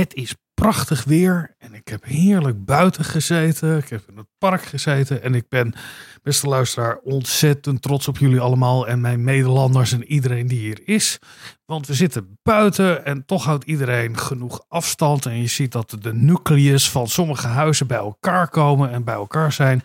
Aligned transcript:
Het 0.00 0.14
is 0.14 0.34
prachtig 0.54 1.04
weer 1.04 1.54
en 1.58 1.74
ik 1.74 1.88
heb 1.88 2.04
heerlijk 2.04 2.64
buiten 2.64 3.04
gezeten. 3.04 3.78
Ik 3.78 3.88
heb 3.88 4.02
in 4.08 4.16
het 4.16 4.26
park 4.38 4.62
gezeten 4.62 5.22
en 5.22 5.34
ik 5.34 5.48
ben, 5.48 5.74
beste 6.22 6.48
luisteraar, 6.48 6.96
ontzettend 6.96 7.82
trots 7.82 8.08
op 8.08 8.18
jullie 8.18 8.40
allemaal 8.40 8.88
en 8.88 9.00
mijn 9.00 9.24
medelanders 9.24 9.92
en 9.92 10.04
iedereen 10.04 10.46
die 10.46 10.58
hier 10.58 10.80
is. 10.84 11.18
Want 11.64 11.86
we 11.86 11.94
zitten 11.94 12.38
buiten 12.42 13.04
en 13.04 13.24
toch 13.24 13.44
houdt 13.44 13.64
iedereen 13.64 14.18
genoeg 14.18 14.64
afstand. 14.68 15.26
En 15.26 15.40
je 15.40 15.46
ziet 15.46 15.72
dat 15.72 15.96
de 16.00 16.14
nucleus 16.14 16.90
van 16.90 17.08
sommige 17.08 17.46
huizen 17.46 17.86
bij 17.86 17.98
elkaar 17.98 18.48
komen 18.48 18.90
en 18.90 19.04
bij 19.04 19.14
elkaar 19.14 19.52
zijn. 19.52 19.82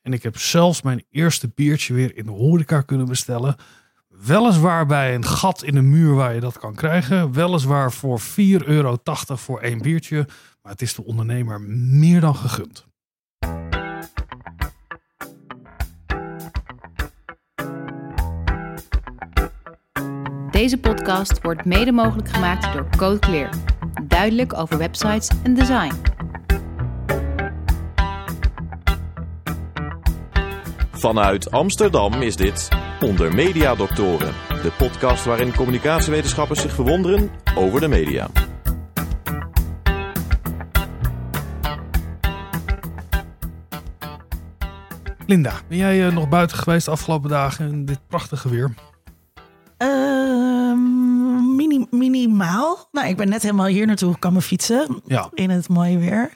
En 0.00 0.12
ik 0.12 0.22
heb 0.22 0.38
zelfs 0.38 0.82
mijn 0.82 1.04
eerste 1.10 1.50
biertje 1.54 1.94
weer 1.94 2.16
in 2.16 2.24
de 2.24 2.30
horeca 2.30 2.80
kunnen 2.80 3.06
bestellen. 3.06 3.56
Weliswaar 4.24 4.86
bij 4.86 5.14
een 5.14 5.24
gat 5.24 5.62
in 5.62 5.74
de 5.74 5.80
muur 5.80 6.14
waar 6.14 6.34
je 6.34 6.40
dat 6.40 6.58
kan 6.58 6.74
krijgen. 6.74 7.32
Weliswaar 7.32 7.92
voor 7.92 8.20
4,80 8.20 8.24
euro 8.64 8.96
voor 9.26 9.60
één 9.60 9.78
biertje. 9.78 10.26
Maar 10.62 10.72
het 10.72 10.82
is 10.82 10.94
de 10.94 11.04
ondernemer 11.04 11.60
meer 11.60 12.20
dan 12.20 12.36
gegund. 12.36 12.86
Deze 20.50 20.78
podcast 20.78 21.42
wordt 21.42 21.64
mede 21.64 21.92
mogelijk 21.92 22.28
gemaakt 22.28 22.72
door 22.72 22.88
Code 22.96 23.18
Clear. 23.18 23.50
Duidelijk 24.02 24.54
over 24.54 24.78
websites 24.78 25.30
en 25.42 25.54
design. 25.54 25.94
Vanuit 31.02 31.50
Amsterdam 31.50 32.12
is 32.12 32.36
dit 32.36 32.68
Onder 33.00 33.34
Media 33.34 33.74
Doctoren, 33.74 34.34
de 34.48 34.72
podcast 34.78 35.24
waarin 35.24 35.54
communicatiewetenschappers 35.54 36.60
zich 36.60 36.72
verwonderen 36.72 37.30
over 37.56 37.80
de 37.80 37.88
media. 37.88 38.28
Linda, 45.26 45.52
ben 45.68 45.78
jij 45.78 46.06
eh, 46.06 46.12
nog 46.12 46.28
buiten 46.28 46.56
geweest 46.56 46.84
de 46.84 46.90
afgelopen 46.90 47.30
dagen 47.30 47.68
in 47.68 47.84
dit 47.84 48.00
prachtige 48.06 48.48
weer? 48.48 48.74
Ehm, 49.76 51.56
mini, 51.56 51.86
minimaal. 51.90 52.88
Nou, 52.92 53.08
ik 53.08 53.16
ben 53.16 53.28
net 53.28 53.42
helemaal 53.42 53.66
hier 53.66 53.86
naartoe 53.86 54.18
komen 54.18 54.42
fietsen. 54.42 55.02
Ja. 55.04 55.30
In 55.34 55.50
het 55.50 55.68
mooie 55.68 55.98
weer. 55.98 56.30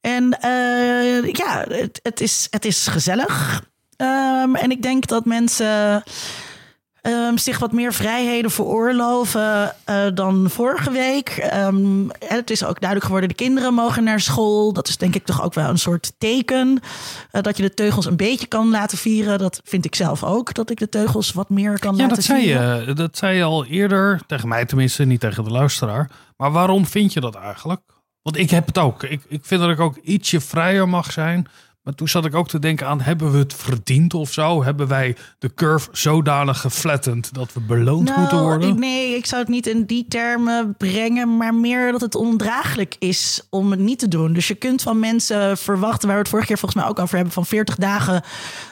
En 0.00 0.38
eh, 0.40 1.32
ja, 1.32 1.64
het, 1.68 2.00
het, 2.02 2.20
is, 2.20 2.46
het 2.50 2.64
is 2.64 2.86
gezellig. 2.86 3.70
Ehm, 4.02 4.54
en 4.54 4.70
ik 4.70 4.82
denk 4.82 5.06
dat 5.06 5.24
mensen 5.24 6.02
ehm, 7.00 7.36
zich 7.36 7.58
wat 7.58 7.72
meer 7.72 7.92
vrijheden 7.92 8.50
veroorloven 8.50 9.74
uh, 9.90 9.96
dan 10.14 10.50
vorige 10.50 10.90
week. 10.90 11.28
Ehm, 11.28 12.08
het 12.18 12.50
is 12.50 12.64
ook 12.64 12.78
duidelijk 12.80 13.04
geworden, 13.04 13.28
de 13.28 13.34
kinderen 13.34 13.74
mogen 13.74 14.04
naar 14.04 14.20
school. 14.20 14.72
Dat 14.72 14.88
is 14.88 14.96
denk 14.96 15.14
ik 15.14 15.24
toch 15.24 15.42
ook 15.42 15.54
wel 15.54 15.68
een 15.68 15.78
soort 15.78 16.12
teken. 16.18 16.68
Uh, 17.32 17.42
dat 17.42 17.56
je 17.56 17.62
de 17.62 17.74
teugels 17.74 18.06
een 18.06 18.16
beetje 18.16 18.46
kan 18.46 18.70
laten 18.70 18.98
vieren. 18.98 19.38
Dat 19.38 19.60
vind 19.64 19.84
ik 19.84 19.94
zelf 19.94 20.24
ook, 20.24 20.54
dat 20.54 20.70
ik 20.70 20.78
de 20.78 20.88
teugels 20.88 21.32
wat 21.32 21.48
meer 21.48 21.78
kan 21.78 21.96
ja, 21.96 22.00
laten 22.02 22.16
dat 22.16 22.24
zei 22.24 22.42
vieren. 22.42 22.86
je. 22.86 22.92
Dat 22.92 23.16
zei 23.16 23.36
je 23.36 23.42
al 23.42 23.66
eerder, 23.66 24.20
tegen 24.26 24.48
mij 24.48 24.64
tenminste, 24.64 25.04
niet 25.04 25.20
tegen 25.20 25.44
de 25.44 25.50
luisteraar. 25.50 26.10
Maar 26.36 26.52
waarom 26.52 26.86
vind 26.86 27.12
je 27.12 27.20
dat 27.20 27.34
eigenlijk? 27.34 27.80
Want 28.22 28.36
ik 28.36 28.50
heb 28.50 28.66
het 28.66 28.78
ook. 28.78 29.02
Ik, 29.02 29.22
ik 29.28 29.44
vind 29.44 29.60
dat 29.60 29.70
ik 29.70 29.80
ook 29.80 29.96
ietsje 29.96 30.40
vrijer 30.40 30.88
mag 30.88 31.12
zijn. 31.12 31.48
Maar 31.82 31.94
toen 31.94 32.08
zat 32.08 32.24
ik 32.24 32.34
ook 32.34 32.48
te 32.48 32.58
denken 32.58 32.86
aan, 32.86 33.00
hebben 33.00 33.32
we 33.32 33.38
het 33.38 33.54
verdiend 33.54 34.14
of 34.14 34.32
zo? 34.32 34.64
Hebben 34.64 34.88
wij 34.88 35.16
de 35.38 35.54
curve 35.54 35.88
zodanig 35.92 36.60
geflattend 36.60 37.34
dat 37.34 37.52
we 37.52 37.60
beloond 37.60 38.08
Nou, 38.08 38.20
moeten 38.20 38.40
worden? 38.40 38.78
nee, 38.78 39.16
ik 39.16 39.26
zou 39.26 39.40
het 39.40 39.50
niet 39.50 39.66
in 39.66 39.84
die 39.84 40.06
termen 40.08 40.74
brengen, 40.78 41.36
maar 41.36 41.54
meer 41.54 41.92
dat 41.92 42.00
het 42.00 42.14
ondraaglijk 42.14 42.96
is 42.98 43.46
om 43.50 43.70
het 43.70 43.80
niet 43.80 43.98
te 43.98 44.08
doen. 44.08 44.32
Dus 44.32 44.48
je 44.48 44.54
kunt 44.54 44.82
van 44.82 44.98
mensen 44.98 45.58
verwachten, 45.58 46.06
waar 46.06 46.16
we 46.16 46.22
het 46.22 46.30
vorige 46.30 46.48
keer 46.48 46.58
volgens 46.58 46.80
mij 46.82 46.90
ook 46.90 46.98
over 46.98 47.14
hebben, 47.14 47.32
van 47.34 47.46
40 47.46 47.74
dagen 47.76 48.22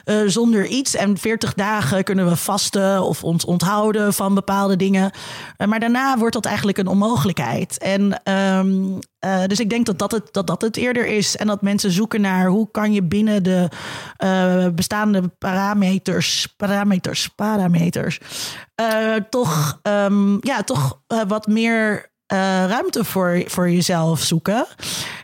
eh, 0.03 0.15
zonder 0.25 0.65
iets. 0.67 0.95
En 0.95 1.17
40 1.17 1.53
dagen 1.53 2.03
kunnen 2.03 2.27
we 2.29 2.35
vasten 2.35 3.03
of 3.03 3.23
ons 3.23 3.45
onthouden 3.45 4.13
van 4.13 4.33
bepaalde 4.33 4.75
dingen. 4.75 5.11
Eh, 5.57 5.67
maar 5.67 5.79
daarna 5.79 6.17
wordt 6.17 6.33
dat 6.33 6.45
eigenlijk 6.45 6.77
een 6.77 6.87
onmogelijkheid. 6.87 7.77
En 7.77 8.23
ehm, 8.23 8.83
eh, 9.21 9.45
dus 9.45 9.59
ik 9.59 9.69
denk 9.69 9.85
dat 9.85 9.99
dat, 9.99 10.11
het, 10.11 10.33
dat 10.33 10.47
dat 10.47 10.61
het 10.61 10.77
eerder 10.77 11.05
is. 11.05 11.37
En 11.37 11.47
dat 11.47 11.61
mensen 11.61 11.91
zoeken 11.91 12.21
naar 12.21 12.47
hoe 12.47 12.71
kan 12.71 12.93
je 12.93 13.03
binnen 13.03 13.43
de 13.43 13.67
eh, 14.17 14.67
bestaande 14.67 15.27
parameters, 15.27 16.53
parameters, 16.57 17.27
parameters, 17.27 18.19
eh, 18.75 19.15
toch, 19.29 19.79
ehm, 19.81 20.37
ja, 20.39 20.63
toch 20.63 21.01
wat 21.27 21.47
meer 21.47 22.10
ruimte 22.67 23.03
voor, 23.03 23.43
voor 23.45 23.69
jezelf 23.69 24.21
zoeken. 24.21 24.67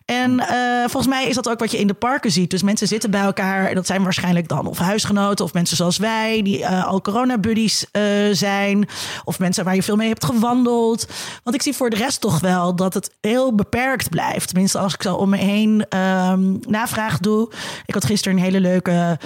En 0.07 0.39
eh, 0.39 0.79
volgens 0.79 1.07
mij 1.07 1.27
is 1.27 1.35
dat 1.35 1.49
ook 1.49 1.59
wat 1.59 1.71
je 1.71 1.77
in 1.77 1.87
de 1.87 1.93
parken 1.93 2.31
ziet. 2.31 2.49
Dus 2.49 2.63
mensen 2.63 2.87
zitten 2.87 3.11
bij 3.11 3.21
elkaar. 3.21 3.67
En 3.67 3.75
dat 3.75 3.85
zijn 3.85 4.03
waarschijnlijk 4.03 4.47
dan 4.47 4.67
of 4.67 4.77
huisgenoten 4.77 5.45
of 5.45 5.53
mensen 5.53 5.77
zoals 5.77 5.97
wij, 5.97 6.41
die 6.41 6.63
eh, 6.63 6.85
al 6.85 7.01
corona-buddies 7.01 7.85
eh, 7.91 8.03
zijn. 8.31 8.87
Of 9.23 9.39
mensen 9.39 9.63
waar 9.63 9.75
je 9.75 9.83
veel 9.83 9.95
mee 9.95 10.07
hebt 10.07 10.25
gewandeld. 10.25 11.07
Want 11.43 11.55
ik 11.55 11.61
zie 11.61 11.73
voor 11.73 11.89
de 11.89 11.95
rest 11.95 12.21
toch 12.21 12.39
wel 12.39 12.75
dat 12.75 12.93
het 12.93 13.11
heel 13.21 13.55
beperkt 13.55 14.09
blijft. 14.09 14.47
Tenminste, 14.47 14.77
als 14.77 14.93
ik 14.93 15.01
zo 15.01 15.15
om 15.15 15.29
me 15.29 15.37
heen 15.37 15.85
ehm, 15.89 16.55
navraag 16.67 17.19
doe. 17.19 17.51
Ik 17.85 17.93
had 17.93 18.05
gisteren 18.05 18.37
een 18.37 18.43
hele 18.43 18.59
leuke 18.59 19.17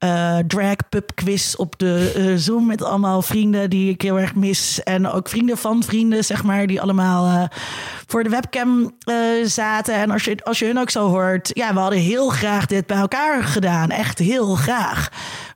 eh, 0.00 0.38
drag 0.46 0.76
pub 0.88 1.14
quiz 1.14 1.54
op 1.54 1.78
de 1.78 2.12
eh, 2.16 2.32
Zoom 2.36 2.66
met 2.66 2.82
allemaal 2.82 3.22
vrienden 3.22 3.70
die 3.70 3.90
ik 3.90 4.02
heel 4.02 4.18
erg 4.18 4.34
mis. 4.34 4.82
En 4.82 5.06
ook 5.06 5.28
vrienden 5.28 5.58
van 5.58 5.82
vrienden, 5.82 6.24
zeg 6.24 6.44
maar, 6.44 6.66
die 6.66 6.80
allemaal 6.80 7.29
eh, 7.30 7.58
voor 8.06 8.22
de 8.22 8.28
webcam 8.28 8.96
eh, 8.98 9.16
zaten. 9.44 9.94
En 9.94 10.10
als 10.10 10.24
je, 10.24 10.44
als 10.44 10.58
je 10.58 10.66
hun 10.66 10.78
ook 10.78 10.90
zo 10.90 11.08
hoort, 11.08 11.50
ja, 11.52 11.74
we 11.74 11.80
hadden 11.80 11.98
heel 11.98 12.28
graag 12.28 12.66
dit 12.66 12.86
bij 12.86 12.96
elkaar 12.96 13.42
gedaan. 13.42 13.90
Echt 13.90 14.18
heel 14.18 14.54
graag. 14.54 15.08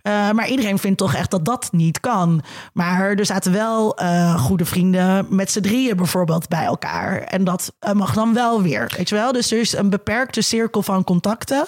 Eh, 0.03 0.31
maar 0.31 0.49
iedereen 0.49 0.79
vindt 0.79 0.99
toch 0.99 1.15
echt 1.15 1.31
dat 1.31 1.45
dat 1.45 1.69
niet 1.73 2.01
kan. 2.01 2.43
Maar 2.73 3.11
er 3.11 3.27
zaten 3.27 3.53
wel 3.53 3.99
goede 4.39 4.65
vrienden 4.65 5.27
met 5.29 5.51
z'n 5.51 5.61
drieën 5.61 5.97
bijvoorbeeld 5.97 6.49
bij 6.49 6.65
elkaar. 6.65 7.19
En 7.19 7.45
dat 7.45 7.73
mag 7.93 8.15
dan 8.15 8.35
wel 8.35 8.63
weer, 8.63 8.93
weet 8.97 9.09
je 9.09 9.15
wel? 9.15 9.33
Dus 9.33 9.53
er 9.53 9.61
is 9.61 9.73
een 9.73 9.91
beperkte 9.91 10.43
cirkel 10.43 10.83
van 10.83 11.05
contacten. 11.05 11.67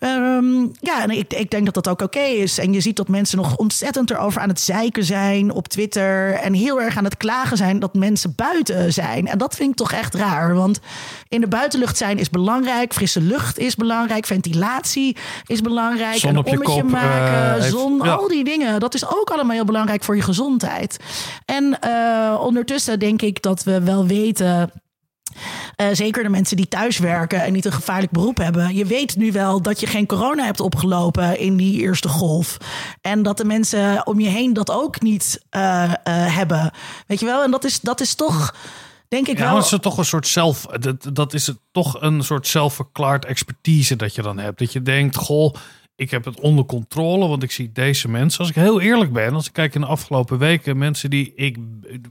Ehm, 0.00 0.60
ja, 0.80 1.02
en 1.02 1.10
ik, 1.10 1.32
ik 1.32 1.50
denk 1.50 1.64
dat 1.64 1.74
dat 1.74 1.88
ook 1.88 2.02
oké 2.02 2.20
is. 2.20 2.58
En 2.58 2.72
je 2.72 2.80
ziet 2.80 2.96
dat 2.96 3.08
mensen 3.08 3.36
nog 3.38 3.56
ontzettend 3.56 4.10
erover 4.10 4.40
aan 4.40 4.48
het 4.48 4.60
zeiken 4.60 5.04
zijn 5.04 5.52
op 5.52 5.68
Twitter. 5.68 6.32
En 6.34 6.52
heel 6.52 6.80
erg 6.80 6.96
aan 6.96 7.04
het 7.04 7.16
klagen 7.16 7.56
zijn 7.56 7.78
dat 7.78 7.94
mensen 7.94 8.32
buiten 8.36 8.92
zijn. 8.92 9.26
En 9.26 9.38
dat 9.38 9.54
vind 9.56 9.70
ik 9.70 9.76
toch 9.76 9.92
echt 9.92 10.14
raar. 10.14 10.54
Want 10.54 10.80
in 11.28 11.40
de 11.40 11.48
buitenlucht 11.48 11.96
zijn 11.96 12.18
is 12.18 12.30
belangrijk. 12.30 12.92
Frisse 12.92 13.20
lucht 13.20 13.58
is 13.58 13.74
belangrijk. 13.74 14.26
Ventilatie 14.26 15.16
is 15.46 15.60
belangrijk. 15.60 16.16
Zon 16.16 16.30
een 16.30 16.38
op 16.38 16.46
je 16.46 16.52
ommetje 16.52 16.80
kop, 16.80 16.90
maken. 16.90 17.44
eh, 17.46 17.52
heeft- 17.52 17.68
zon, 17.74 18.00
ja. 18.02 18.12
al 18.12 18.28
die 18.28 18.44
dingen. 18.44 18.80
Dat 18.80 18.94
is 18.94 19.06
ook 19.18 19.30
allemaal 19.30 19.54
heel 19.54 19.64
belangrijk 19.64 20.04
voor 20.04 20.16
je 20.16 20.22
gezondheid. 20.22 20.96
En 21.44 21.80
eh, 21.80 22.40
ondertussen 22.40 22.98
denk 22.98 23.22
ik 23.22 23.42
dat 23.42 23.62
we 23.64 23.82
wel 23.82 24.06
weten. 24.06 24.70
Eh, 25.80 25.86
zeker 25.92 26.22
de 26.22 26.28
mensen 26.28 26.56
die 26.56 26.68
thuis 26.68 26.98
werken 26.98 27.42
en 27.42 27.52
niet 27.52 27.64
een 27.64 27.72
gevaarlijk 27.72 28.12
beroep 28.12 28.36
hebben. 28.36 28.74
Je 28.74 28.84
weet 28.84 29.16
nu 29.16 29.32
wel 29.32 29.62
dat 29.62 29.80
je 29.80 29.86
geen 29.86 30.06
corona 30.06 30.44
hebt 30.44 30.60
opgelopen 30.60 31.38
in 31.38 31.56
die 31.56 31.80
eerste 31.80 32.08
golf. 32.08 32.56
En 33.00 33.22
dat 33.22 33.36
de 33.36 33.44
mensen 33.44 34.06
om 34.06 34.20
je 34.20 34.28
heen 34.28 34.52
dat 34.52 34.70
ook 34.70 35.00
niet 35.00 35.44
eh, 35.50 35.82
eh, 35.82 35.92
hebben. 36.04 36.70
Weet 37.06 37.20
je 37.20 37.26
wel? 37.26 37.42
En 37.42 37.50
dat 37.50 37.64
is, 37.64 37.80
dat 37.80 38.00
is 38.00 38.14
toch, 38.14 38.54
denk 39.08 39.28
ik 39.28 39.38
Ja, 39.38 39.44
wel. 39.44 39.54
dat 39.54 39.64
is 39.64 39.70
het 39.70 39.82
toch 39.82 39.98
een 39.98 40.04
soort 40.04 40.26
zelf. 40.26 40.66
Dat, 40.66 41.10
dat 41.12 41.34
is 41.34 41.46
het 41.46 41.58
toch 41.72 42.00
een 42.00 42.22
soort 42.22 42.46
zelfverklaard 42.46 43.24
expertise 43.24 43.96
dat 43.96 44.14
je 44.14 44.22
dan 44.22 44.38
hebt. 44.38 44.58
Dat 44.58 44.72
je 44.72 44.82
denkt, 44.82 45.16
goh, 45.16 45.54
ik 46.00 46.10
heb 46.10 46.24
het 46.24 46.40
onder 46.40 46.64
controle, 46.64 47.28
want 47.28 47.42
ik 47.42 47.50
zie 47.50 47.70
deze 47.72 48.08
mensen. 48.08 48.40
Als 48.40 48.48
ik 48.48 48.54
heel 48.54 48.80
eerlijk 48.80 49.12
ben, 49.12 49.34
als 49.34 49.46
ik 49.46 49.52
kijk 49.52 49.74
in 49.74 49.80
de 49.80 49.86
afgelopen 49.86 50.38
weken, 50.38 50.78
mensen 50.78 51.10
die 51.10 51.32
ik, 51.34 51.56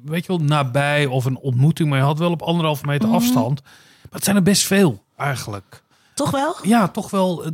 weet 0.05 0.25
je 0.25 0.37
wel, 0.37 0.45
nabij 0.45 1.05
of 1.05 1.25
een 1.25 1.37
ontmoeting 1.37 1.89
mee 1.89 2.01
had, 2.01 2.19
wel 2.19 2.31
op 2.31 2.41
anderhalve 2.41 2.85
meter 2.85 3.07
Mhm. 3.07 3.17
afstand. 3.17 3.61
Maar 3.63 4.11
het 4.11 4.23
zijn 4.23 4.35
er 4.35 4.41
best 4.43 4.65
veel 4.65 5.03
eigenlijk. 5.17 5.83
Toch 6.13 6.31
wel? 6.31 6.55
Ja, 6.63 6.87
toch 6.87 7.09
wel. 7.09 7.45
eh, 7.45 7.51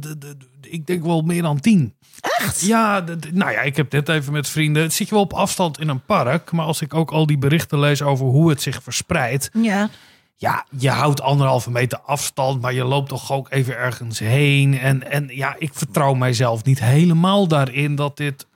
ik 0.61 0.85
denk 0.87 1.03
wel 1.03 1.21
meer 1.21 1.41
dan 1.41 1.59
tien. 1.59 1.93
Echt? 2.21 2.61
Ja, 2.61 3.03
nou 3.33 3.51
ja, 3.51 3.61
ik 3.61 3.75
heb 3.75 3.91
net 3.91 4.09
even 4.09 4.33
met 4.33 4.49
vrienden. 4.49 4.91
Zit 4.91 5.07
je 5.07 5.13
wel 5.13 5.23
op 5.23 5.33
afstand 5.33 5.79
in 5.79 5.87
een 5.89 6.05
park, 6.05 6.51
maar 6.51 6.65
als 6.65 6.81
ik 6.81 6.93
ook 6.93 7.11
al 7.11 7.25
die 7.25 7.37
berichten 7.37 7.79
lees 7.79 8.01
over 8.01 8.25
hoe 8.25 8.49
het 8.49 8.61
zich 8.61 8.83
verspreidt, 8.83 9.49
Ja. 9.53 9.89
Ja, 10.37 10.65
je 10.77 10.89
houdt 10.89 11.21
anderhalve 11.21 11.71
meter 11.71 11.99
afstand, 11.99 12.61
maar 12.61 12.73
je 12.73 12.83
loopt 12.83 13.09
toch 13.09 13.31
ook 13.31 13.51
even 13.51 13.77
ergens 13.77 14.19
heen. 14.19 14.79
En, 14.79 15.11
en 15.11 15.27
ja, 15.27 15.55
ik 15.57 15.73
vertrouw 15.73 16.13
mijzelf 16.13 16.63
niet 16.63 16.79
helemaal 16.79 17.47
daarin 17.47 17.95
dat 17.95 18.17
dit 18.17 18.45
100% 18.45 18.47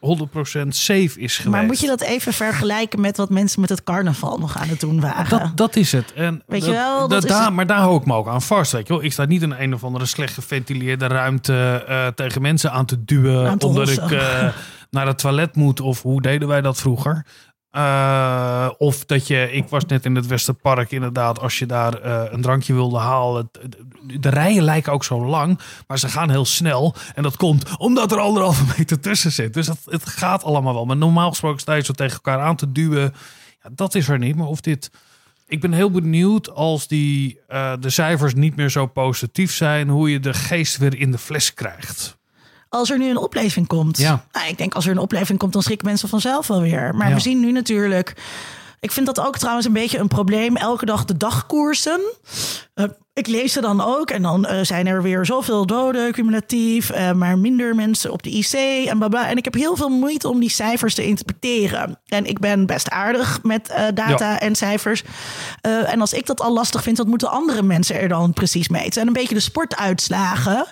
safe 0.68 1.02
is 1.02 1.12
geweest. 1.14 1.46
Maar 1.46 1.64
moet 1.66 1.80
je 1.80 1.88
dat 1.88 2.02
even 2.02 2.34
vergelijken 2.34 3.02
met 3.02 3.18
wat 3.18 3.30
mensen 3.30 3.62
met 3.62 3.70
het 3.70 3.84
carnaval 3.84 4.38
nog 4.38 4.58
aan 4.58 4.68
het 4.68 4.80
doen 4.80 5.00
waren? 5.00 5.40
Dat, 5.40 5.58
dat 5.58 5.76
is 5.76 5.92
het. 5.92 6.14
En 6.14 6.44
Weet 6.48 6.62
je 6.66 6.72
dat- 6.72 6.76
wel, 6.76 7.00
dat 7.00 7.10
dat 7.10 7.24
is 7.24 7.30
daar, 7.30 7.46
het. 7.46 7.54
Maar 7.54 7.68
daar 7.68 7.80
hou 7.80 8.00
ik 8.00 8.06
me 8.06 8.14
ook 8.14 8.28
aan 8.28 8.42
vast. 8.42 8.72
Weet 8.72 8.88
je 8.88 8.94
wel. 8.94 9.04
Ik 9.04 9.12
sta 9.12 9.26
niet 9.26 9.42
in 9.42 9.52
een 9.52 9.74
of 9.74 9.84
andere 9.84 10.06
slecht 10.06 10.34
geventileerde 10.34 11.08
ruimte 11.08 11.84
eh, 11.88 12.08
tegen 12.08 12.42
mensen 12.42 12.72
aan 12.72 12.86
te 12.86 13.04
duwen. 13.04 13.50
Aan 13.50 13.58
te 13.58 13.68
omdat 13.68 13.90
ik 13.90 14.12
eh, 14.12 14.48
naar 14.90 15.08
het 15.08 15.18
toilet 15.18 15.56
moet. 15.56 15.80
Of 15.82 16.02
hoe 16.02 16.22
deden 16.22 16.48
wij 16.48 16.62
dat 16.62 16.78
vroeger? 16.78 17.26
Uh, 17.72 18.70
of 18.78 19.06
dat 19.06 19.28
je, 19.28 19.52
ik 19.52 19.68
was 19.68 19.86
net 19.86 20.06
in 20.06 20.16
het 20.16 20.28
Westerpark 20.28 20.92
inderdaad, 20.92 21.40
als 21.40 21.60
je 21.60 21.66
daar 21.66 22.06
uh, 22.06 22.24
een 22.30 22.42
drankje 22.42 22.74
wilde 22.74 22.98
halen. 22.98 23.50
De 24.20 24.30
rijen 24.30 24.64
lijken 24.64 24.94
ook 24.94 25.04
zo 25.04 25.26
lang, 25.26 25.60
maar 25.88 26.00
ze 26.00 26.10
gaan 26.10 26.30
heel 26.30 26.46
snel. 26.46 26.96
En 27.16 27.24
dat 27.24 27.38
komt 27.38 27.78
omdat 27.78 28.12
er 28.12 28.20
anderhalve 28.20 28.64
meter 28.78 29.00
tussen 29.00 29.32
zit. 29.32 29.54
Dus 29.54 29.68
het 29.86 30.06
gaat 30.06 30.44
allemaal 30.44 30.74
wel. 30.74 30.86
Maar 30.86 30.98
normaal 30.98 31.30
gesproken 31.30 31.60
sta 31.60 31.74
je 31.74 31.84
zo 31.84 31.94
tegen 31.94 32.14
elkaar 32.14 32.40
aan 32.40 32.56
te 32.56 32.72
duwen. 32.72 33.14
Ja, 33.64 33.70
dat 33.76 33.96
is 33.96 34.08
er 34.10 34.20
niet. 34.20 34.36
Maar 34.36 34.48
of 34.48 34.62
dit. 34.62 34.92
Ik 35.48 35.62
ben 35.62 35.74
heel 35.74 35.92
benieuwd 35.92 36.50
als 36.50 36.88
die, 36.88 37.40
uh, 37.50 37.74
de 37.80 37.90
cijfers 37.90 38.34
niet 38.34 38.56
meer 38.56 38.70
zo 38.70 38.86
positief 38.86 39.54
zijn, 39.54 39.90
hoe 39.90 40.12
je 40.12 40.20
de 40.20 40.34
geest 40.34 40.78
weer 40.78 41.00
in 41.00 41.12
de 41.12 41.18
fles 41.18 41.54
krijgt 41.54 42.19
als 42.70 42.90
er 42.90 42.98
nu 42.98 43.10
een 43.10 43.18
opleving 43.18 43.68
komt. 43.68 43.98
Ja. 43.98 44.26
Nou, 44.32 44.48
ik 44.48 44.58
denk 44.58 44.74
als 44.74 44.86
er 44.86 44.92
een 44.92 44.98
opleving 44.98 45.40
komt, 45.40 45.54
dan 45.54 45.62
schrikken 45.62 45.88
mensen 45.88 46.10
vanzelf 46.10 46.48
wel 46.48 46.62
weer. 46.62 46.96
Maar 46.96 47.14
we 47.14 47.20
zien 47.20 47.40
nu 47.40 47.52
natuurlijk. 47.52 48.16
Ik 48.80 48.92
vind 48.92 49.06
dat 49.06 49.20
ook 49.20 49.38
trouwens 49.38 49.66
een 49.66 49.74
beetje 49.74 49.98
een 49.98 50.08
probleem. 50.08 50.56
Elke 50.56 50.86
dag 50.86 51.06
de 51.06 51.18
dagkoersen. 51.18 52.02
Uh, 52.76 52.86
ik 53.14 53.28
lees 53.28 53.54
ze 53.54 53.62
dan 53.62 53.82
ook 53.82 54.10
en 54.10 54.22
dan 54.22 54.48
uh, 54.50 54.60
zijn 54.62 54.88
er 54.88 55.02
weer 55.02 55.26
zoveel 55.26 55.66
doden 55.66 56.12
cumulatief, 56.12 56.92
uh, 56.92 57.12
maar 57.12 57.38
minder 57.38 57.76
mensen 57.76 58.12
op 58.12 58.24
de 58.24 58.30
IC 58.30 58.54
en 58.88 58.98
bla 59.10 59.30
En 59.30 59.38
ik 59.38 59.44
heb 59.44 59.54
heel 59.54 59.76
veel 59.76 59.90
moeite 59.90 60.28
om 60.30 60.40
die 60.40 60.50
cijfers 60.50 60.96
te 60.96 61.06
interpreteren. 61.06 62.00
En 62.06 62.26
ik 62.26 62.40
ben 62.40 62.66
best 62.66 62.90
aardig 62.90 63.44
met 63.44 63.70
uh, 63.70 63.76
data 63.94 64.32
ja. 64.32 64.40
en 64.40 64.56
cijfers. 64.56 65.04
en 65.62 66.02
als 66.02 66.14
ik 66.14 66.26
dat 66.26 66.42
al 66.42 66.54
lastig 66.54 66.84
vind, 66.84 66.98
wat 66.98 67.08
moeten 67.08 67.30
andere 67.30 67.62
mensen 67.62 68.00
er 68.00 68.08
dan 68.08 68.34
precies 68.34 68.68
mee? 68.68 68.84
Het 68.84 68.94
zijn 68.94 69.08
een 69.08 69.14
beetje 69.14 69.34
de 69.34 69.40
sportuitslagen 69.40 70.66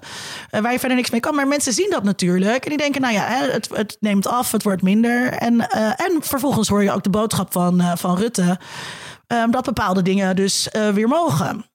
waar 0.49 0.71
je 0.71 0.79
verder 0.79 0.97
niks 0.97 1.09
mee 1.09 1.19
kan. 1.19 1.35
Maar 1.35 1.47
mensen 1.47 1.73
zien 1.73 1.89
dat 1.89 2.03
natuurlijk 2.03 2.63
en 2.63 2.69
die 2.69 2.77
denken, 2.77 3.01
nou 3.01 3.13
ja, 3.13 3.25
het, 3.27 3.69
het 3.73 3.97
neemt 3.99 4.27
af, 4.27 4.51
het 4.51 4.63
wordt 4.63 4.81
minder. 4.81 5.33
En, 5.33 5.69
en 5.97 6.17
vervolgens 6.19 6.67
hoor 6.67 6.83
je 6.83 6.91
ook 6.91 7.03
de 7.03 7.09
boodschap 7.09 7.51
van, 7.51 7.97
van 7.97 8.17
Rutte. 8.17 8.59
dat 9.49 9.65
bepaalde 9.65 10.01
dingen 10.01 10.35
dus 10.35 10.69
weer 10.93 11.07
mogen. 11.07 11.65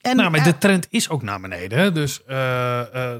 En, 0.00 0.16
nou, 0.16 0.30
maar 0.30 0.44
de 0.44 0.58
trend 0.58 0.86
is 0.90 1.08
ook 1.08 1.22
naar 1.22 1.40
beneden. 1.40 1.94
Dus 1.94 2.20
uh, 2.28 2.80
uh, 2.94 3.10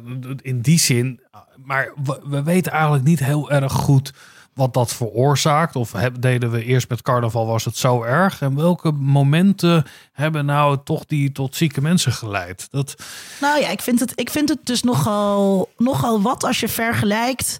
in 0.42 0.60
die 0.60 0.78
zin. 0.78 1.20
Maar 1.56 1.92
we, 2.04 2.20
we, 2.24 2.42
weten 2.42 2.72
eigenlijk 2.72 3.04
niet 3.04 3.18
heel 3.18 3.50
erg 3.50 3.72
goed 3.72 4.12
wat 4.54 4.74
dat 4.74 4.94
veroorzaakt. 4.94 5.76
Of 5.76 5.92
heb, 5.92 6.20
deden 6.20 6.50
we 6.50 6.64
eerst 6.64 6.88
met 6.88 7.02
carnaval, 7.02 7.46
was 7.46 7.64
het 7.64 7.76
zo 7.76 8.02
erg? 8.02 8.40
En 8.40 8.56
welke 8.56 8.92
momenten 8.92 9.84
hebben 10.12 10.44
nou 10.44 10.78
toch 10.84 11.04
die 11.04 11.32
tot 11.32 11.56
zieke 11.56 11.80
mensen 11.80 12.12
geleid? 12.12 12.66
Dat... 12.70 12.94
Nou 13.40 13.60
ja, 13.60 13.68
ik 13.68 13.82
vind 13.82 14.00
het, 14.00 14.12
ik 14.14 14.30
vind 14.30 14.48
het 14.48 14.58
dus 14.62 14.82
nogal, 14.82 15.68
nogal 15.76 16.22
wat 16.22 16.44
als 16.44 16.60
je 16.60 16.68
vergelijkt 16.68 17.58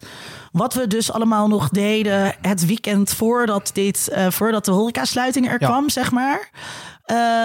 wat 0.53 0.75
we 0.75 0.87
dus 0.87 1.13
allemaal 1.13 1.49
nog 1.49 1.69
deden 1.69 2.35
het 2.41 2.67
weekend 2.67 3.15
voordat, 3.15 3.71
dit, 3.73 4.09
uh, 4.13 4.31
voordat 4.31 4.65
de 4.65 4.71
horecasluiting 4.71 5.47
er 5.47 5.61
ja. 5.61 5.67
kwam, 5.67 5.91
zeg 5.91 6.11
maar. 6.11 6.51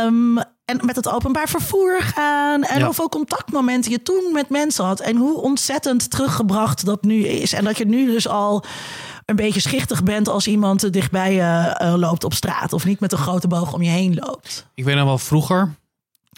Um, 0.06 0.40
en 0.66 0.80
met 0.86 0.96
het 0.96 1.10
openbaar 1.10 1.50
vervoer 1.50 2.02
gaan. 2.02 2.64
En 2.64 2.80
ja. 2.80 2.86
hoeveel 2.86 3.10
contactmomenten 3.10 3.92
je 3.92 4.02
toen 4.02 4.30
met 4.34 4.50
mensen 4.50 4.86
had. 4.86 5.00
En 5.00 5.16
hoe 5.16 5.42
ontzettend 5.42 6.10
teruggebracht 6.10 6.86
dat 6.86 7.04
nu 7.04 7.26
is. 7.26 7.54
En 7.54 7.64
dat 7.64 7.78
je 7.78 7.86
nu 7.86 8.06
dus 8.06 8.28
al 8.28 8.64
een 9.26 9.36
beetje 9.36 9.60
schichtig 9.60 10.04
bent 10.04 10.28
als 10.28 10.48
iemand 10.48 10.94
dichtbij 10.94 11.34
je 11.34 11.80
uh, 11.82 11.94
loopt 11.98 12.24
op 12.24 12.34
straat. 12.34 12.74
Of 12.74 12.86
niet 12.86 13.00
met 13.00 13.12
een 13.12 13.18
grote 13.18 13.48
boog 13.48 13.74
om 13.74 13.82
je 13.82 13.90
heen 13.90 14.16
loopt. 14.16 14.68
Ik 14.74 14.84
weet 14.84 14.96
nog 14.96 15.06
wel 15.06 15.18
vroeger. 15.18 15.76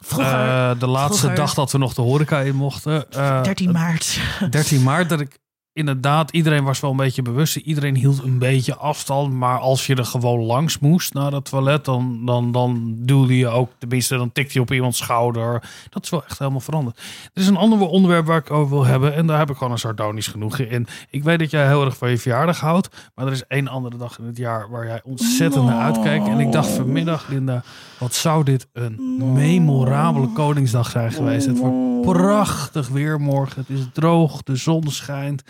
Vroeger, 0.04 0.46
uh, 0.46 0.80
de 0.80 0.88
laatste 0.88 1.18
vroeger, 1.18 1.38
dag 1.38 1.54
dat 1.54 1.72
we 1.72 1.78
nog 1.78 1.94
de 1.94 2.02
horeca 2.02 2.40
in 2.40 2.56
mochten. 2.56 3.06
Uh, 3.16 3.44
13 3.44 3.72
maart. 3.72 4.20
13 4.50 4.84
maart. 4.84 5.10
Dat 5.10 5.20
ik 5.20 5.40
inderdaad, 5.76 6.32
iedereen 6.32 6.64
was 6.64 6.80
wel 6.80 6.92
een 6.92 6.98
beetje 6.98 7.22
bewust. 7.22 7.56
Iedereen 7.56 7.96
hield 7.96 8.24
een 8.24 8.40
beetje 8.40 8.76
afstand. 8.76 9.34
Maar 9.34 9.60
als 9.60 9.88
je 9.88 9.96
er 9.96 10.06
gewoon 10.06 10.40
langs 10.40 10.80
moest 10.80 11.14
naar 11.14 11.32
het 11.32 11.46
toilet, 11.46 11.86
dan, 11.86 12.26
dan, 12.26 12.52
dan 12.52 12.96
duwde 12.98 13.38
je 13.38 13.48
ook, 13.48 13.72
tenminste, 13.78 14.18
dan 14.18 14.32
tikte 14.32 14.54
je 14.54 14.62
op 14.62 14.72
iemands 14.72 14.98
schouder. 14.98 15.70
Dat 15.90 16.04
is 16.04 16.10
wel 16.10 16.24
echt 16.24 16.40
helemaal 16.40 16.60
veranderd. 16.60 16.98
Er 17.34 17.42
is 17.42 17.48
een 17.48 17.58
ander 17.58 17.80
onderwerp 17.80 18.26
waar 18.26 18.38
ik 18.38 18.52
over 18.52 18.76
wil 18.76 18.86
hebben. 18.86 19.14
En 19.16 19.28
daar 19.28 19.38
heb 19.38 19.50
ik 19.50 19.56
gewoon 19.56 19.72
een 19.72 19.80
sardonisch 19.80 20.28
genoegen 20.28 20.70
in. 20.70 20.88
Ik 21.10 21.24
weet 21.24 21.40
dat 21.40 21.52
jij 21.52 21.68
heel 21.68 21.86
erg 21.86 21.98
van 21.98 22.10
je 22.10 22.18
verjaardag 22.18 22.60
houdt. 22.60 23.12
Maar 23.16 23.26
er 23.26 23.32
is 23.32 23.48
één 23.48 23.68
andere 23.68 23.98
dag 23.98 24.20
in 24.20 24.26
het 24.26 24.38
jaar 24.38 24.70
waar 24.70 24.86
jij 24.86 25.02
ontzettend 25.04 25.66
naar 25.66 25.82
uitkijkt. 25.82 26.28
En 26.28 26.40
ik 26.40 26.52
dacht 26.52 26.70
vanmiddag, 26.70 27.28
Linda, 27.28 27.64
wat 27.98 28.14
zou 28.14 28.44
dit 28.44 28.68
een 28.74 29.18
memorabele 29.34 30.28
Koningsdag 30.34 30.90
zijn 30.90 31.12
geweest. 31.12 31.46
Het 31.46 31.58
wordt 31.58 32.02
prachtig 32.02 32.88
weer 32.88 33.22
morgen. 33.22 33.66
Het 33.68 33.78
is 33.78 33.86
droog, 33.94 34.44
de 34.44 34.56
zon 34.56 34.84
schijnt. 34.88 35.44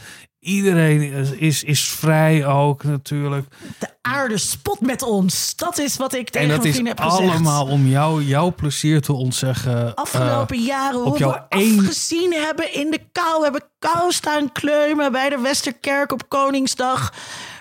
Iedereen 0.45 1.01
is, 1.13 1.31
is, 1.31 1.63
is 1.63 1.87
vrij 1.87 2.45
ook 2.45 2.83
natuurlijk. 2.83 3.45
De 3.79 3.87
aarde 4.01 4.37
spot 4.37 4.81
met 4.81 5.01
ons. 5.01 5.55
Dat 5.55 5.77
is 5.77 5.97
wat 5.97 6.13
ik 6.13 6.29
tegen 6.29 6.49
en 6.49 6.55
dat 6.55 6.65
is 6.65 6.77
heb 6.77 6.99
gezegd. 6.99 7.29
allemaal 7.29 7.65
om 7.67 7.87
jou, 7.87 8.23
jouw 8.23 8.53
plezier 8.53 9.01
te 9.01 9.13
ontzeggen. 9.13 9.95
Afgelopen 9.95 10.57
uh, 10.57 10.65
jaren 10.65 10.99
hoe 10.99 11.17
jouw 11.17 11.31
we 11.31 11.57
één... 11.57 11.79
afgezien 11.79 12.33
hebben 12.33 12.73
in 12.73 12.91
de 12.91 12.99
kou. 13.11 13.37
We 13.37 13.43
hebben 13.43 13.63
kou 13.79 14.11
staan 14.11 14.51
kleumen 14.51 15.11
bij 15.11 15.29
de 15.29 15.39
Westerkerk 15.39 16.11
op 16.11 16.29
Koningsdag. 16.29 17.13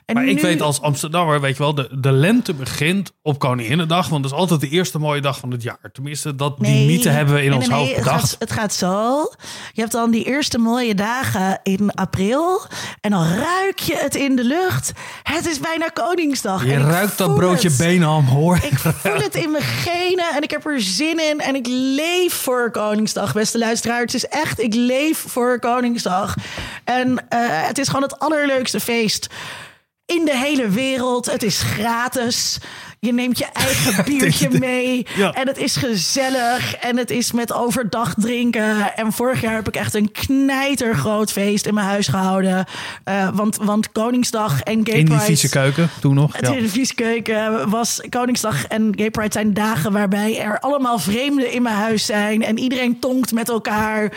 En 0.07 0.15
maar 0.15 0.25
nu... 0.25 0.31
ik 0.31 0.41
weet 0.41 0.61
als 0.61 0.81
Amsterdammer, 0.81 1.41
weet 1.41 1.57
je 1.57 1.63
wel, 1.63 1.75
de, 1.75 1.89
de 1.93 2.13
lente 2.13 2.55
begint 2.55 3.13
op 3.23 3.39
Koninginnedag. 3.39 4.09
Want 4.09 4.23
dat 4.23 4.33
is 4.33 4.39
altijd 4.39 4.61
de 4.61 4.69
eerste 4.69 4.99
mooie 4.99 5.21
dag 5.21 5.39
van 5.39 5.51
het 5.51 5.63
jaar. 5.63 5.91
Tenminste, 5.93 6.35
dat, 6.35 6.59
die 6.59 6.87
mythe 6.87 7.09
hebben 7.09 7.35
we 7.35 7.43
in 7.43 7.49
nee, 7.49 7.59
ons 7.59 7.69
nee, 7.69 7.79
hoofd 7.79 7.95
het 7.95 8.05
bedacht. 8.05 8.21
gaat, 8.21 8.37
het 8.39 8.53
gaat 8.53 8.75
zo. 8.75 9.31
Je 9.73 9.81
hebt 9.81 9.93
dan 9.93 10.11
die 10.11 10.25
eerste 10.25 10.59
mooie 10.59 10.95
dagen 10.95 11.61
in 11.63 11.95
april. 11.95 12.63
En 13.01 13.11
dan 13.11 13.27
ruik 13.27 13.79
je 13.79 13.97
het 13.97 14.15
in 14.15 14.37
de 14.37 14.45
lucht. 14.45 14.93
Het 15.23 15.47
is 15.47 15.61
bijna 15.61 15.89
Koningsdag. 15.89 16.65
Je 16.65 16.79
ruikt 16.79 17.19
dat 17.19 17.35
broodje 17.35 17.69
het. 17.69 17.77
Benham, 17.77 18.25
hoor. 18.25 18.57
Ik 18.57 18.79
voel 18.79 19.21
het 19.21 19.35
in 19.35 19.51
mijn 19.51 19.65
genen 19.65 20.35
en 20.35 20.43
ik 20.43 20.51
heb 20.51 20.67
er 20.67 20.81
zin 20.81 21.31
in. 21.31 21.41
En 21.41 21.55
ik 21.55 21.67
leef 21.69 22.35
voor 22.35 22.71
Koningsdag, 22.71 23.33
beste 23.33 23.59
luisteraar. 23.59 24.01
Het 24.01 24.15
is 24.15 24.27
echt, 24.27 24.61
ik 24.61 24.75
leef 24.75 25.25
voor 25.27 25.59
Koningsdag. 25.59 26.35
En 26.85 27.29
eh, 27.29 27.39
het 27.49 27.79
is 27.79 27.87
gewoon 27.87 28.03
het 28.03 28.19
allerleukste 28.19 28.81
feest 28.81 29.29
in 30.07 30.25
de 30.25 30.37
hele 30.37 30.69
wereld. 30.69 31.27
Het 31.27 31.43
is 31.43 31.63
gratis. 31.63 32.59
Je 33.05 33.13
neemt 33.13 33.39
je 33.39 33.47
eigen 33.53 34.05
biertje 34.19 34.49
mee. 34.59 35.07
Ja. 35.17 35.33
En 35.33 35.47
het 35.47 35.59
is 35.59 35.77
gezellig. 35.77 36.75
En 36.75 36.97
het 36.97 37.11
is 37.11 37.33
met 37.33 37.53
overdag 37.53 38.15
drinken. 38.17 38.97
En 38.97 39.13
vorig 39.13 39.41
jaar 39.41 39.55
heb 39.55 39.69
ik 39.69 39.77
echt 39.77 39.95
een 39.95 40.13
knijtergroot 40.13 41.33
feest 41.33 41.67
in 41.67 41.75
mijn 41.75 41.87
huis 41.87 42.09
gehouden. 42.09 42.65
Eh, 43.05 43.29
want, 43.35 43.57
want 43.57 43.93
Koningsdag 43.93 44.61
en 44.61 44.81
Gay 44.87 44.95
In 44.95 45.05
die 45.05 45.05
Pride... 45.05 45.21
vieze 45.25 45.49
keuken, 45.49 45.91
toen 46.01 46.15
nog. 46.15 46.37
Het 46.37 46.47
Ja. 46.47 46.55
in 46.55 46.63
de 46.63 46.69
vieskeuken 46.69 47.71
was 47.71 48.01
Koningsdag 48.09 48.67
en 48.67 48.93
Gay 48.97 49.11
Pride 49.11 49.33
zijn 49.33 49.55
dagen 49.55 49.93
waarbij 49.93 50.39
er 50.41 50.61
allemaal 50.61 50.99
vreemden 50.99 51.53
in 51.53 51.63
mijn 51.63 51.75
huis 51.77 52.05
zijn. 52.07 52.43
En 52.43 52.59
iedereen 52.59 52.99
tonkt 52.99 53.33
met 53.33 53.49
elkaar 53.49 54.13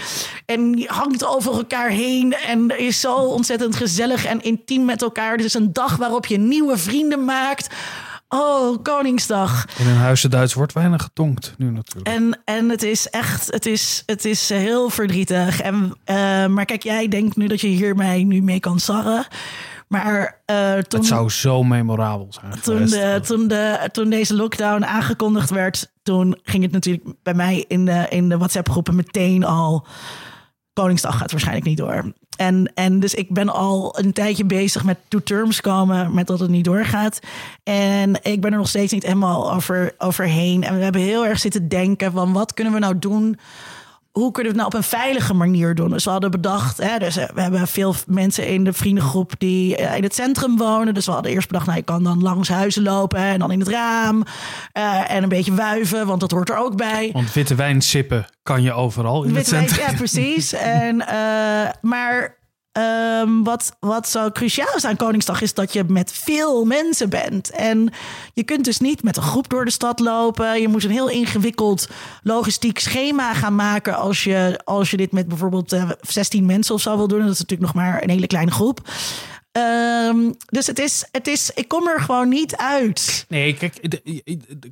en 0.45 0.83
hangt 0.87 1.25
over 1.25 1.53
elkaar 1.53 1.89
heen. 1.89 2.33
En 2.47 2.79
is 2.79 2.99
zo 2.99 3.15
ontzettend 3.15 3.75
gezellig 3.75 4.25
en 4.25 4.41
intiem 4.41 4.85
met 4.85 5.01
elkaar. 5.01 5.31
Het 5.31 5.45
is 5.45 5.53
een 5.53 5.73
dag 5.73 5.95
waarop 5.95 6.25
je 6.25 6.37
nieuwe 6.37 6.77
vrienden 6.77 7.25
maakt. 7.25 7.67
Oh, 8.29 8.83
Koningsdag. 8.83 9.65
In 9.77 9.87
een 9.87 9.95
huizen 9.95 10.29
Duits 10.29 10.53
wordt 10.53 10.73
weinig 10.73 11.01
getonkt 11.01 11.53
nu 11.57 11.71
natuurlijk. 11.71 12.07
En, 12.07 12.41
en 12.45 12.69
het 12.69 12.83
is 12.83 13.09
echt, 13.09 13.51
het 13.51 13.65
is, 13.65 14.03
het 14.05 14.25
is 14.25 14.49
heel 14.49 14.89
verdrietig. 14.89 15.61
En, 15.61 15.97
eh, 16.03 16.45
maar 16.45 16.65
kijk, 16.65 16.83
jij 16.83 17.07
denkt 17.07 17.35
nu 17.35 17.47
dat 17.47 17.61
je 17.61 17.67
hier 17.67 17.95
mij 17.95 18.23
nu 18.23 18.41
mee 18.41 18.59
kan 18.59 18.79
sarren. 18.79 19.27
Maar 19.87 20.41
eh, 20.45 20.73
toen, 20.73 20.99
het 20.99 21.09
zou 21.09 21.29
zo 21.29 21.63
memorabel 21.63 22.27
zijn 22.29 22.61
toen, 22.61 22.85
de, 22.85 23.19
toen, 23.25 23.47
de, 23.47 23.89
toen 23.91 24.09
deze 24.09 24.35
lockdown 24.35 24.85
aangekondigd 24.85 25.49
werd, 25.49 25.91
toen 26.03 26.39
ging 26.43 26.63
het 26.63 26.71
natuurlijk 26.71 27.07
bij 27.23 27.33
mij 27.33 27.65
in 27.67 27.85
de, 27.85 28.05
in 28.09 28.29
de 28.29 28.37
WhatsApp-groepen 28.37 28.95
meteen 28.95 29.43
al. 29.43 29.87
Koningsdag 30.73 31.17
gaat 31.17 31.31
waarschijnlijk 31.31 31.65
niet 31.65 31.77
door. 31.77 32.13
En, 32.37 32.71
en 32.73 32.99
dus 32.99 33.13
ik 33.13 33.29
ben 33.29 33.49
al 33.49 33.99
een 33.99 34.13
tijdje 34.13 34.45
bezig 34.45 34.83
met 34.83 34.97
to 35.07 35.19
terms 35.19 35.61
komen 35.61 36.13
met 36.13 36.27
dat 36.27 36.39
het 36.39 36.49
niet 36.49 36.65
doorgaat. 36.65 37.19
En 37.63 38.23
ik 38.23 38.41
ben 38.41 38.51
er 38.51 38.57
nog 38.57 38.67
steeds 38.67 38.93
niet 38.93 39.03
helemaal 39.03 39.53
over, 39.53 39.93
overheen. 39.97 40.63
En 40.63 40.77
we 40.77 40.83
hebben 40.83 41.01
heel 41.01 41.25
erg 41.25 41.39
zitten 41.39 41.67
denken 41.67 42.11
van 42.11 42.33
wat 42.33 42.53
kunnen 42.53 42.73
we 42.73 42.79
nou 42.79 42.99
doen 42.99 43.37
hoe 44.17 44.31
kunnen 44.31 44.53
we 44.53 44.59
het 44.59 44.67
nou 44.67 44.67
op 44.67 44.73
een 44.73 44.99
veilige 44.99 45.33
manier 45.33 45.75
doen? 45.75 45.89
Dus 45.89 46.03
we 46.03 46.09
hadden 46.09 46.31
bedacht, 46.31 46.77
hè, 46.77 46.97
dus 46.99 47.17
eh, 47.17 47.25
we 47.33 47.41
hebben 47.41 47.67
veel 47.67 47.95
mensen 48.07 48.47
in 48.47 48.63
de 48.63 48.73
vriendengroep 48.73 49.33
die 49.37 49.75
eh, 49.75 49.97
in 49.97 50.03
het 50.03 50.15
centrum 50.15 50.57
wonen. 50.57 50.93
Dus 50.93 51.05
we 51.05 51.11
hadden 51.11 51.31
eerst 51.31 51.47
bedacht, 51.47 51.65
nou, 51.65 51.77
je 51.77 51.83
kan 51.83 52.03
dan 52.03 52.21
langs 52.21 52.49
huizen 52.49 52.83
lopen 52.83 53.19
en 53.19 53.39
dan 53.39 53.51
in 53.51 53.59
het 53.59 53.67
raam. 53.69 54.23
eh, 54.71 55.11
en 55.11 55.23
een 55.23 55.29
beetje 55.29 55.53
wuiven, 55.53 56.07
want 56.07 56.19
dat 56.19 56.31
hoort 56.31 56.49
er 56.49 56.57
ook 56.57 56.75
bij. 56.75 57.09
Want 57.13 57.33
witte 57.33 57.55
wijn 57.55 57.81
sippen 57.81 58.25
kan 58.43 58.61
je 58.61 58.73
overal 58.73 59.23
in 59.23 59.35
het 59.35 59.49
wijn, 59.49 59.67
centrum. 59.69 59.89
Ja, 59.91 59.97
precies. 59.97 60.53
En, 60.77 61.03
maar 61.81 62.36
ehm, 62.81 63.43
wat, 63.43 63.75
wat 63.79 64.07
zo 64.07 64.31
cruciaal 64.31 64.75
is 64.75 64.85
aan 64.85 64.95
Koningsdag 64.95 65.41
is 65.41 65.53
dat 65.53 65.73
je 65.73 65.83
met 65.87 66.11
veel 66.11 66.65
mensen 66.65 67.09
bent. 67.09 67.49
En 67.49 67.89
je 68.33 68.43
kunt 68.43 68.65
dus 68.65 68.79
niet 68.79 69.03
met 69.03 69.17
een 69.17 69.23
groep 69.23 69.49
door 69.49 69.65
de 69.65 69.71
stad 69.71 69.99
lopen. 69.99 70.61
Je 70.61 70.67
moet 70.67 70.83
een 70.83 70.89
heel 70.89 71.09
ingewikkeld 71.09 71.87
logistiek 72.23 72.79
schema 72.79 73.33
gaan 73.33 73.55
maken 73.55 73.95
als 73.95 74.23
je, 74.23 74.59
als 74.63 74.91
je 74.91 74.97
dit 74.97 75.11
met 75.11 75.27
bijvoorbeeld 75.27 75.73
eh, 75.73 75.89
16 76.01 76.45
mensen 76.45 76.75
of 76.75 76.81
zo 76.81 76.97
wil 76.97 77.07
doen. 77.07 77.21
Dat 77.21 77.31
is 77.31 77.39
natuurlijk 77.39 77.73
nog 77.73 77.83
maar 77.83 78.03
een 78.03 78.09
hele 78.09 78.27
kleine 78.27 78.51
groep. 78.51 78.79
Ehm, 79.57 80.31
dus 80.45 80.67
het 80.67 80.79
is, 80.79 81.07
het 81.11 81.27
is, 81.27 81.51
ik 81.51 81.67
kom 81.67 81.87
er 81.87 81.99
gewoon 81.99 82.29
niet 82.29 82.55
uit. 82.55 83.25
Nee, 83.29 83.53
kijk, 83.53 84.01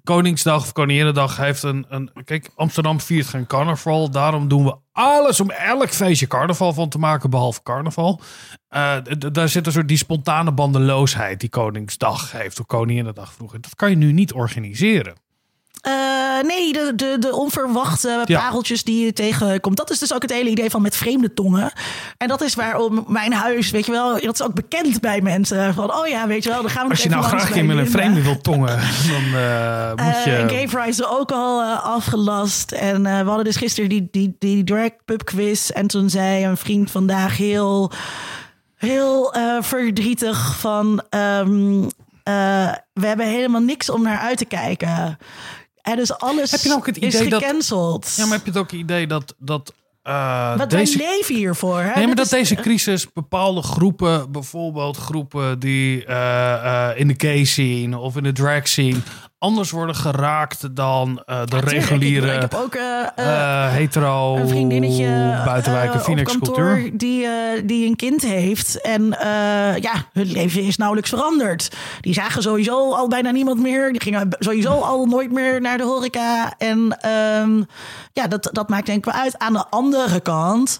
Koningsdag 0.03 0.61
of 0.61 0.71
Koninginnedag 0.71 1.37
heeft 1.37 1.63
een, 1.63 1.85
een... 1.89 2.11
Kijk, 2.25 2.49
Amsterdam 2.55 3.01
viert 3.01 3.27
geen 3.27 3.47
carnaval. 3.47 4.11
Daarom 4.11 4.47
doen 4.47 4.63
we 4.65 4.75
alles 4.91 5.39
om 5.39 5.49
elk 5.49 5.89
feestje 5.89 6.27
carnaval 6.27 6.73
van 6.73 6.89
te 6.89 6.97
maken, 6.97 7.29
behalve 7.29 7.63
carnaval. 7.63 8.21
Eh, 8.67 8.97
daar 9.31 9.49
zit 9.49 9.65
een 9.65 9.71
soort 9.71 9.87
die 9.87 9.97
spontane 9.97 10.51
bandeloosheid 10.51 11.39
die 11.39 11.49
Koningsdag 11.49 12.31
heeft, 12.31 12.59
of 12.59 12.65
Koninginnedag 12.65 13.33
vroeger. 13.33 13.61
Dat 13.61 13.75
kan 13.75 13.89
je 13.89 13.95
nu 13.95 14.11
niet 14.11 14.33
organiseren. 14.33 15.15
Eh, 15.85 15.91
nee, 16.47 16.73
de, 16.73 16.91
de, 16.95 17.15
de 17.19 17.35
onverwachte 17.35 18.21
Ja. 18.25 18.39
pareltjes 18.39 18.83
die 18.83 19.05
je 19.05 19.13
tegenkomt. 19.13 19.77
Dat 19.77 19.89
is 19.89 19.99
dus 19.99 20.13
ook 20.13 20.21
het 20.21 20.31
hele 20.31 20.49
idee 20.49 20.69
van 20.69 20.81
met 20.81 20.95
vreemde 20.95 21.33
tongen. 21.33 21.71
En 22.17 22.27
dat 22.27 22.41
is 22.41 22.55
waarom 22.55 23.05
mijn 23.07 23.33
huis, 23.33 23.71
weet 23.71 23.85
je 23.85 23.91
wel, 23.91 24.13
dat 24.21 24.33
is 24.33 24.41
ook 24.41 24.53
bekend 24.53 25.01
bij 25.01 25.21
mensen. 25.21 25.73
Van, 25.73 25.93
oh 25.93 26.07
ja, 26.07 26.27
weet 26.27 26.43
je 26.43 26.49
wel, 26.49 26.61
dan 26.61 26.71
gaan 26.71 26.83
we 26.83 26.89
Als 26.89 27.03
je 27.03 27.09
nou 27.09 27.23
graag 27.23 27.51
keer 27.51 27.65
met 27.65 27.77
een 27.77 27.89
vreemde 27.89 28.21
wilt 28.21 28.43
tongen, 28.43 28.79
dan 29.11 29.41
eh, 29.41 29.89
moet 29.89 30.23
je... 30.23 30.35
en 30.35 30.49
Gay 30.49 30.67
Pride 30.67 30.87
is 30.87 31.05
ook 31.05 31.31
al 31.31 31.63
afgelast. 31.73 32.71
En 32.71 33.03
we 33.03 33.09
hadden 33.09 33.43
dus 33.45 33.55
gisteren 33.55 33.89
die, 33.89 34.07
die, 34.11 34.35
die 34.39 34.63
drag 34.63 34.89
pub 35.05 35.25
quiz. 35.25 35.69
En 35.69 35.87
toen 35.87 36.09
zei 36.09 36.45
een 36.45 36.57
vriend 36.57 36.91
vandaag 36.91 37.37
heel, 37.37 37.91
heel 38.75 39.35
verdrietig 39.61 40.55
van... 40.59 41.01
ehm, 41.09 41.83
eh, 42.25 42.71
we 42.93 43.07
hebben 43.07 43.25
helemaal 43.27 43.61
niks 43.61 43.89
om 43.89 44.01
naar 44.01 44.17
uit 44.17 44.37
te 44.37 44.45
kijken. 44.45 45.17
En 45.85 45.95
dus 45.95 46.17
alles 46.17 46.51
Heb 46.51 46.59
je 46.59 46.73
ook 46.73 46.85
het 46.85 46.97
is 47.01 47.15
idee 47.15 47.29
dat- 47.29 47.41
gecanceld. 47.43 48.13
Ja, 48.17 48.25
maar 48.25 48.35
heb 48.37 48.45
je 48.45 48.51
het 48.51 48.59
ook 48.59 48.71
het 48.71 48.79
idee 48.79 49.07
dat... 49.07 49.35
dat 49.37 49.73
eh, 50.03 50.57
Want 50.57 50.69
deze... 50.69 50.97
wij 50.97 51.07
leven 51.17 51.35
hiervoor. 51.35 51.79
Hè? 51.79 51.91
Nee, 51.95 52.05
maar 52.05 52.15
dat 52.15 52.25
is- 52.25 52.31
deze 52.31 52.55
crisis 52.55 53.07
bepaalde 53.13 53.61
groepen, 53.61 54.31
bijvoorbeeld 54.31 54.97
groepen 54.97 55.59
die 55.59 56.05
eh, 56.05 56.89
eh, 56.89 56.99
in 56.99 57.07
de 57.07 57.13
gay 57.17 57.43
scene 57.43 57.97
of 57.97 58.15
in 58.17 58.23
de 58.23 58.31
drag 58.31 58.67
scene, 58.67 58.97
anders 59.45 59.71
worden 59.71 59.95
geraakt 59.95 60.75
dan 60.75 61.23
eh, 61.25 61.41
de 61.45 61.59
reguliere 61.59 62.27
Ik, 62.27 62.33
ik 62.33 62.41
heb 62.41 62.53
ook 62.53 62.75
eh, 62.75 63.01
eh, 63.15 63.71
hetero 63.71 64.35
een 64.35 64.47
vriendinnetje 64.47 65.41
buitenwijken 65.45 66.01
Phoenix 66.01 66.37
cultuur. 66.37 66.91
die, 66.93 67.27
die 67.65 67.87
een 67.87 67.95
kind 67.95 68.21
heeft. 68.21 68.81
En 68.81 69.03
ja, 69.81 69.93
hun 70.13 70.31
leven 70.31 70.63
is 70.63 70.77
nauwelijks 70.77 71.09
veranderd. 71.09 71.75
Die 72.01 72.13
zagen 72.13 72.41
sowieso 72.41 72.93
al 72.93 73.07
bijna 73.07 73.31
niemand 73.31 73.59
meer. 73.59 73.91
Die 73.91 74.01
gingen 74.01 74.35
sowieso 74.39 74.71
al 74.91 75.05
nooit 75.05 75.31
meer 75.31 75.61
naar 75.61 75.77
de 75.77 75.83
horeca. 75.83 76.53
En 76.57 76.97
ehm, 77.01 77.63
ja, 78.13 78.27
dat, 78.27 78.49
dat 78.51 78.69
maakt 78.69 78.85
denk 78.85 78.97
ik 78.97 79.13
wel 79.13 79.21
uit. 79.21 79.37
Aan 79.37 79.53
de 79.53 79.65
andere 79.69 80.19
kant... 80.19 80.79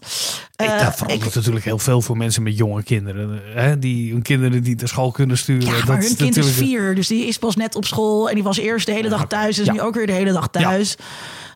Ik, 0.55 0.65
eh, 0.65 0.83
dat 0.85 0.95
verandert 0.95 1.35
natuurlijk 1.35 1.65
heel 1.65 1.79
veel 1.79 2.01
voor 2.01 2.17
mensen 2.17 2.43
met 2.43 2.57
jonge 2.57 2.83
kinderen. 2.83 3.41
Hè? 3.53 3.79
Die 3.79 4.11
hun 4.11 4.21
kinderen 4.21 4.63
die 4.63 4.75
naar 4.75 4.87
school 4.87 5.11
kunnen 5.11 5.37
sturen. 5.37 5.65
Ja, 5.67 5.75
dat 5.75 5.85
maar 5.87 5.99
hun 5.99 6.15
kind 6.15 6.37
is 6.37 6.51
vier, 6.51 6.95
dus 6.95 7.07
die 7.07 7.25
is 7.25 7.37
pas 7.37 7.55
net 7.55 7.75
op 7.75 7.85
school. 7.85 8.29
En 8.29 8.35
die 8.35 8.43
was 8.43 8.57
eerst 8.57 8.85
de 8.85 8.91
hele 8.91 9.09
dag 9.09 9.27
thuis, 9.27 9.57
Ja. 9.57 9.71
nu 9.73 9.81
ook 9.81 9.95
weer 9.95 10.07
de 10.07 10.13
hele 10.13 10.31
dag 10.31 10.47
thuis. 10.49 10.95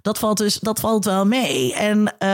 Dat 0.02 0.18
valt 0.20 0.38
dus 0.38 0.60
dat 0.60 0.80
valt 0.80 1.06
wel 1.06 1.26
mee. 1.26 1.74
En 1.74 2.18
eh, 2.18 2.30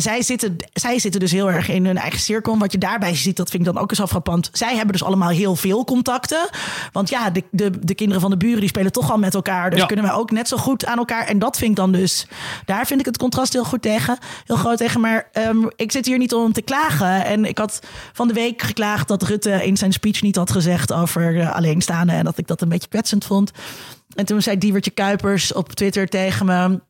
zij, 0.00 0.22
zitten, 0.22 0.56
zij 0.72 0.98
zitten 0.98 1.20
dus 1.20 1.32
heel 1.32 1.50
erg 1.50 1.68
in 1.68 1.86
hun 1.86 1.96
eigen 1.98 2.20
cirkel. 2.20 2.58
Wat 2.58 2.72
je 2.72 2.78
daarbij 2.78 3.14
ziet, 3.14 3.36
dat 3.36 3.50
vind 3.50 3.66
ik 3.66 3.72
dan 3.72 3.82
ook 3.82 3.90
eens 3.90 4.00
frappant. 4.10 4.48
Zij 4.52 4.74
hebben 4.74 4.92
dus 4.92 5.04
allemaal 5.04 5.28
heel 5.28 5.56
veel 5.56 5.84
contacten. 5.84 6.48
Want 6.92 7.08
ja, 7.08 7.30
de, 7.30 7.42
de, 7.50 7.70
de 7.80 7.94
kinderen 7.94 8.20
van 8.22 8.30
de 8.30 8.36
buren 8.36 8.60
die 8.60 8.68
spelen 8.68 8.92
toch 8.92 9.10
al 9.10 9.18
met 9.18 9.34
elkaar. 9.34 9.70
Dus 9.70 9.80
Ja. 9.80 9.86
kunnen 9.86 10.04
wij 10.04 10.14
ook 10.14 10.30
net 10.30 10.48
zo 10.48 10.56
goed 10.56 10.86
aan 10.86 10.98
elkaar. 10.98 11.26
En 11.26 11.38
dat 11.38 11.56
vind 11.56 11.70
ik 11.70 11.76
dan 11.76 11.92
dus. 11.92 12.26
Daar 12.64 12.86
vind 12.86 13.00
ik 13.00 13.06
het 13.06 13.18
contrast 13.18 13.52
heel 13.52 13.64
goed 13.64 13.82
tegen. 13.82 14.18
Heel 14.44 14.56
groot 14.56 14.76
tegen. 14.78 15.00
Maar 15.00 15.28
ehm, 15.32 15.56
ik 15.76 15.92
zit 15.92 16.06
hier 16.06 16.18
niet 16.18 16.34
om 16.34 16.52
te 16.52 16.62
klagen. 16.62 17.24
En 17.24 17.44
ik 17.44 17.58
had 17.58 17.80
van 18.12 18.28
de 18.28 18.34
week 18.34 18.62
geklaagd 18.62 19.08
dat 19.08 19.22
Rutte 19.22 19.64
in 19.66 19.76
zijn 19.76 19.92
speech 19.92 20.22
niet 20.22 20.36
had 20.36 20.50
gezegd 20.50 20.92
over 20.92 21.50
alleenstaanden. 21.52 22.16
En 22.16 22.24
dat 22.24 22.38
ik 22.38 22.46
dat 22.46 22.60
een 22.60 22.68
beetje 22.68 22.88
kwetsend 22.88 23.24
vond. 23.24 23.50
En 24.16 24.24
toen 24.24 24.42
zei 24.42 24.58
Diewertje 24.58 24.90
Kuipers 24.90 25.52
op 25.52 25.72
Twitter 25.72 26.08
tegen 26.08 26.46
me... 26.46 26.80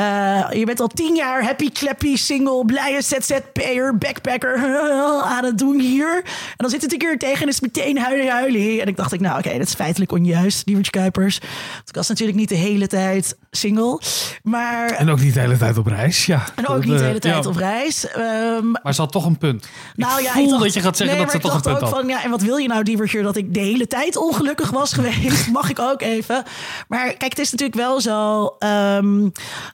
eh, 0.00 0.58
je 0.58 0.64
bent 0.66 0.80
al 0.80 0.86
tien 0.86 1.14
jaar 1.14 1.44
happy, 1.44 1.70
clappy, 1.72 2.16
single, 2.16 2.64
blije 2.64 3.02
ZZP'er, 3.02 3.98
backpacker 3.98 4.56
aan 5.36 5.44
het 5.44 5.58
doen 5.58 5.78
hier. 5.80 6.16
En 6.24 6.56
dan 6.56 6.70
zit 6.70 6.82
het 6.82 6.92
een 6.92 6.98
keer 6.98 7.18
tegen 7.18 7.42
en 7.42 7.48
is 7.48 7.54
het 7.54 7.62
meteen 7.76 7.98
huilen, 7.98 8.28
huilen. 8.28 8.80
En 8.80 8.86
ik 8.86 8.96
dacht, 8.96 9.12
ik, 9.12 9.20
nou 9.20 9.38
oké, 9.38 9.58
dat 9.58 9.66
is 9.66 9.74
feitelijk 9.74 10.12
onjuist, 10.12 10.64
Diewertje 10.66 10.92
Kuipers. 10.92 11.38
Want 11.74 11.88
ik 11.88 11.94
was 11.94 12.08
natuurlijk 12.08 12.38
niet 12.38 12.48
de 12.48 12.54
hele 12.54 12.86
tijd 12.86 13.36
single. 13.50 14.00
Maar, 14.42 14.90
En 14.90 15.10
ook 15.10 15.20
niet 15.20 15.34
de 15.34 15.40
hele 15.40 15.56
tijd 15.56 15.78
op 15.78 15.86
reis. 15.86 16.26
Ja. 16.26 16.44
en 16.54 16.66
ook 16.68 16.76
Dat, 16.76 16.84
niet 16.84 16.92
de 16.92 16.98
eh, 16.98 17.06
hele 17.06 17.18
tijd 17.18 17.44
ja. 17.44 17.50
op 17.50 17.56
reis. 17.56 18.06
Ehm, 18.08 18.70
Maar 18.82 18.94
ze 18.94 19.00
had 19.00 19.12
toch 19.12 19.24
een 19.26 19.38
punt. 19.38 19.68
nou 19.96 20.18
ik 20.18 20.24
ja, 20.24 20.32
voel 20.32 20.42
ik 20.44 20.50
dacht- 20.50 20.62
dat 20.62 20.74
je 20.74 20.80
gaat 20.80 20.96
zeggen 20.96 21.16
nee, 21.16 21.24
dat 21.26 21.34
ze 21.34 21.40
toch 21.40 21.54
een 21.54 21.60
punt 21.60 21.74
ook 21.76 21.80
had. 21.82 21.90
van, 21.90 22.08
ja, 22.08 22.24
en 22.24 22.30
wat 22.30 22.42
wil 22.42 22.56
je 22.56 22.68
nou, 22.68 22.82
Diewertje, 22.82 23.22
dat 23.22 23.36
ik 23.36 23.54
de 23.54 23.60
hele 23.60 23.86
tijd 23.86 24.16
ongelukkig 24.16 24.70
was 24.70 24.92
geweest? 24.92 25.50
Mag 25.52 25.70
ik 25.70 25.78
ook 25.78 26.02
even. 26.02 26.42
Maar 26.88 27.06
kijk, 27.06 27.22
het 27.30 27.38
is 27.38 27.50
natuurlijk 27.50 27.78
wel 27.78 28.00
zo, 28.00 28.46
ehm, 28.58 29.28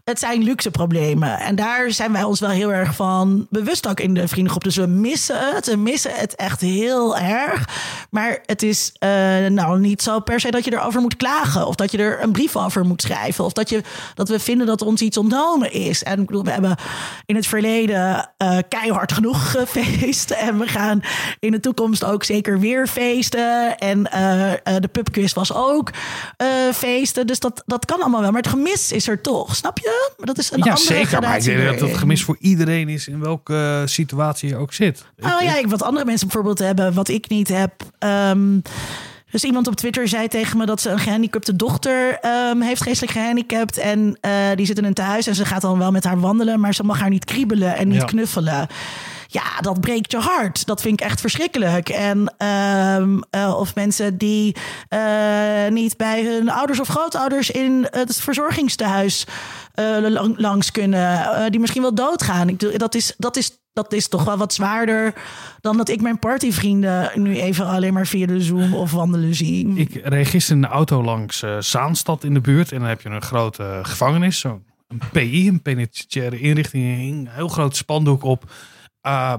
het 0.05 0.16
zijn 0.19 0.43
luxe 0.43 0.71
problemen. 0.71 1.39
En 1.39 1.55
daar 1.57 1.91
zijn 1.91 2.13
wij 2.13 2.23
ons 2.23 2.41
wel 2.41 2.51
heel 2.51 2.73
erg 2.73 2.95
van 2.95 3.47
bewust 3.51 3.89
ook 3.89 4.01
in 4.01 4.15
de 4.15 4.29
vriendengroep. 4.29 4.65
Dus 4.65 4.77
we 4.77 4.87
missen 4.87 5.55
het, 5.55 5.67
we 5.67 5.77
missen 5.77 6.11
het 6.15 6.35
echt 6.35 6.61
heel 6.61 7.17
erg. 7.17 7.69
Maar 8.11 8.39
het 8.47 8.63
is 8.63 8.93
eh, 8.99 9.11
nou 9.47 9.79
niet 9.79 10.03
zo 10.03 10.21
per 10.21 10.41
se 10.41 10.51
dat 10.51 10.65
je 10.65 10.73
erover 10.73 11.01
moet 11.01 11.17
klagen. 11.17 11.67
Of 11.67 11.75
dat 11.75 11.91
je 11.91 11.99
er 11.99 12.23
een 12.23 12.33
brief 12.33 12.57
over 12.57 12.85
moet 12.85 13.03
schrijven. 13.03 13.45
Of 13.45 13.53
dat, 13.53 13.69
je, 13.69 13.83
dat 14.15 14.29
we 14.29 14.39
vinden 14.39 14.67
dat 14.67 14.83
ons 14.83 15.01
iets 15.01 15.17
ontnomen 15.17 15.73
is. 15.73 16.03
En 16.03 16.21
ik 16.21 16.27
bedoel, 16.27 16.45
we 16.45 16.51
hebben 16.51 16.77
in 17.27 17.37
het 17.37 17.47
verleden 17.47 18.31
eh, 18.37 18.59
keihard 18.69 19.13
genoeg 19.13 19.51
gefeest. 19.51 20.31
En 20.47 20.59
we 20.59 20.67
gaan 20.67 21.01
in 21.41 21.51
de 21.51 21.61
toekomst 21.61 22.05
ook 22.05 22.25
zeker 22.25 22.61
weer 22.61 22.87
feesten. 22.87 23.79
En 23.79 24.11
eh, 24.11 24.53
de 24.81 24.89
pubquiz 24.89 25.33
was 25.33 25.53
ook 25.55 25.91
feesten. 26.73 27.27
Dus 27.27 27.41
dat, 27.41 27.63
dat 27.67 27.85
kan 27.85 28.01
allemaal 28.01 28.21
wel. 28.21 28.31
Maar 28.31 28.43
het 28.43 28.51
gemis 28.51 28.93
is 28.93 29.09
er 29.09 29.21
toch, 29.21 29.57
snap 29.57 29.79
je? 29.79 29.96
Maar 30.17 30.27
dat 30.27 30.39
is 30.39 30.51
een 30.53 30.59
Ja, 30.59 30.65
andere 30.65 30.87
zeker. 30.87 31.21
Maar 31.21 31.37
ik 31.37 31.45
denk 31.45 31.59
dat 31.65 31.75
het 31.75 31.83
erin. 31.83 31.97
gemis 31.97 32.25
voor 32.25 32.37
iedereen 32.41 32.89
is 32.89 33.09
in 33.09 33.21
welke 33.21 33.55
eh, 33.55 33.83
situatie 33.87 34.49
je 34.49 34.57
ook 34.57 34.73
zit. 34.73 35.05
Nou 35.17 35.45
ja, 35.45 35.57
ik- 35.57 35.67
wat 35.69 35.83
andere 35.83 36.05
mensen 36.05 36.27
bijvoorbeeld 36.27 36.59
hebben, 36.59 36.95
wat 36.95 37.09
ik 37.09 37.29
niet 37.29 37.49
heb. 37.49 37.73
Ehm, 37.99 38.59
dus 39.31 39.45
iemand 39.45 39.67
op 39.67 39.75
Twitter 39.77 40.09
zei 40.09 40.29
tegen 40.29 40.59
me 40.59 40.67
dat 40.67 40.81
ze 40.81 40.91
een 40.91 40.99
gehandicapte 40.99 41.57
dochter 41.57 42.19
ehm, 42.21 42.61
heeft, 42.61 42.83
geestelijk 42.83 43.13
gehandicapt. 43.13 43.79
En 43.79 44.19
eh, 44.21 44.31
die 44.55 44.67
zit 44.67 44.79
in 44.79 44.85
een 44.85 44.95
tehuis 44.95 45.27
en 45.27 45.35
ze 45.35 45.45
gaat 45.45 45.61
dan 45.63 45.79
wel 45.79 45.91
met 45.91 46.05
haar 46.05 46.21
wandelen, 46.21 46.61
maar 46.61 46.75
ze 46.75 46.83
mag 46.83 47.01
haar 47.01 47.11
niet 47.11 47.25
kriebelen 47.25 47.77
en 47.77 47.89
niet 47.89 48.01
Ja. 48.01 48.05
knuffelen. 48.05 48.67
Ja, 49.29 49.61
dat 49.61 49.81
breekt 49.81 50.11
je 50.13 50.19
hart. 50.19 50.67
Dat 50.67 50.81
vind 50.81 51.01
ik 51.01 51.07
echt 51.07 51.21
verschrikkelijk. 51.21 51.89
En 51.89 52.35
ehm, 52.39 53.19
eh, 53.31 53.57
of 53.59 53.75
mensen 53.75 54.19
die 54.19 54.57
niet 55.71 55.97
bij 55.97 56.25
hun 56.25 56.51
ouders 56.51 56.81
of 56.81 56.89
grootouders 56.89 57.51
in 57.51 57.87
het 57.91 58.17
verzorgingstehuis 58.21 59.25
eh, 59.27 59.33
lang- 60.11 60.39
langs 60.39 60.71
kunnen, 60.71 61.21
eh, 61.21 61.51
die 61.51 61.61
misschien 61.61 61.83
wel 61.83 61.95
doodgaan. 61.95 62.49
Ik, 62.49 62.79
dat, 62.79 62.95
is, 62.95 63.15
dat, 63.19 63.37
is, 63.37 63.59
dat 63.73 63.93
is 63.93 64.09
toch 64.09 64.25
wel 64.25 64.37
wat 64.37 64.55
zwaarder 64.55 65.15
dan 65.61 65.77
dat 65.77 65.89
ik 65.89 66.01
mijn 66.01 66.19
partyvrienden 66.19 67.11
nu 67.15 67.37
even 67.41 67.67
alleen 67.67 67.93
maar 67.93 68.07
via 68.07 68.27
de 68.27 68.41
Zoom 68.41 68.75
of 68.75 68.93
wandelen 68.93 69.35
zie. 69.35 69.73
Ik 69.75 70.01
reed 70.05 70.27
gisteren 70.29 70.63
in 70.63 70.69
de 70.69 70.75
auto 70.75 71.03
langs 71.03 71.43
eh, 71.43 71.57
Zaanstad 71.59 72.25
in 72.25 72.35
de 72.35 72.41
buurt. 72.41 72.73
En 72.73 72.79
dan 72.79 72.89
heb 72.89 73.01
je 73.01 73.09
een 73.09 73.23
grote 73.23 73.81
gevangenis. 73.83 74.39
Zo'n 74.39 74.65
een 74.89 75.01
PI, 75.13 75.49
een 75.49 75.63
penitentiaire 75.63 76.41
inrichting. 76.41 76.85
Een 76.85 77.29
heel 77.31 77.49
groot 77.49 77.77
spandoek 77.77 78.23
op. 78.23 78.51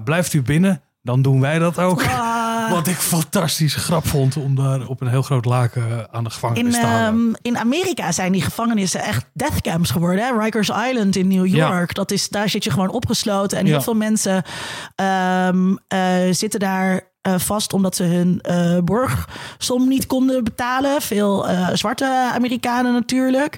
Blijft 0.03 0.33
u 0.33 0.41
binnen, 0.41 0.81
dan 1.01 1.21
doen 1.21 1.41
wij 1.41 1.59
dat 1.59 1.79
ook. 1.79 2.03
Ah. 2.03 2.36
Wat 2.69 2.87
ik 2.87 2.95
fantastisch 2.95 3.75
grap 3.75 4.07
vond 4.07 4.37
om 4.37 4.55
daar 4.55 4.87
op 4.87 5.01
een 5.01 5.07
heel 5.07 5.21
groot 5.21 5.45
laken 5.45 6.07
aan 6.13 6.23
de 6.23 6.29
gevangenis 6.29 6.75
In, 6.75 6.81
te 6.81 6.85
hangen. 6.87 7.07
ehm, 7.07 7.33
in 7.41 7.57
Amerika 7.57 8.11
zijn 8.11 8.31
die 8.31 8.41
gevangenissen 8.41 9.01
echt 9.01 9.25
deathcamps 9.33 9.91
geworden. 9.91 10.25
Hè? 10.25 10.39
Rikers 10.43 10.69
Island 10.69 11.15
in 11.15 11.27
New 11.27 11.45
Ja. 11.47 11.67
York. 11.69 11.93
Dat 11.93 12.11
is, 12.11 12.29
daar 12.29 12.49
zit 12.49 12.63
je 12.63 12.71
gewoon 12.71 12.89
opgesloten. 12.89 13.57
En 13.57 13.65
heel 13.65 13.81
veel 13.81 13.93
mensen 13.95 14.43
ehm, 14.95 15.75
eh, 15.87 15.99
zitten 16.31 16.59
daar 16.59 17.01
vast 17.35 17.73
omdat 17.73 17.95
ze 17.95 18.03
hun 18.03 18.41
eh, 18.41 18.77
borgsom 18.83 19.87
niet 19.87 20.05
konden 20.05 20.43
betalen. 20.43 21.01
Veel 21.01 21.47
eh, 21.47 21.69
zwarte 21.73 22.31
Amerikanen 22.33 22.93
natuurlijk. 22.93 23.57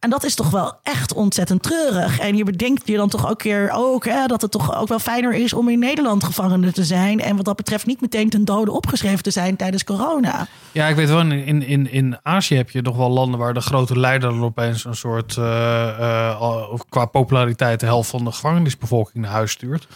En 0.00 0.10
dat 0.10 0.24
is 0.24 0.34
toch 0.34 0.50
wel 0.50 0.72
echt 0.82 1.14
ontzettend 1.14 1.62
treurig. 1.62 2.18
En 2.18 2.36
je 2.36 2.44
bedenkt 2.44 2.88
je 2.88 2.96
dan 2.96 3.08
toch 3.08 3.30
ook 3.30 3.42
weer 3.42 3.70
ook, 3.74 4.04
hè, 4.04 4.26
dat 4.26 4.42
het 4.42 4.50
toch 4.50 4.76
ook 4.76 4.88
wel 4.88 4.98
fijner 4.98 5.34
is 5.34 5.52
om 5.52 5.68
in 5.68 5.78
Nederland 5.78 6.24
gevangene 6.24 6.72
te 6.72 6.84
zijn. 6.84 7.20
En 7.20 7.36
wat 7.36 7.44
dat 7.44 7.56
betreft 7.56 7.86
niet 7.86 8.00
meteen 8.00 8.30
ten 8.30 8.44
dode 8.44 8.70
opgeschreven 8.70 9.22
te 9.22 9.30
zijn 9.30 9.56
tijdens 9.56 9.84
corona. 9.84 10.46
Ja, 10.72 10.86
ik 10.86 10.96
weet 10.96 11.08
wel, 11.08 11.20
in, 11.20 11.62
in, 11.62 11.90
in 11.90 12.18
Azië 12.22 12.56
heb 12.56 12.70
je 12.70 12.82
nog 12.82 12.96
wel 12.96 13.10
landen 13.10 13.40
waar 13.40 13.54
de 13.54 13.60
grote 13.60 13.98
leider 13.98 14.42
opeens 14.42 14.84
een 14.84 14.96
soort, 14.96 15.36
eh, 15.36 15.88
eh, 15.88 16.74
qua 16.88 17.04
populariteit, 17.04 17.80
de 17.80 17.86
helft 17.86 18.10
van 18.10 18.24
de 18.24 18.32
gevangenisbevolking 18.32 19.24
naar 19.24 19.32
huis 19.32 19.50
stuurt. 19.50 19.86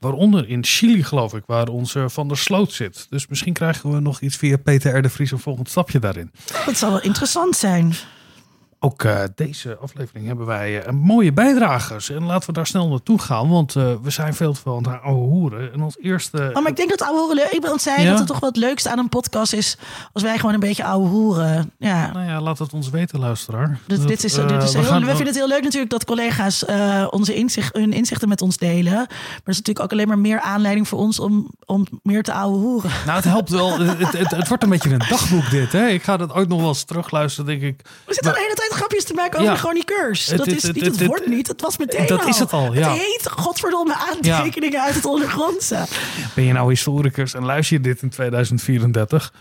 Waaronder 0.00 0.48
in 0.48 0.64
Chili, 0.64 1.02
geloof 1.02 1.34
ik, 1.34 1.42
waar 1.46 1.68
onze 1.68 2.08
Van 2.08 2.28
der 2.28 2.36
Sloot 2.36 2.72
zit. 2.72 3.06
Dus 3.10 3.26
misschien 3.26 3.52
krijgen 3.52 3.92
we 3.92 4.00
nog 4.00 4.20
iets 4.20 4.36
via 4.36 4.56
Peter 4.56 4.96
R. 4.96 5.02
de 5.02 5.08
Vries 5.08 5.30
een 5.30 5.38
volgend 5.38 5.70
stapje 5.70 5.98
daarin. 5.98 6.30
Dat 6.66 6.76
zou 6.76 6.92
wel 6.92 7.02
interessant 7.02 7.56
zijn. 7.56 7.94
Ook 8.82 9.02
uh, 9.02 9.22
deze 9.34 9.76
aflevering 9.76 10.26
hebben 10.26 10.46
wij 10.46 10.86
uh, 10.86 10.92
mooie 10.92 11.32
bijdragers. 11.32 12.10
En 12.10 12.24
laten 12.24 12.46
we 12.46 12.52
daar 12.52 12.66
snel 12.66 12.88
naartoe 12.88 13.18
gaan, 13.18 13.48
want 13.48 13.74
uh, 13.74 13.92
we 14.02 14.10
zijn 14.10 14.34
veel 14.34 14.52
te 14.52 14.60
veel 14.60 14.76
aan 14.76 14.92
het 14.92 15.02
ouwe 15.02 15.26
hoeren. 15.26 15.72
En 15.72 15.82
ons 15.82 15.96
eerste... 16.00 16.50
Oh, 16.52 16.62
maar 16.62 16.70
ik 16.70 16.76
denk 16.76 16.90
dat 16.90 17.02
ouwe 17.02 17.18
hoeren 17.18 17.36
leuk... 17.36 17.50
Ik 17.50 17.62
wil 17.62 17.78
zeggen 17.78 18.04
ja? 18.04 18.10
dat 18.10 18.18
het 18.18 18.28
toch 18.28 18.40
wat 18.40 18.56
leukste 18.56 18.90
aan 18.90 18.98
een 18.98 19.08
podcast 19.08 19.52
is... 19.52 19.76
als 20.12 20.22
wij 20.22 20.36
gewoon 20.36 20.54
een 20.54 20.60
beetje 20.60 20.84
ouwe 20.84 21.08
hoeren. 21.08 21.72
Ja. 21.78 22.12
Nou 22.12 22.26
ja, 22.26 22.40
laat 22.40 22.58
het 22.58 22.72
ons 22.72 22.90
weten, 22.90 23.18
luisteraar. 23.18 23.78
Dus 23.86 23.98
dat, 23.98 24.08
dit 24.08 24.24
is, 24.24 24.32
dit 24.34 24.62
is 24.62 24.72
we, 24.72 24.78
heel, 24.78 24.88
gaan, 24.88 25.00
we 25.00 25.06
vinden 25.06 25.26
het 25.26 25.36
heel 25.36 25.48
leuk 25.48 25.62
natuurlijk 25.62 25.90
dat 25.90 26.04
collega's 26.04 26.64
onze 27.10 27.34
inzicht, 27.34 27.74
hun 27.74 27.92
inzichten 27.92 28.28
met 28.28 28.42
ons 28.42 28.56
delen. 28.56 28.92
Maar 28.92 29.08
dat 29.44 29.54
is 29.54 29.56
natuurlijk 29.56 29.80
ook 29.80 29.92
alleen 29.92 30.08
maar 30.08 30.18
meer 30.18 30.40
aanleiding 30.40 30.88
voor 30.88 30.98
ons... 30.98 31.18
om, 31.18 31.50
om 31.66 31.86
meer 32.02 32.22
te 32.22 32.32
ouwe 32.32 32.58
hoeren. 32.58 32.90
Nou, 33.04 33.16
het 33.16 33.24
helpt 33.24 33.50
wel. 33.50 33.78
het, 33.78 34.12
het, 34.12 34.30
het, 34.30 34.48
wordt 34.48 34.62
een 34.62 34.68
beetje 34.68 34.90
een 34.90 35.04
dagboek 35.08 35.50
dit, 35.50 35.72
hè? 35.72 35.86
Ik 35.86 36.02
ga 36.02 36.16
dat 36.16 36.32
ooit 36.32 36.48
nog 36.48 36.60
wel 36.60 36.68
eens 36.68 36.84
terugluisteren, 36.84 37.46
denk 37.46 37.62
ik. 37.62 37.82
We 38.06 38.14
zitten 38.14 38.32
de 38.32 38.38
hele 38.38 38.54
grapjes 38.74 39.04
te 39.04 39.14
maken 39.14 39.38
over 39.38 39.50
ja. 39.50 39.52
de 39.52 39.60
chroniqueurs. 39.60 40.26
Dat 40.26 40.46
is 40.46 40.62
niet 40.64 40.84
het, 40.84 41.06
woord 41.06 41.26
niet. 41.26 41.48
Het 41.48 41.60
was 41.60 41.78
meteen 41.78 42.06
Dat 42.06 42.26
is 42.26 42.38
het 42.38 42.52
al, 42.52 42.74
ja. 42.74 42.92
Het 42.92 43.00
heet 43.00 43.30
godverdomme 43.30 43.94
aantekeningen 43.94 44.82
uit 44.82 44.94
het 44.94 45.04
ondergrondse. 45.04 45.86
Ben 46.34 46.44
je 46.44 46.52
nou 46.52 46.68
historicus 46.68 47.34
en 47.34 47.44
luister 47.44 47.76
je 47.76 47.82
dit 47.82 48.02
in 48.02 48.10
2034? 48.10 49.32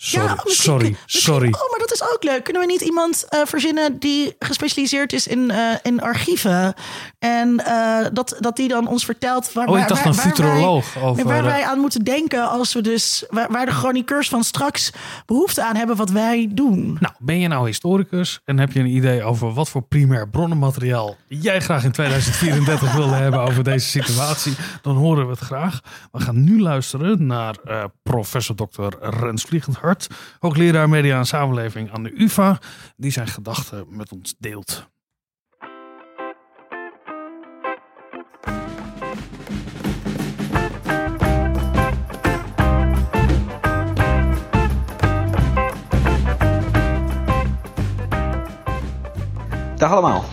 Sorry, 0.00 0.26
ja, 0.26 0.36
sorry, 0.44 0.96
sorry. 1.06 1.46
Oh, 1.46 1.70
maar 1.70 1.78
dat 1.78 1.92
is 1.92 2.02
ook 2.02 2.24
leuk. 2.24 2.44
Kunnen 2.44 2.62
we 2.62 2.68
niet 2.68 2.80
iemand 2.80 3.26
uh, 3.30 3.40
verzinnen 3.44 3.98
die 3.98 4.36
gespecialiseerd 4.38 5.12
is 5.12 5.26
in, 5.26 5.50
uh, 5.50 5.74
in 5.82 6.00
archieven? 6.00 6.74
En 7.18 7.62
uh, 7.66 8.06
dat, 8.12 8.36
dat 8.40 8.56
die 8.56 8.68
dan 8.68 8.88
ons 8.88 9.04
vertelt 9.04 9.52
waar, 9.52 9.68
oh, 9.68 9.78
ik 9.78 9.88
dacht 9.88 10.04
waar, 10.04 10.12
een 10.12 10.18
futuroloog 10.18 10.94
waar, 10.94 11.02
wij, 11.02 11.10
over, 11.10 11.24
waar 11.24 11.42
wij 11.42 11.64
aan 11.64 11.78
moeten 11.78 12.04
denken 12.04 12.48
als 12.48 12.72
we 12.72 12.80
dus 12.80 13.24
waar, 13.30 13.52
waar 13.52 13.66
de 13.66 13.72
chroniqueurs 13.72 14.28
van 14.28 14.44
straks 14.44 14.92
behoefte 15.26 15.64
aan 15.64 15.76
hebben 15.76 15.96
wat 15.96 16.10
wij 16.10 16.48
doen. 16.50 16.96
Nou, 17.00 17.14
ben 17.18 17.38
je 17.38 17.48
nou 17.48 17.66
historicus 17.66 18.40
en 18.44 18.58
heb 18.58 18.72
je 18.72 18.80
een 18.80 18.96
idee 18.96 19.22
over 19.22 19.52
wat 19.52 19.68
voor 19.68 19.82
primair 19.82 20.28
bronnenmateriaal 20.28 21.16
jij 21.28 21.60
graag 21.60 21.84
in 21.84 21.92
2034 21.92 22.94
wilde 22.94 23.14
hebben 23.24 23.40
over 23.40 23.64
deze 23.64 23.88
situatie? 23.88 24.56
Dan 24.82 24.96
horen 24.96 25.24
we 25.24 25.30
het 25.30 25.40
graag. 25.40 25.80
We 26.12 26.20
gaan 26.20 26.44
nu 26.44 26.60
luisteren 26.60 27.26
naar 27.26 27.56
professor 28.02 28.54
Dr. 28.54 28.86
Rens 29.00 29.42
Vliegendhart 29.42 29.86
hoogleraar 30.38 30.88
media 30.88 31.18
en 31.18 31.26
samenleving 31.26 31.92
aan 31.92 32.02
de 32.02 32.20
UvA, 32.20 32.58
die 32.96 33.10
zijn 33.10 33.28
gedachten 33.28 33.86
met 33.88 34.12
ons 34.12 34.34
deelt. 34.38 34.86
Dag 49.76 49.90
allemaal. 49.90 50.24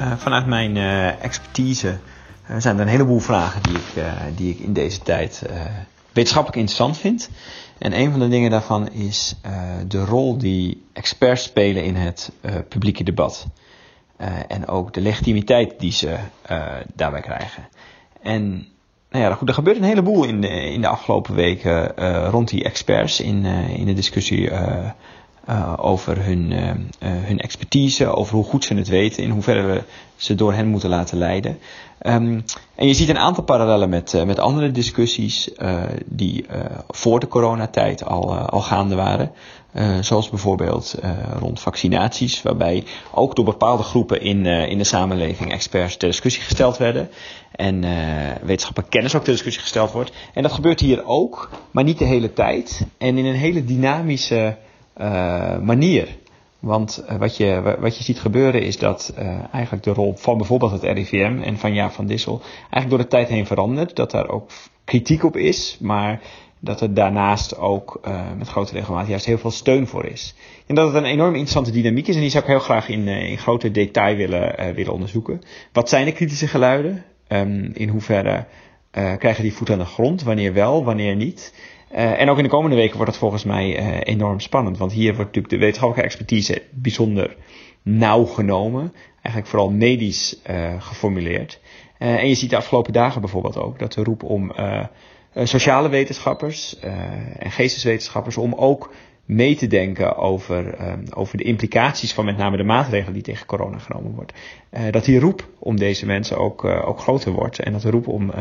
Uh, 0.00 0.12
vanuit 0.16 0.46
mijn 0.46 0.76
uh, 0.76 1.22
expertise 1.22 1.98
uh, 2.50 2.56
zijn 2.58 2.76
er 2.76 2.82
een 2.82 2.88
heleboel 2.88 3.18
vragen 3.18 3.62
die 3.62 3.74
ik, 3.74 4.04
die 4.36 4.50
ik 4.50 4.58
in 4.58 4.72
deze 4.72 5.02
tijd 5.02 5.42
wetenschappelijk 6.12 6.60
interessant 6.60 6.98
vind. 6.98 7.30
En 7.84 7.98
een 7.98 8.10
van 8.10 8.20
de 8.20 8.28
dingen 8.28 8.50
daarvan 8.50 8.88
is 8.92 9.34
uh, 9.46 9.52
de 9.88 10.04
rol 10.04 10.38
die 10.38 10.82
experts 10.92 11.42
spelen 11.42 11.84
in 11.84 11.94
het 11.96 12.32
uh, 12.42 12.54
publieke 12.68 13.04
debat. 13.04 13.46
Uh, 14.20 14.28
en 14.48 14.66
ook 14.66 14.92
de 14.92 15.00
legitimiteit 15.00 15.80
die 15.80 15.92
ze 15.92 16.16
daarbij 16.94 17.20
krijgen. 17.20 17.68
En 18.22 18.66
nou 19.10 19.24
ja, 19.24 19.34
goed, 19.34 19.48
er 19.48 19.54
gebeurt 19.54 19.76
een 19.76 19.82
heleboel 19.82 20.24
in 20.24 20.40
de, 20.40 20.48
in 20.48 20.80
de 20.80 20.86
afgelopen 20.86 21.34
weken 21.34 21.94
rond 22.30 22.48
die 22.48 22.64
experts 22.64 23.20
in, 23.20 23.44
in 23.44 23.86
de 23.86 23.94
discussie 23.94 24.50
over 25.76 26.24
hun, 26.24 26.52
hun 27.00 27.38
expertise, 27.38 28.06
over 28.06 28.34
hoe 28.34 28.44
goed 28.44 28.64
ze 28.64 28.74
het 28.74 28.88
weten, 28.88 29.22
in 29.22 29.30
hoeverre 29.30 29.62
we 29.62 29.82
ze 30.16 30.34
door 30.34 30.52
hen 30.52 30.66
moeten 30.66 30.88
laten 30.88 31.18
leiden. 31.18 31.58
Um, 32.06 32.44
en 32.74 32.86
je 32.86 32.94
ziet 32.94 33.08
een 33.08 33.18
aantal 33.18 33.44
parallellen 33.44 33.88
met, 33.88 34.12
uh, 34.12 34.22
met 34.22 34.38
andere 34.38 34.70
discussies 34.70 35.50
uh, 35.58 35.82
die 36.06 36.46
uh, 36.46 36.60
voor 36.88 37.20
de 37.20 37.28
coronatijd 37.28 38.04
al, 38.04 38.34
al 38.34 38.60
gaande 38.60 38.94
waren. 38.94 39.32
zoals 40.00 40.28
bijvoorbeeld 40.30 40.94
rond 41.38 41.60
vaccinaties, 41.60 42.42
waarbij 42.42 42.84
ook 43.12 43.36
door 43.36 43.44
bepaalde 43.44 43.82
groepen 43.82 44.20
in, 44.20 44.46
in 44.46 44.78
de 44.78 44.84
samenleving 44.84 45.52
experts 45.52 45.96
ter 45.96 46.08
discussie 46.08 46.42
gesteld 46.42 46.76
werden. 46.76 47.08
En 47.52 47.80
wetenschappelijke 48.42 48.96
kennis 48.96 49.14
ook 49.14 49.22
ter 49.22 49.32
discussie 49.32 49.62
gesteld 49.62 49.92
wordt. 49.92 50.12
En 50.34 50.42
dat 50.42 50.52
gebeurt 50.52 50.80
hier 50.80 51.04
ook, 51.06 51.50
maar 51.70 51.84
niet 51.84 51.98
de 51.98 52.04
hele 52.04 52.32
tijd. 52.32 52.86
En 52.98 53.18
in 53.18 53.24
een 53.24 53.34
hele 53.34 53.64
dynamische 53.64 54.56
manier. 55.62 56.08
Want 56.64 57.04
uh, 57.10 57.16
wat, 57.16 57.36
je, 57.36 57.76
wat 57.80 57.96
je 57.96 58.04
ziet 58.04 58.20
gebeuren 58.20 58.62
is 58.62 58.78
dat 58.78 59.14
uh, 59.18 59.38
eigenlijk 59.52 59.84
de 59.84 59.92
rol 59.92 60.14
van 60.16 60.36
bijvoorbeeld 60.36 60.70
het 60.70 60.82
RIVM 60.82 61.40
en 61.42 61.58
van 61.58 61.74
Jaap 61.74 61.92
van 61.92 62.06
Dissel 62.06 62.40
eigenlijk 62.60 62.88
door 62.88 62.98
de 62.98 63.06
tijd 63.06 63.28
heen 63.28 63.46
verandert. 63.46 63.96
Dat 63.96 64.10
daar 64.10 64.28
ook 64.28 64.50
kritiek 64.84 65.24
op 65.24 65.36
is, 65.36 65.78
maar 65.80 66.20
dat 66.60 66.80
er 66.80 66.94
daarnaast 66.94 67.58
ook 67.58 68.00
met 68.38 68.48
grote 68.48 68.72
regelmaat 68.72 69.06
juist 69.06 69.26
heel 69.26 69.38
veel 69.38 69.50
steun 69.50 69.86
voor 69.86 70.04
is. 70.04 70.34
En 70.66 70.74
dat 70.74 70.86
het 70.86 70.96
een 70.96 71.10
enorm 71.10 71.32
interessante 71.32 71.70
dynamiek 71.70 72.08
is 72.08 72.14
en 72.14 72.20
die 72.20 72.30
zou 72.30 72.42
ik 72.42 72.50
heel 72.50 72.58
graag 72.58 72.88
in, 72.88 73.08
in 73.08 73.38
groter 73.38 73.72
detail 73.72 74.16
willen, 74.16 74.74
willen 74.74 74.92
onderzoeken. 74.92 75.40
Wat 75.72 75.88
zijn 75.88 76.04
de 76.04 76.12
kritische 76.12 76.46
geluiden? 76.46 77.04
Um, 77.28 77.70
in 77.74 77.88
hoeverre 77.88 78.46
krijgen 78.90 79.42
die 79.42 79.54
voet 79.54 79.70
aan 79.70 79.78
de 79.78 79.84
grond? 79.84 80.22
Wanneer 80.22 80.52
wel, 80.52 80.84
wanneer 80.84 81.16
niet? 81.16 81.54
Uh, 81.94 82.20
en 82.20 82.30
ook 82.30 82.36
in 82.36 82.42
de 82.42 82.48
komende 82.48 82.76
weken 82.76 82.96
wordt 82.96 83.10
het 83.10 83.20
volgens 83.20 83.44
mij 83.44 83.78
uh, 83.78 84.00
enorm 84.02 84.40
spannend. 84.40 84.78
Want 84.78 84.92
hier 84.92 85.14
wordt 85.14 85.24
natuurlijk 85.24 85.54
de 85.54 85.58
wetenschappelijke 85.58 86.10
expertise 86.10 86.62
bijzonder 86.70 87.36
nauw 87.82 88.24
genomen. 88.24 88.92
Eigenlijk 89.14 89.46
vooral 89.46 89.70
medisch 89.70 90.40
uh, 90.50 90.82
geformuleerd. 90.82 91.60
en 91.98 92.28
je 92.28 92.34
ziet 92.34 92.50
de 92.50 92.56
afgelopen 92.56 92.92
dagen 92.92 93.20
bijvoorbeeld 93.20 93.56
ook 93.56 93.78
dat 93.78 93.92
de 93.92 94.02
roep 94.02 94.22
om 94.22 94.52
sociale 95.34 95.88
wetenschappers 95.88 96.78
en 97.38 97.50
geesteswetenschappers 97.50 98.36
om 98.36 98.54
ook 98.54 98.90
mee 99.24 99.56
te 99.56 99.66
denken 99.66 100.16
over, 100.16 100.80
uh, 100.80 100.92
over 101.14 101.36
de 101.36 101.44
implicaties 101.44 102.12
van 102.12 102.24
met 102.24 102.36
name 102.36 102.56
de 102.56 102.64
maatregelen 102.64 103.12
die 103.12 103.22
tegen 103.22 103.46
corona 103.46 103.78
genomen 103.78 104.14
wordt. 104.14 104.32
Uh, 104.72 104.80
dat 104.90 105.04
die 105.04 105.18
roep 105.18 105.48
om 105.58 105.76
deze 105.76 106.06
mensen 106.06 106.38
ook, 106.38 106.64
uh, 106.64 106.88
ook 106.88 107.00
groter 107.00 107.32
wordt. 107.32 107.58
En 107.58 107.72
dat 107.72 107.82
de 107.82 107.90
roep 107.90 108.08
om, 108.08 108.32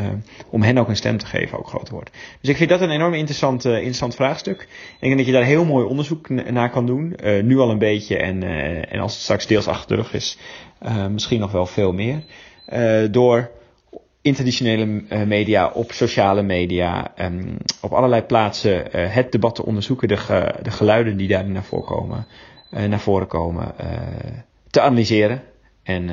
om 0.49 0.61
hen 0.61 0.77
ook 0.77 0.87
een 0.87 0.95
stem 0.95 1.17
te 1.17 1.25
geven 1.25 1.57
ook 1.57 1.67
groter 1.67 1.93
wordt. 1.93 2.11
Dus 2.41 2.49
ik 2.49 2.57
vind 2.57 2.69
dat 2.69 2.81
een 2.81 2.89
enorm 2.89 3.13
interessant, 3.13 3.65
interessant 3.65 4.15
vraagstuk. 4.15 4.61
Ik 4.61 4.99
denk 4.99 5.17
dat 5.17 5.25
je 5.25 5.31
daar 5.31 5.43
heel 5.43 5.65
mooi 5.65 5.85
onderzoek 5.85 6.29
naar 6.29 6.69
kan 6.69 6.85
doen. 6.85 7.15
nu 7.43 7.59
al 7.59 7.69
een 7.69 7.77
beetje 7.77 8.17
en, 8.17 8.43
en 8.89 8.99
als 8.99 9.13
het 9.13 9.21
straks 9.21 9.47
deels 9.47 9.67
achter 9.67 9.97
de 9.97 10.03
is, 10.11 10.37
misschien 11.11 11.39
nog 11.39 11.51
wel 11.51 11.65
veel 11.65 11.93
meer. 11.93 12.23
door 13.11 13.49
internationale 14.23 14.85
uh, 14.85 15.23
media, 15.23 15.67
op 15.67 15.91
sociale 15.91 16.41
media, 16.41 17.13
um, 17.17 17.57
op 17.81 17.91
allerlei 17.91 18.21
plaatsen 18.21 18.85
uh, 18.95 19.13
het 19.13 19.31
debat 19.31 19.55
te 19.55 19.65
onderzoeken, 19.65 20.07
de, 20.07 20.53
de 20.61 20.71
geluiden 20.71 21.17
die 21.17 21.27
daarin 21.27 21.51
naar 21.51 21.63
voren 21.63 21.85
komen, 21.85 22.25
uh, 22.71 22.83
naar 22.83 22.99
voren 22.99 23.27
komen 23.27 23.75
te 24.69 24.81
analyseren. 24.81 25.41
En, 25.83 26.09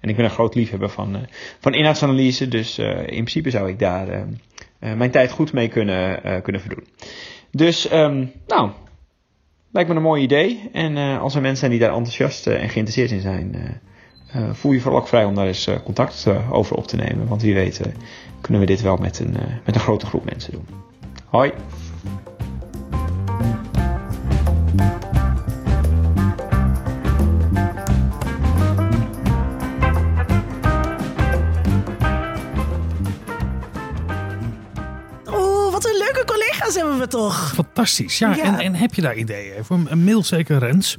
en 0.00 0.08
ik 0.08 0.16
ben 0.16 0.24
een 0.24 0.30
groot 0.30 0.54
liefhebber 0.54 0.88
van, 0.88 1.26
van 1.58 1.74
inhoudsanalyse, 1.74 2.48
dus 2.48 2.78
in 2.78 3.06
principe 3.06 3.50
zou 3.50 3.68
ik 3.68 3.78
daar 3.78 4.26
mijn 4.78 5.10
tijd 5.10 5.30
goed 5.30 5.52
mee 5.52 5.68
kunnen, 5.68 6.42
kunnen 6.42 6.60
verdoen. 6.60 6.86
Dus, 7.50 7.92
um, 7.92 8.32
nou, 8.46 8.70
lijkt 9.72 9.88
me 9.88 9.94
een 9.94 10.02
mooi 10.02 10.22
idee. 10.22 10.68
En 10.72 10.96
als 10.96 11.34
er 11.34 11.40
mensen 11.40 11.58
zijn 11.58 11.70
die 11.70 11.80
daar 11.80 11.94
enthousiast 11.94 12.46
en 12.46 12.68
geïnteresseerd 12.68 13.10
in 13.10 13.20
zijn, 13.20 13.80
uh, 14.36 14.42
voel 14.52 14.72
je 14.72 14.80
vooral 14.80 15.00
ook 15.00 15.08
vrij 15.08 15.24
om 15.24 15.34
daar 15.34 15.46
eens 15.46 15.68
uh, 15.68 15.74
contact 15.84 16.24
uh, 16.28 16.52
over 16.52 16.76
op 16.76 16.86
te 16.86 16.96
nemen. 16.96 17.28
Want 17.28 17.42
wie 17.42 17.54
weet 17.54 17.80
kunnen 18.40 18.60
we 18.60 18.66
dit 18.66 18.80
wel 18.80 18.96
met 18.96 19.18
een, 19.18 19.36
met 19.64 19.74
een 19.74 19.80
grote 19.80 20.06
groep 20.06 20.24
mensen 20.24 20.52
doen. 20.52 20.66
Hoi! 21.26 21.52
Wat 35.70 35.84
een 35.84 35.98
leuke 35.98 36.24
collega's 36.24 36.74
hebben 36.74 36.98
we 36.98 37.06
toch? 37.06 37.52
Fantastisch. 37.54 38.18
Ja, 38.18 38.34
ja. 38.34 38.42
En, 38.42 38.58
en, 38.58 38.74
heb 38.74 38.94
je 38.94 39.02
daar 39.02 39.16
ideeën 39.16 39.64
voor? 39.64 39.78
Een 39.86 40.04
mail 40.04 40.22
zeker, 40.22 40.58
Rens 40.58 40.96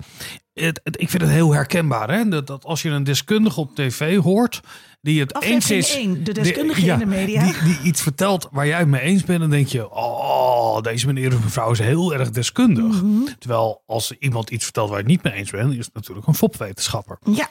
het, 0.62 0.82
ik 0.84 1.10
vind 1.10 1.22
het 1.22 1.32
heel 1.32 1.54
herkenbaar. 1.54 2.12
Hè? 2.12 2.30
Dat, 2.30 2.48
dat, 2.48 2.66
als 2.66 2.82
je 2.82 2.90
een 2.90 3.04
deskundige 3.04 3.60
op 3.60 3.76
tv 3.76 4.18
hoort. 4.18 4.62
die 5.02 5.20
het 5.20 5.42
eens 5.42 5.72
is. 5.72 6.00
de 6.24 6.34
deskundige 6.34 6.86
in 6.86 7.00
de 7.00 7.06
media. 7.06 7.44
Die, 7.44 7.54
die, 7.64 7.80
iets 7.84 8.02
vertelt 8.02 8.48
waar 8.52 8.68
jij 8.68 8.80
het 8.80 8.88
mee 8.88 9.02
eens 9.02 9.24
bent. 9.24 9.40
dan 9.40 9.50
denk 9.50 9.68
je. 9.68 9.92
Oh, 9.92 10.82
deze 10.82 11.06
meneer 11.06 11.34
of 11.34 11.44
mevrouw 11.44 11.72
is 11.72 11.80
heel 11.80 12.14
erg 12.14 12.30
deskundig. 12.30 13.02
Mhm. 13.02 13.24
Terwijl 13.40 13.84
als 13.86 14.12
iemand 14.20 14.50
iets 14.50 14.64
vertelt 14.64 14.90
waar 14.90 14.98
je 14.98 15.04
het 15.04 15.12
niet 15.12 15.24
mee 15.24 15.34
eens 15.34 15.52
bent. 15.52 15.74
is 15.74 15.86
het 15.86 15.94
natuurlijk 15.94 16.28
een 16.28 16.36
fopwetenschapper. 16.36 17.18
Ja. 17.24 17.48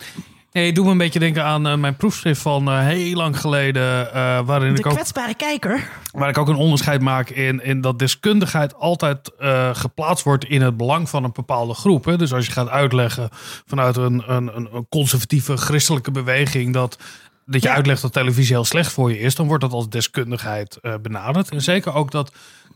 Nee, 0.53 0.73
doe 0.73 0.85
me 0.85 0.91
een 0.91 0.99
beetje 0.99 1.19
denken 1.19 1.45
aan 1.45 1.67
eh, 1.67 1.77
mijn 1.77 1.97
proefschrift 1.97 2.41
van 2.43 2.69
eh, 2.69 2.79
heel 2.79 3.17
lang 3.17 3.41
geleden. 3.41 4.13
eh, 4.15 4.41
waarin 4.45 4.73
De 4.73 4.79
ik 4.79 4.87
ook 4.87 4.93
kwetsbare 4.93 5.35
kijker. 5.35 5.89
Waar 6.13 6.29
ik 6.29 6.39
ook 6.39 6.49
een 6.49 6.55
onderscheid 6.55 7.01
maak 7.01 7.31
in, 7.31 7.65
in 7.65 7.81
dat 7.81 7.99
deskundigheid 7.99 8.75
altijd 8.75 9.31
geplaatst 9.73 10.25
wordt 10.25 10.45
in 10.45 10.63
het 10.63 10.77
belang 10.77 11.09
van 11.09 11.25
een 11.25 11.33
bepaalde 11.33 11.75
groep. 11.75 12.05
Hè. 12.05 12.17
Dus 12.17 12.33
als 12.33 12.47
je 12.47 12.53
gaat 12.53 12.69
uitleggen 12.69 13.29
vanuit 13.67 13.97
een, 13.97 14.23
een, 14.27 14.55
een 14.55 14.87
conservatieve 14.89 15.57
christelijke 15.57 16.11
beweging 16.11 16.73
dat, 16.73 16.99
dat 17.47 17.63
je 17.63 17.69
Ja. 17.69 17.75
uitlegt 17.75 18.03
dat 18.03 18.13
televisie 18.13 18.55
heel 18.55 18.65
slecht 18.65 18.93
voor 18.93 19.11
je 19.11 19.19
is, 19.19 19.35
dan 19.35 19.47
wordt 19.47 19.63
dat 19.63 19.73
als 19.73 19.89
deskundigheid 19.89 20.79
benaderd. 21.03 21.49
En 21.51 21.63
zeker 21.63 21.95
ook 21.95 22.11
dat 22.11 22.33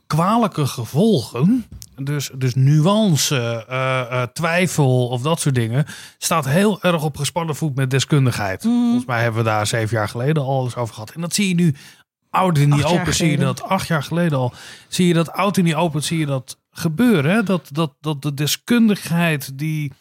kwalijke 0.06 0.66
gevolgen, 0.66 1.66
dus, 2.02 2.30
dus 2.34 2.54
nuance, 2.54 3.64
eh, 3.68 4.00
eh, 4.00 4.28
twijfel 4.32 5.08
of 5.08 5.22
dat 5.22 5.40
soort 5.40 5.54
dingen, 5.54 5.86
staat 6.18 6.44
heel 6.44 6.82
erg 6.82 7.02
op 7.04 7.16
gespannen 7.16 7.56
voet 7.56 7.74
met 7.74 7.90
deskundigheid. 7.90 8.62
Volgens 8.62 9.04
mij 9.04 9.22
hebben 9.22 9.42
we 9.42 9.48
daar 9.48 9.66
zeven 9.66 9.96
jaar 9.96 10.08
geleden 10.08 10.42
al 10.42 10.64
eens 10.64 10.76
over 10.76 10.94
gehad. 10.94 11.10
En 11.10 11.20
dat 11.20 11.34
zie 11.34 11.48
je 11.48 11.54
nu 11.54 11.74
oud 12.30 12.58
in 12.58 12.70
die 12.70 12.84
open, 12.84 13.14
zie 13.14 13.30
je 13.30 13.36
dat 13.36 13.62
acht 13.62 13.86
jaar 13.86 14.02
geleden 14.02 14.38
al. 14.38 14.52
Zie 14.88 15.06
je 15.06 15.14
dat 15.14 15.32
oud 15.32 15.56
in 15.56 15.64
die 15.64 15.76
open, 15.76 16.02
zie 16.02 16.18
je 16.18 16.26
dat 16.26 16.58
gebeuren. 16.70 17.30
Hè? 17.30 17.42
Dat, 17.42 17.68
dat, 17.72 17.92
dat 18.00 18.22
de 18.22 18.34
deskundigheid 18.34 19.58
die. 19.58 19.92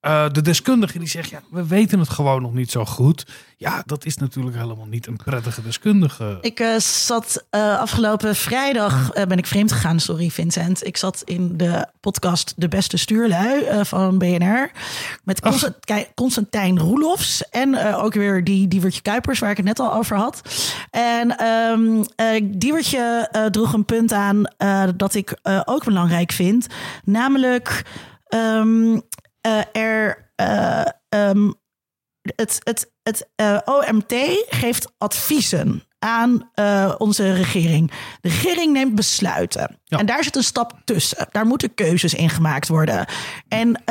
Eh, 0.00 0.30
de 0.30 0.42
deskundige 0.42 0.98
die 0.98 1.08
zegt, 1.08 1.30
ja, 1.30 1.40
we 1.50 1.66
weten 1.66 1.98
het 1.98 2.08
gewoon 2.08 2.42
nog 2.42 2.52
niet 2.52 2.70
zo 2.70 2.84
goed. 2.84 3.26
Ja, 3.56 3.82
dat 3.86 4.04
is 4.04 4.16
natuurlijk 4.16 4.56
helemaal 4.56 4.86
niet 4.86 5.06
een 5.06 5.16
prettige 5.16 5.62
deskundige. 5.62 6.38
Ik 6.40 6.60
eh, 6.60 6.76
zat 6.78 7.44
eh, 7.50 7.78
afgelopen 7.78 8.36
vrijdag, 8.36 9.12
ben 9.12 9.38
ik 9.38 9.46
vreemd 9.46 9.72
gegaan, 9.72 10.00
sorry 10.00 10.30
Vincent. 10.30 10.86
Ik 10.86 10.96
zat 10.96 11.22
in 11.24 11.56
de 11.56 11.86
podcast 12.00 12.52
De 12.56 12.68
Beste 12.68 12.96
Stuurlui 12.96 13.84
van 13.84 14.18
BNR. 14.18 14.70
Met 15.24 15.40
Constantijn 16.14 16.78
Roelofs 16.78 17.48
en 17.48 17.94
ook 17.94 18.14
weer 18.14 18.44
die 18.44 18.68
Diewertje 18.68 19.02
Kuipers, 19.02 19.38
waar 19.38 19.50
ik 19.50 19.56
het 19.56 19.66
net 19.66 19.78
al 19.78 19.94
over 19.94 20.16
had. 20.16 20.40
En 20.90 21.36
eh, 22.16 22.42
Diewertje 22.44 23.28
droeg 23.50 23.72
een 23.72 23.84
punt 23.84 24.12
aan 24.12 24.42
dat 24.96 25.14
ik 25.14 25.38
ook 25.64 25.84
belangrijk 25.84 26.32
vind. 26.32 26.66
Namelijk 27.04 27.84
ehm, 28.28 28.98
eh, 29.40 29.60
er... 29.72 30.30
eh, 30.34 30.86
ehm, 31.08 31.50
het, 32.36 32.60
het, 32.62 32.92
het 33.02 33.28
eh, 33.34 33.58
OMT 33.64 34.14
geeft 34.48 34.92
adviezen 34.98 35.82
aan 35.98 36.50
onze 36.98 37.32
regering. 37.32 37.90
De 38.20 38.28
regering 38.28 38.72
neemt 38.72 38.94
besluiten. 38.94 39.78
Ja. 39.84 39.98
En 39.98 40.06
daar 40.06 40.24
zit 40.24 40.36
een 40.36 40.42
stap 40.42 40.72
tussen. 40.84 41.26
Daar 41.30 41.46
moeten 41.46 41.74
keuzes 41.74 42.14
in 42.14 42.30
gemaakt 42.30 42.68
worden. 42.68 43.06
En 43.48 43.82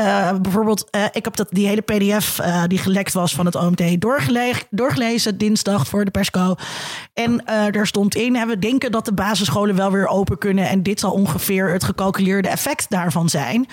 bijvoorbeeld, 0.42 0.98
ik 1.12 1.24
heb 1.24 1.36
dat, 1.36 1.48
die 1.52 1.68
hele 1.68 1.82
pdf 1.82 2.40
die 2.68 2.78
gelekt 2.78 3.14
was 3.14 3.36
van 3.36 3.46
het 3.46 3.56
OMT 3.56 4.02
doorgele- 4.02 4.64
doorgelezen 4.70 5.38
dinsdag 5.38 5.88
voor 5.88 6.06
de 6.06 6.12
persco. 6.12 6.56
En 7.14 7.46
er 7.46 7.88
stond 7.88 8.16
in, 8.16 8.36
hè, 8.36 8.46
we 8.46 8.60
denken 8.60 8.92
dat 8.92 9.06
de 9.06 9.14
basisscholen 9.14 9.76
wel 9.76 9.92
weer 9.92 10.08
open 10.08 10.38
kunnen. 10.38 10.70
En 10.70 10.84
dit 10.84 11.00
zal 11.00 11.12
ongeveer 11.12 11.72
het 11.72 11.84
gecalculeerde 11.84 12.50
effect 12.50 12.90
daarvan 12.90 13.30
zijn. 13.30 13.68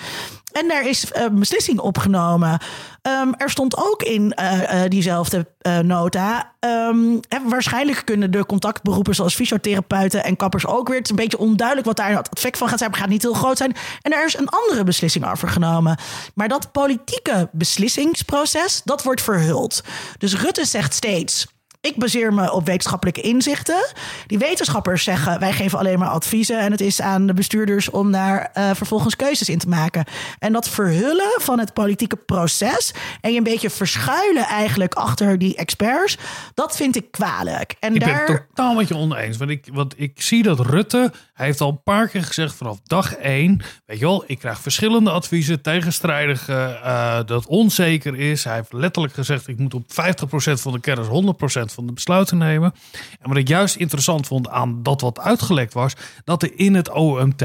En 0.61 0.67
daar 0.67 0.87
is 0.87 1.11
eh, 1.11 1.23
een 1.23 1.39
beslissing 1.39 1.79
opgenomen. 1.79 2.59
Ehm, 3.05 3.31
er 3.37 3.49
stond 3.49 3.77
ook 3.77 4.03
in 4.03 4.33
eh, 4.33 4.83
eh, 4.83 4.89
diezelfde 4.89 5.47
eh, 5.61 5.77
nota. 5.77 6.53
ehm, 6.59 7.17
hè, 7.27 7.37
waarschijnlijk 7.43 8.01
kunnen 8.05 8.31
de 8.31 8.45
contactberoepen 8.45 9.15
zoals 9.15 9.35
fysiotherapeuten 9.35 10.23
en 10.23 10.35
kappers 10.35 10.65
ook 10.65 10.87
weer. 10.87 10.97
Het 10.97 11.05
is 11.05 11.09
een 11.09 11.15
beetje 11.15 11.37
onduidelijk 11.37 11.87
wat 11.87 11.97
daar 11.97 12.15
het 12.15 12.29
effect 12.33 12.57
van 12.57 12.67
gaat 12.69 12.77
zijn. 12.77 12.89
Het 12.89 12.99
gaat 12.99 13.09
niet 13.09 13.21
heel 13.21 13.33
groot 13.33 13.57
zijn. 13.57 13.75
En 14.01 14.13
er 14.13 14.25
is 14.25 14.37
een 14.37 14.49
andere 14.49 14.83
beslissing 14.83 15.31
over 15.31 15.47
genomen. 15.47 15.97
Maar 16.33 16.47
dat 16.47 16.71
politieke 16.71 17.49
beslissingsproces, 17.51 18.81
dat 18.83 19.03
wordt 19.03 19.21
verhuld. 19.21 19.83
Dus 20.17 20.41
Rutte 20.41 20.65
zegt 20.65 20.93
steeds. 20.93 21.47
Ik 21.85 21.95
baseer 21.95 22.33
me 22.33 22.51
op 22.51 22.65
wetenschappelijke 22.65 23.21
inzichten. 23.21 23.85
Die 24.27 24.37
wetenschappers 24.37 25.03
zeggen: 25.03 25.39
wij 25.39 25.53
geven 25.53 25.79
alleen 25.79 25.99
maar 25.99 26.09
adviezen. 26.09 26.59
En 26.59 26.71
het 26.71 26.81
is 26.81 27.01
aan 27.01 27.27
de 27.27 27.33
bestuurders 27.33 27.89
om 27.89 28.11
daar 28.11 28.49
eh, 28.53 28.69
vervolgens 28.73 29.15
keuzes 29.15 29.49
in 29.49 29.57
te 29.59 29.67
maken. 29.67 30.05
En 30.39 30.53
dat 30.53 30.69
verhullen 30.69 31.39
van 31.41 31.59
het 31.59 31.73
politieke 31.73 32.15
proces. 32.15 32.93
En 33.21 33.31
je 33.31 33.37
een 33.37 33.43
beetje 33.43 33.69
verschuilen 33.69 34.43
eigenlijk 34.45 34.93
achter 34.93 35.37
die 35.37 35.55
experts. 35.55 36.17
Dat 36.53 36.75
vind 36.75 36.95
ik 36.95 37.11
kwalijk. 37.11 37.75
En 37.79 37.95
Ik 37.95 37.99
daar. 37.99 38.25
ben 38.25 38.35
het 38.35 38.45
totaal 38.47 38.73
met 38.73 38.87
je 38.87 38.95
oneens. 38.95 39.37
Want 39.37 39.49
ik, 39.49 39.67
want 39.73 39.93
ik 39.97 40.21
zie 40.21 40.43
dat 40.43 40.59
Rutte, 40.59 41.11
hij 41.33 41.45
heeft 41.45 41.61
al 41.61 41.69
een 41.69 41.83
paar 41.83 42.07
keer 42.07 42.23
gezegd 42.23 42.55
vanaf 42.55 42.79
dag 42.83 43.15
één. 43.15 43.61
Weet 43.85 43.99
je 43.99 44.05
wel, 44.05 44.23
ik 44.27 44.39
krijg 44.39 44.59
verschillende 44.59 45.11
adviezen, 45.11 45.61
tegenstrijdige, 45.61 46.79
eh, 46.83 47.19
dat 47.25 47.45
onzeker 47.45 48.15
is. 48.15 48.43
Hij 48.43 48.55
heeft 48.55 48.73
letterlijk 48.73 49.13
gezegd, 49.13 49.47
ik 49.47 49.57
moet 49.57 49.73
op 49.73 49.83
50% 49.87 50.61
van 50.61 50.71
de 50.71 50.79
kennis 50.79 51.07
100% 51.07 51.73
van 51.75 51.85
de 51.85 51.93
besluiten 51.93 52.37
nemen. 52.37 52.73
En 53.19 53.29
wat 53.29 53.37
ik 53.37 53.47
juist 53.47 53.75
interessant 53.75 54.27
vond 54.27 54.49
aan 54.49 54.83
dat 54.83 55.01
wat 55.01 55.19
uitgelekt 55.19 55.73
was, 55.73 55.93
dat 56.23 56.43
er 56.43 56.59
in 56.59 56.73
het 56.73 56.89
OMT 56.89 57.43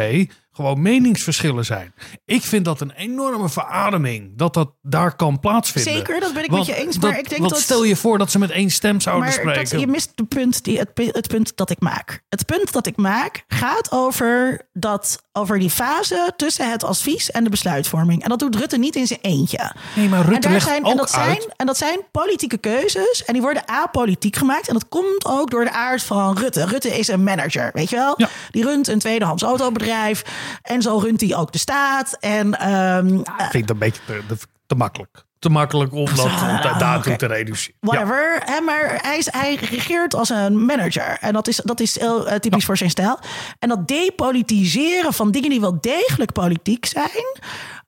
gewoon 0.61 0.83
meningsverschillen 0.83 1.64
zijn. 1.64 1.94
Ik 2.25 2.42
vind 2.42 2.64
dat 2.64 2.81
een 2.81 2.90
enorme 2.90 3.49
verademing 3.49 4.31
dat 4.37 4.55
dat 4.55 4.70
daar 4.83 5.16
kan 5.16 5.40
plaatsvinden. 5.40 5.92
Zeker, 5.92 6.20
dat 6.20 6.33
ben 6.33 6.44
ik 6.44 6.51
met 6.51 6.66
je 6.66 6.75
eens, 6.75 6.99
maar 6.99 7.18
ik 7.18 7.29
denk 7.29 7.49
dat- 7.49 7.59
stel 7.59 7.85
je 7.85 7.96
voor 7.96 8.18
dat 8.18 8.31
ze 8.31 8.38
met 8.38 8.51
één 8.51 8.70
stem 8.70 9.01
zouden 9.01 9.25
Maar 9.25 9.33
spreken. 9.38 9.70
dat, 9.70 9.81
je 9.81 9.87
mist 9.87 10.12
de 10.14 10.25
punt 10.25 10.64
die, 10.64 10.79
het, 10.79 10.90
het 10.94 11.29
punt 11.29 11.53
dat 11.57 11.70
ik 11.70 11.81
maak. 11.81 12.23
Het 12.29 12.46
punt 12.46 12.73
dat 12.73 12.87
ik 12.87 12.96
maak 12.96 13.44
gaat 13.49 13.92
over, 13.92 14.61
dat, 14.73 15.23
over 15.33 15.59
die 15.59 15.70
fase 15.70 16.33
tussen 16.37 16.70
het 16.70 16.85
advies 16.85 17.31
en 17.31 17.44
de 17.44 17.51
besluitvorming. 17.51 18.23
En 18.23 18.29
dat 18.29 18.38
doet 18.38 18.57
Rutte 18.57 18.79
niet 18.79 18.96
in 18.96 19.07
zijn 19.07 19.18
eentje. 19.23 19.73
Nee, 19.96 20.09
maar 20.09 20.18
Rutte 20.20 20.35
en, 20.35 20.40
daar 20.40 20.53
legt 20.53 20.66
zijn, 20.66 20.85
ook 20.85 20.90
en, 20.90 20.96
dat 20.96 21.11
zijn, 21.11 21.29
uit- 21.29 21.49
en 21.57 21.66
dat 21.66 21.77
zijn 21.77 22.01
politieke 22.11 22.59
keuzes. 22.59 23.25
En 23.25 23.33
die 23.33 23.42
worden 23.42 23.68
apolitiek 23.68 24.37
gemaakt. 24.37 24.68
En 24.68 24.75
dat 24.75 24.88
komt 24.88 25.25
ook 25.25 25.51
door 25.51 25.64
de 25.64 25.73
aard 25.73 26.03
van 26.03 26.38
Rutte. 26.38 26.64
Rutte 26.66 26.99
is 26.99 27.09
een 27.09 27.23
manager, 27.25 27.70
weet 27.73 27.90
je 27.90 27.96
wel? 27.96 28.14
Ja. 28.16 28.29
Die 28.51 28.64
runt 28.64 28.88
een 28.88 28.99
tweedehands 28.99 29.42
autobedrijf. 29.42 30.23
En 30.63 30.83
zo 30.83 30.99
runt 30.99 31.21
hij 31.21 31.37
ook 31.37 31.53
de 31.53 31.59
staat. 31.59 32.17
En 32.21 32.59
ehm, 32.59 33.15
Ik 33.19 33.27
vind 33.51 33.53
het 33.53 33.71
een 33.71 33.79
beetje 33.79 34.01
te, 34.07 34.23
te, 34.29 34.37
te 34.67 34.75
makkelijk. 34.75 35.25
Te 35.39 35.49
makkelijk 35.51 35.93
om 35.93 36.05
dat 36.05 36.19
Ah, 36.27 36.63
da- 36.63 36.79
daartoe 36.79 37.13
oké. 37.13 37.27
te 37.27 37.35
reduceren. 37.35 37.77
Ja. 37.81 37.89
Whatever. 37.89 38.43
Maar 38.65 38.99
hij, 39.03 39.19
is, 39.19 39.29
hij 39.33 39.55
regeert 39.55 40.15
als 40.15 40.29
een 40.29 40.65
manager. 40.65 41.17
En 41.21 41.33
dat 41.33 41.49
is, 41.49 41.57
dat 41.65 41.81
is 41.81 41.99
heel 42.01 42.29
eh, 42.29 42.39
typisch 42.39 42.65
voor 42.65 42.77
zijn 42.77 42.91
stijl. 42.91 43.19
En 43.59 43.69
dat 43.69 43.89
depolitiseren 43.89 45.13
van 45.13 45.31
dingen 45.31 45.51
die 45.51 45.61
wel 45.61 45.79
degelijk 45.81 46.33
politiek 46.33 46.87
zijn. 46.87 47.39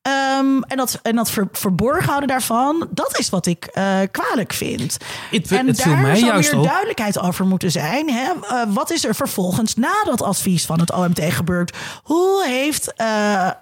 Ehm, 0.02 0.60
en 0.62 0.76
dat, 0.76 0.98
en 1.02 1.16
dat 1.16 1.30
ver, 1.30 1.48
verborgen 1.52 2.04
houden 2.08 2.28
daarvan, 2.28 2.88
dat 2.90 3.18
is 3.18 3.28
wat 3.30 3.46
ik 3.46 3.64
eh, 3.64 3.98
kwalijk 4.10 4.52
vind. 4.52 4.96
Het- 5.30 5.52
en 5.52 5.66
het 5.66 5.76
daar 5.76 5.98
mij 5.98 6.14
zou 6.16 6.30
juist 6.32 6.50
meer 6.52 6.60
op. 6.60 6.66
duidelijkheid 6.66 7.18
over 7.20 7.46
moeten 7.46 7.70
zijn. 7.70 8.10
Hè? 8.10 8.30
Eh, 8.48 8.62
wat 8.68 8.90
is 8.90 9.04
er 9.04 9.14
vervolgens 9.14 9.74
na 9.74 9.92
dat 10.04 10.22
advies 10.22 10.66
van 10.66 10.80
het 10.80 10.92
OMT 10.92 11.20
gebeurd? 11.28 11.76
Hoe 12.02 12.44
heeft 12.46 12.92
eh, 12.96 13.06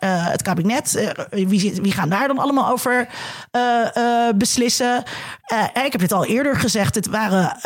het 0.01 0.43
kabinet, 0.43 1.13
wie, 1.31 1.79
wie 1.83 1.93
gaan 1.93 2.09
daar 2.09 2.27
dan 2.29 2.39
allemaal 2.39 2.69
over 2.71 3.09
beslissen? 4.35 5.03
Ik 5.85 5.93
heb 5.93 6.01
dit 6.01 6.13
al 6.13 6.25
eerder 6.25 6.57
gezegd. 6.57 6.95
Dit 6.95 7.07
waren, 7.07 7.57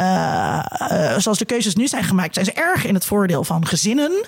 zoals 1.23 1.39
de 1.39 1.45
keuzes 1.45 1.75
nu 1.75 1.87
zijn 1.87 2.05
gemaakt, 2.05 2.35
zijn 2.35 2.47
ze 2.47 2.53
erg 2.53 2.85
in 2.85 2.95
het 2.95 3.07
voordeel 3.07 3.45
van 3.45 3.67
gezinnen. 3.67 4.27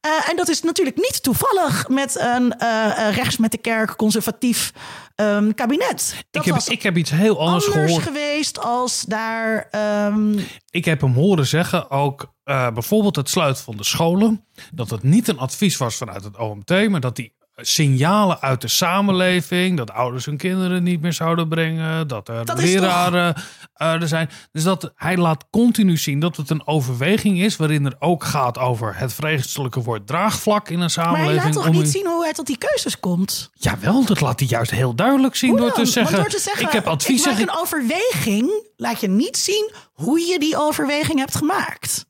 Eh, 0.00 0.30
en 0.30 0.36
dat 0.36 0.48
is 0.48 0.62
natuurlijk 0.62 0.96
niet 0.96 1.22
toevallig 1.22 1.88
met 1.88 2.18
een 2.18 2.58
eh, 2.58 3.08
eh, 3.08 3.14
rechts 3.14 3.36
met 3.36 3.50
de 3.50 3.58
kerk 3.58 3.96
conservatief 3.96 4.72
ehm, 5.14 5.52
kabinet. 5.52 6.14
Dat 6.30 6.42
Ik 6.42 6.48
heb, 6.48 6.54
was 6.54 6.68
ik 6.68 6.82
heb 6.82 6.96
iets 6.96 7.10
heel 7.10 7.40
anders, 7.40 7.64
anders 7.64 7.84
gehoord. 7.86 8.06
geweest 8.06 8.58
als 8.60 9.02
daar. 9.02 9.68
ehm, 9.70 10.38
Ik 10.70 10.84
heb 10.84 11.00
hem 11.00 11.12
horen 11.14 11.46
zeggen 11.46 11.90
ook 11.90 12.36
bijvoorbeeld 12.74 13.16
het 13.16 13.28
sluiten 13.28 13.64
van 13.64 13.76
de 13.76 13.84
scholen. 13.84 14.44
Dat 14.72 14.90
het 14.90 15.02
niet 15.02 15.28
een 15.28 15.38
advies 15.38 15.76
was 15.76 15.96
vanuit 15.96 16.24
het 16.24 16.38
OMT, 16.38 16.88
maar 16.88 17.00
dat 17.00 17.16
die 17.16 17.36
signalen 17.60 18.40
uit 18.40 18.60
de 18.60 18.68
samenleving, 18.68 19.76
dat 19.76 19.90
ouders 19.90 20.24
hun 20.24 20.36
kinderen 20.36 20.82
niet 20.82 21.00
meer 21.00 21.12
zouden 21.12 21.48
brengen, 21.48 22.08
dat 22.08 22.28
er 22.28 22.44
Dat 22.44 22.58
leraren 22.58 23.34
eh, 23.74 23.92
er 23.92 24.08
zijn. 24.08 24.30
Dus 24.52 24.62
dat 24.62 24.92
hij 24.94 25.16
laat 25.16 25.44
continu 25.50 25.96
zien 25.96 26.20
dat 26.20 26.36
het 26.36 26.50
een 26.50 26.66
overweging 26.66 27.40
is 27.40 27.56
waarin 27.56 27.86
er 27.86 27.96
ook 27.98 28.24
gaat 28.24 28.58
over 28.58 28.96
het 28.96 29.14
vreselijke 29.14 29.82
woord 29.82 30.06
draagvlak 30.06 30.68
in 30.68 30.74
een 30.74 30.78
maar 30.78 30.90
samenleving. 30.90 31.42
hij 31.42 31.52
laat 31.52 31.64
toch 31.64 31.72
niet 31.72 31.88
zien 31.88 32.06
hoe 32.06 32.22
hij 32.22 32.32
tot 32.32 32.46
die 32.46 32.58
keuzes 32.58 33.00
komt? 33.00 33.50
Jawel, 33.52 34.04
dat 34.04 34.20
laat 34.20 34.38
hij 34.38 34.48
juist 34.48 34.70
heel 34.70 34.94
duidelijk 34.94 35.36
zien 35.36 35.56
door 35.56 35.72
te, 35.72 35.86
zeggen, 35.86 36.16
door 36.16 36.28
te 36.28 36.38
zeggen, 36.38 36.66
ik 36.66 36.72
heb 36.72 36.86
advies. 36.86 37.26
Ik 37.26 37.32
maak 37.32 37.40
een 37.40 37.56
overweging. 37.60 38.66
Laat 38.76 39.00
je 39.00 39.08
niet 39.08 39.36
zien 39.36 39.72
hoe 39.92 40.20
je 40.20 40.38
die 40.38 40.58
overweging 40.58 41.18
hebt 41.18 41.34
gemaakt. 41.34 42.06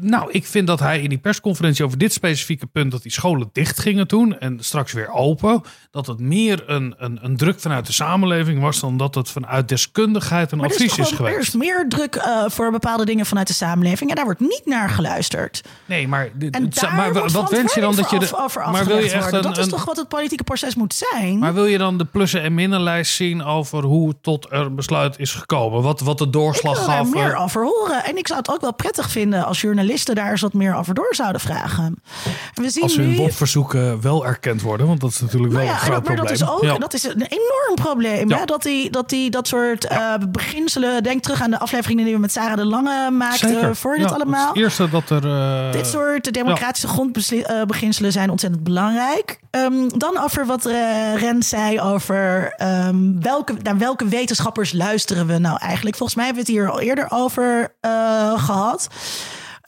Nou, 0.00 0.30
ik 0.30 0.46
vind 0.46 0.66
dat 0.66 0.80
hij 0.80 1.00
in 1.00 1.08
die 1.08 1.18
persconferentie 1.18 1.84
over 1.84 1.98
dit 1.98 2.12
specifieke 2.12 2.66
punt, 2.66 2.90
dat 2.90 3.02
die 3.02 3.12
scholen 3.12 3.48
dicht 3.52 3.78
gingen 3.80 4.06
toen 4.08 4.38
en 4.38 4.58
straks 4.60 4.92
weer 4.92 5.10
open, 5.10 5.62
dat 5.90 6.06
het 6.06 6.18
meer 6.20 6.62
een, 6.66 6.94
een, 6.98 7.18
een 7.22 7.36
druk 7.36 7.60
vanuit 7.60 7.86
de 7.86 7.92
samenleving 7.92 8.60
was 8.60 8.80
dan 8.80 8.96
dat 8.96 9.14
het 9.14 9.30
vanuit 9.30 9.68
deskundigheid 9.68 10.52
een 10.52 10.58
Maar 10.58 10.66
er 10.66 10.72
advies 10.72 10.90
is, 10.90 10.96
wel- 10.96 11.06
er 11.10 11.16
geweest. 11.16 11.38
is 11.48 11.54
meer 11.54 11.84
druk 11.88 12.14
eh, 12.14 12.44
voor 12.46 12.70
bepaalde 12.70 13.04
dingen 13.04 13.26
vanuit 13.26 13.46
de 13.46 13.52
samenleving. 13.54 14.10
En 14.10 14.16
daar 14.16 14.24
wordt 14.24 14.40
niet 14.40 14.62
naar 14.64 14.88
geluisterd. 14.88 15.62
Nee, 15.86 16.08
maar, 16.08 16.28
dit- 16.34 16.54
En 16.54 16.70
daar 16.70 16.94
maar 16.94 17.12
wat 17.12 17.50
wens 17.50 17.74
je 17.74 17.80
dan 17.80 17.94
dat 17.96 18.10
je 18.10 18.18
de, 18.18 18.36
af- 18.36 18.56
maar 18.56 18.84
wil 18.84 18.98
je 18.98 19.10
echt 19.10 19.32
een, 19.32 19.42
Dat 19.42 19.58
is 19.58 19.68
toch 19.68 19.84
wat 19.84 19.96
het 19.96 20.08
politieke 20.08 20.44
proces 20.44 20.74
moet 20.74 21.04
zijn? 21.10 21.38
maar 21.38 21.54
wil 21.54 21.66
je 21.66 21.78
dan 21.78 21.98
de 21.98 22.04
plussen 22.04 22.42
en 22.42 22.54
minnenlijst 22.54 23.14
zien 23.14 23.44
over 23.44 23.82
hoe 23.82 24.14
tot 24.20 24.46
een 24.50 24.74
besluit 24.74 25.18
is 25.18 25.32
gekomen? 25.34 25.82
Wat, 25.82 26.00
wat 26.00 26.18
de 26.18 26.24
ik 26.24 26.32
doorslag 26.32 26.76
wil 26.78 26.86
daar 26.86 26.96
gaf? 26.96 27.14
meer 27.14 27.32
eh, 27.32 27.42
over 27.42 27.64
horen. 27.64 28.04
En 28.04 28.16
ik 28.16 28.26
zou 28.26 28.38
het 28.38 28.50
ook 28.50 28.60
wel 28.60 28.74
prettig 28.74 29.10
vinden 29.10 29.31
als 29.34 29.60
journalisten 29.60 30.14
daar 30.14 30.30
eens 30.30 30.40
wat 30.40 30.52
meer 30.52 30.74
over 30.74 30.94
door 30.94 31.14
zouden 31.14 31.40
vragen. 31.40 31.84
En 32.54 32.62
we 32.62 32.70
zien 32.70 32.82
als 32.82 32.96
nu... 32.96 33.04
hun 33.04 33.16
WOP-verzoeken 33.16 34.00
wel 34.00 34.26
erkend 34.26 34.62
worden, 34.62 34.86
want 34.86 35.00
dat 35.00 35.10
is 35.10 35.20
natuurlijk 35.20 35.52
Nou 35.52 35.64
wel 35.64 35.74
ja, 35.74 35.80
een 35.80 35.86
en 35.86 35.92
groot 35.92 36.04
dat, 36.04 36.16
maar 36.16 36.16
dat 36.16 36.36
probleem. 36.36 36.48
is 36.48 36.54
ook 36.54 36.72
Ja. 36.72 36.78
dat 36.78 36.94
is 36.94 37.04
een 37.04 37.26
enorm 37.28 37.74
probleem. 37.74 38.28
Ja. 38.28 38.38
Hè? 38.38 38.44
Dat, 38.44 38.62
die, 38.62 38.90
dat 38.90 39.08
die 39.08 39.30
dat 39.30 39.48
soort 39.48 39.84
eh, 39.84 40.14
beginselen. 40.30 41.02
Denk 41.02 41.22
terug 41.22 41.40
aan 41.42 41.50
de 41.50 41.58
afleveringen 41.58 42.04
die 42.04 42.14
we 42.14 42.20
met 42.20 42.32
Sarah 42.32 42.56
de 42.56 42.64
Lange 42.64 43.10
maakten. 43.10 43.48
Zeker. 43.48 43.76
Voor 43.76 43.96
dit 43.96 44.12
allemaal. 44.12 44.48
Het 44.48 44.56
eerste 44.56 44.88
dat 44.88 45.10
er. 45.10 45.24
eh, 45.66 45.72
Dit 45.72 45.86
soort 45.86 46.32
democratische 46.32 46.88
grondbeginselen 46.88 48.12
zijn 48.12 48.30
ontzettend 48.30 48.64
belangrijk. 48.64 49.40
Ehm, 49.50 49.88
dan 49.96 50.18
over 50.18 50.46
wat 50.46 50.66
eh, 50.66 50.74
Ren 51.16 51.42
zei 51.42 51.80
over 51.80 52.52
ehm, 52.56 53.20
welke, 53.20 53.54
naar 53.62 53.78
welke 53.78 54.04
wetenschappers 54.08 54.72
luisteren 54.72 55.26
we 55.26 55.38
nou 55.38 55.58
eigenlijk. 55.60 55.96
Volgens 55.96 56.16
mij 56.18 56.26
hebben 56.26 56.44
we 56.44 56.52
het 56.52 56.60
hier 56.60 56.70
al 56.70 56.80
eerder 56.80 57.06
over 57.10 57.74
eh, 57.80 58.44
gehad. 58.44 58.88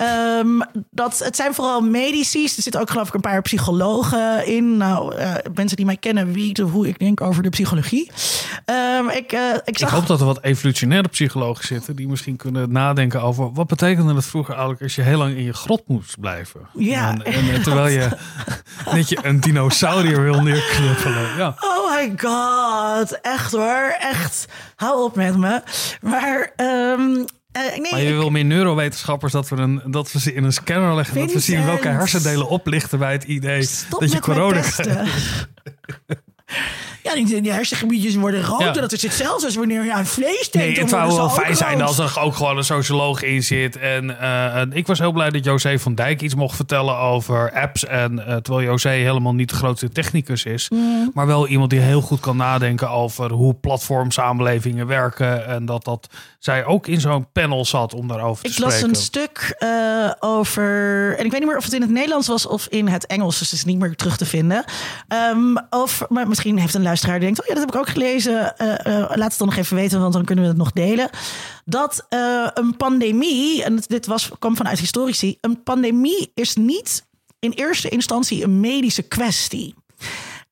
Ehm, 0.04 0.60
dat, 0.90 1.18
het 1.18 1.36
zijn 1.36 1.54
vooral 1.54 1.80
medici. 1.80 2.42
Er 2.42 2.48
zitten 2.48 2.80
ook 2.80 2.90
geloof 2.90 3.08
ik 3.08 3.14
een 3.14 3.20
paar 3.20 3.42
psychologen 3.42 4.46
in. 4.46 4.76
Nou, 4.76 5.14
eh, 5.14 5.34
mensen 5.54 5.76
die 5.76 5.86
mij 5.86 5.96
kennen 5.96 6.32
weten 6.32 6.64
hoe 6.64 6.88
ik 6.88 6.98
denk 6.98 7.20
over 7.20 7.42
de 7.42 7.48
psychologie. 7.48 8.10
Ehm, 8.64 9.08
ik, 9.08 9.32
eh, 9.32 9.40
ik 9.64 9.80
Ik 9.80 9.88
hoop 9.88 10.06
dat 10.06 10.20
er 10.20 10.26
wat 10.26 10.42
evolutionaire 10.42 11.08
psychologen 11.08 11.66
zitten 11.66 11.96
die 11.96 12.08
misschien 12.08 12.36
kunnen 12.36 12.72
nadenken 12.72 13.22
over 13.22 13.52
wat 13.52 13.66
betekende 13.66 14.14
het 14.14 14.26
vroeger 14.26 14.52
eigenlijk 14.52 14.82
als 14.82 14.94
je 14.94 15.02
heel 15.02 15.18
lang 15.18 15.36
in 15.36 15.42
je 15.42 15.52
grot 15.52 15.82
moest 15.86 16.20
blijven. 16.20 16.60
Ja, 16.72 17.16
En, 17.22 17.34
en, 17.34 17.62
terwijl 17.62 17.88
je 17.88 18.08
net 18.94 19.08
je 19.08 19.18
een 19.22 19.40
dinosaurier 19.40 20.22
wil 20.22 20.42
neerknuppelen. 20.42 21.36
Ja. 21.36 21.54
Oh 21.60 21.94
my 21.94 22.12
god, 22.16 23.20
echt 23.20 23.52
hoor, 23.52 23.96
echt. 23.98 24.46
Hou 24.76 25.02
op 25.02 25.16
met 25.16 25.36
me. 25.36 25.62
Maar, 26.00 26.52
ehm, 26.56 27.24
eh, 27.54 27.78
nee, 27.78 27.90
Maar 27.90 28.00
je 28.00 28.08
ik- 28.08 28.14
wil 28.14 28.30
meer 28.30 28.44
neurowetenschappers 28.44 29.32
dat 29.32 29.48
we, 29.48 29.56
een, 29.56 29.82
dat 29.86 30.12
we 30.12 30.20
ze 30.20 30.34
in 30.34 30.44
een 30.44 30.52
scanner 30.52 30.94
leggen. 30.94 31.18
Dat 31.18 31.32
we 31.32 31.38
zien 31.40 31.64
welke 31.64 31.88
hersendelen 31.88 32.48
oplichten 32.48 32.98
bij 32.98 33.12
het 33.12 33.24
idee 33.24 33.62
stop 33.62 34.00
dat 34.00 34.12
je 34.12 34.20
corona 34.20 34.60
pesten. 34.60 35.06
Ja, 37.04 37.14
die, 37.14 37.40
die 37.40 37.52
hersengebiedjes 37.52 38.14
worden 38.14 38.42
rood. 38.42 38.60
Ja. 38.60 38.72
Dat 38.72 38.92
is 38.92 39.02
hetzelfde 39.02 39.46
als 39.46 39.54
wanneer 39.54 39.84
je 39.84 39.92
aan 39.92 40.06
vlees 40.06 40.50
denkt. 40.50 40.68
Nee, 40.68 40.78
het 40.78 40.88
zou 40.88 41.08
worden 41.08 41.26
wel 41.26 41.34
fijn 41.34 41.56
zijn 41.56 41.82
als 41.82 41.98
er 41.98 42.20
ook 42.20 42.36
gewoon 42.36 42.56
een 42.56 42.64
socioloog 42.64 43.22
in 43.22 43.42
zit. 43.42 43.76
En, 43.76 44.20
eh, 44.20 44.56
en 44.56 44.72
ik 44.72 44.86
was 44.86 44.98
heel 44.98 45.12
blij 45.12 45.30
dat 45.30 45.44
José 45.44 45.78
van 45.78 45.94
Dijk 45.94 46.22
iets 46.22 46.34
mocht 46.34 46.56
vertellen 46.56 46.98
over 46.98 47.52
apps. 47.52 47.84
En 47.84 48.26
eh, 48.26 48.36
terwijl 48.36 48.66
José 48.66 48.88
helemaal 48.88 49.34
niet 49.34 49.48
de 49.48 49.54
grootste 49.54 49.88
technicus 49.88 50.44
is. 50.44 50.68
Mm. 50.68 51.10
Maar 51.14 51.26
wel 51.26 51.48
iemand 51.48 51.70
die 51.70 51.80
heel 51.80 52.00
goed 52.00 52.20
kan 52.20 52.36
nadenken 52.36 52.90
over 52.90 53.30
hoe 53.30 53.54
platformsamenlevingen 53.54 54.86
werken. 54.86 55.46
En 55.46 55.66
dat, 55.66 55.84
dat 55.84 56.08
zij 56.38 56.64
ook 56.64 56.86
in 56.86 57.00
zo'n 57.00 57.26
panel 57.32 57.64
zat 57.64 57.94
om 57.94 58.08
daarover 58.08 58.44
te 58.44 58.50
Ik 58.50 58.58
las 58.58 58.72
spreken. 58.72 58.96
een 58.96 59.02
stuk 59.02 59.54
eh, 59.58 60.10
over. 60.20 60.64
En 61.18 61.24
ik 61.24 61.30
weet 61.30 61.40
niet 61.40 61.48
meer 61.48 61.58
of 61.58 61.64
het 61.64 61.72
in 61.72 61.80
het 61.80 61.90
Nederlands 61.90 62.28
was 62.28 62.46
of 62.46 62.66
in 62.66 62.88
het 62.88 63.06
Engels. 63.06 63.38
Dus 63.38 63.50
het 63.50 63.58
is 63.58 63.64
niet 63.64 63.78
meer 63.78 63.96
terug 63.96 64.16
te 64.16 64.26
vinden. 64.26 64.64
Ehm, 65.08 65.56
of, 65.70 66.02
maar 66.08 66.28
misschien 66.28 66.58
heeft 66.58 66.74
een 66.74 66.82
luisteraar 66.82 66.92
die 67.00 67.18
denkt: 67.18 67.40
Oh 67.40 67.46
ja, 67.46 67.54
dat 67.54 67.64
heb 67.64 67.74
ik 67.74 67.80
ook 67.80 67.88
gelezen. 67.88 68.57
Eh, 68.57 68.87
eh, 68.87 69.11
laat 69.14 69.30
het 69.30 69.38
dan 69.38 69.48
nog 69.48 69.57
even 69.57 69.76
weten, 69.76 70.00
want 70.00 70.12
dan 70.12 70.24
kunnen 70.24 70.44
we 70.44 70.50
het 70.50 70.59
nog 70.59 70.72
delen. 70.72 71.11
Dat 71.64 72.07
eh, 72.09 72.48
een 72.54 72.76
pandemie, 72.76 73.64
en 73.64 73.83
dit 73.87 74.07
was, 74.07 74.30
kwam 74.38 74.57
vanuit 74.57 74.78
historici. 74.78 75.38
Een 75.40 75.62
pandemie 75.62 76.30
is 76.35 76.54
niet 76.54 77.04
in 77.38 77.50
eerste 77.50 77.88
instantie 77.88 78.44
een 78.44 78.61
medische 78.61 79.02
kwestie. 79.02 79.74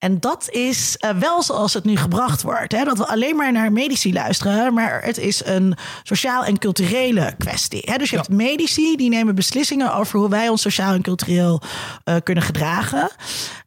En 0.03 0.21
dat 0.21 0.47
is 0.51 0.97
eh, 0.99 1.11
wel 1.11 1.43
zoals 1.43 1.75
het 1.75 1.85
nu 1.85 1.97
gebracht 1.97 2.43
wordt. 2.43 2.73
Hè? 2.73 2.85
Dat 2.85 2.99
we 2.99 3.07
alleen 3.07 3.37
maar 3.37 3.53
naar 3.53 3.73
medici 3.73 4.13
luisteren. 4.13 4.75
Maar 4.75 5.03
het 5.05 5.19
is 5.19 5.45
een 5.45 5.77
sociaal 6.03 6.45
en 6.45 6.59
culturele 6.59 7.35
kwestie. 7.39 7.83
Hè? 7.85 7.97
Dus 7.97 8.11
je 8.11 8.17
hebt 8.17 8.29
medici 8.29 8.97
die 8.97 9.09
nemen 9.09 9.35
beslissingen 9.35 9.95
over 9.95 10.19
hoe 10.19 10.29
wij 10.29 10.49
ons 10.49 10.63
sociaal 10.63 10.95
en 10.95 11.03
cultureel 11.03 11.61
eh, 12.05 12.17
kunnen 12.23 12.45
gedragen. 12.45 13.11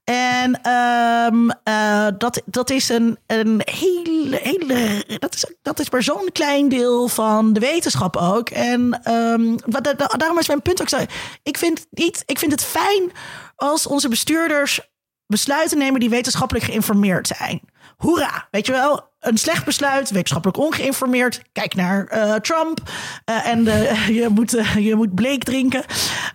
En 0.04 0.62
ehm, 0.62 1.50
eh, 1.64 2.08
dat, 2.18 2.42
dat 2.46 2.70
is 2.70 2.90
een, 2.90 3.18
een 3.28 3.62
hele, 3.66 4.40
hele. 4.42 5.04
Dat 5.20 5.34
is, 5.36 5.46
dat 5.62 5.80
is 5.80 5.90
maar 5.90 6.04
zo'n 6.04 6.30
klein 6.32 6.70
deel 6.70 7.08
van 7.08 7.54
de 7.54 7.60
wetenschap 7.60 8.16
ook. 8.18 8.50
En 8.50 9.00
ehm, 9.04 9.56
wat- 9.66 9.84
da- 9.84 9.94
da- 9.94 10.18
daarom 10.18 10.40
is 10.40 10.48
mijn 10.48 10.62
punt 10.62 10.82
ook 10.82 10.90
zo. 10.90 10.98
Ik 11.44 11.58
vind, 11.58 11.86
niet, 11.90 12.24
ik 12.26 12.40
vind 12.40 12.52
het 12.52 12.64
fijn 12.64 13.12
als 13.56 13.88
onze 13.88 14.10
bestuurders 14.10 14.82
besluiten 15.28 15.78
nemen 15.78 16.00
die 16.00 16.10
wetenschappelijk 16.10 16.66
geïnformeerd 16.66 17.28
zijn. 17.38 17.62
Hoera, 17.98 18.48
weet 18.52 18.66
je 18.66 18.72
wel? 18.72 19.14
Een 19.20 19.38
slecht 19.38 19.66
besluit, 19.66 20.10
wetenschappelijk 20.10 20.58
ongeïnformeerd. 20.60 21.42
Kijk 21.52 21.76
naar 21.76 22.06
eh, 22.08 22.34
Trump 22.34 22.82
eh, 23.26 23.48
en 23.48 23.68
eh, 23.68 24.08
je, 24.22 24.28
moet, 24.30 24.52
je 24.80 24.96
moet 24.96 25.16
bleek 25.16 25.44
drinken. 25.44 25.84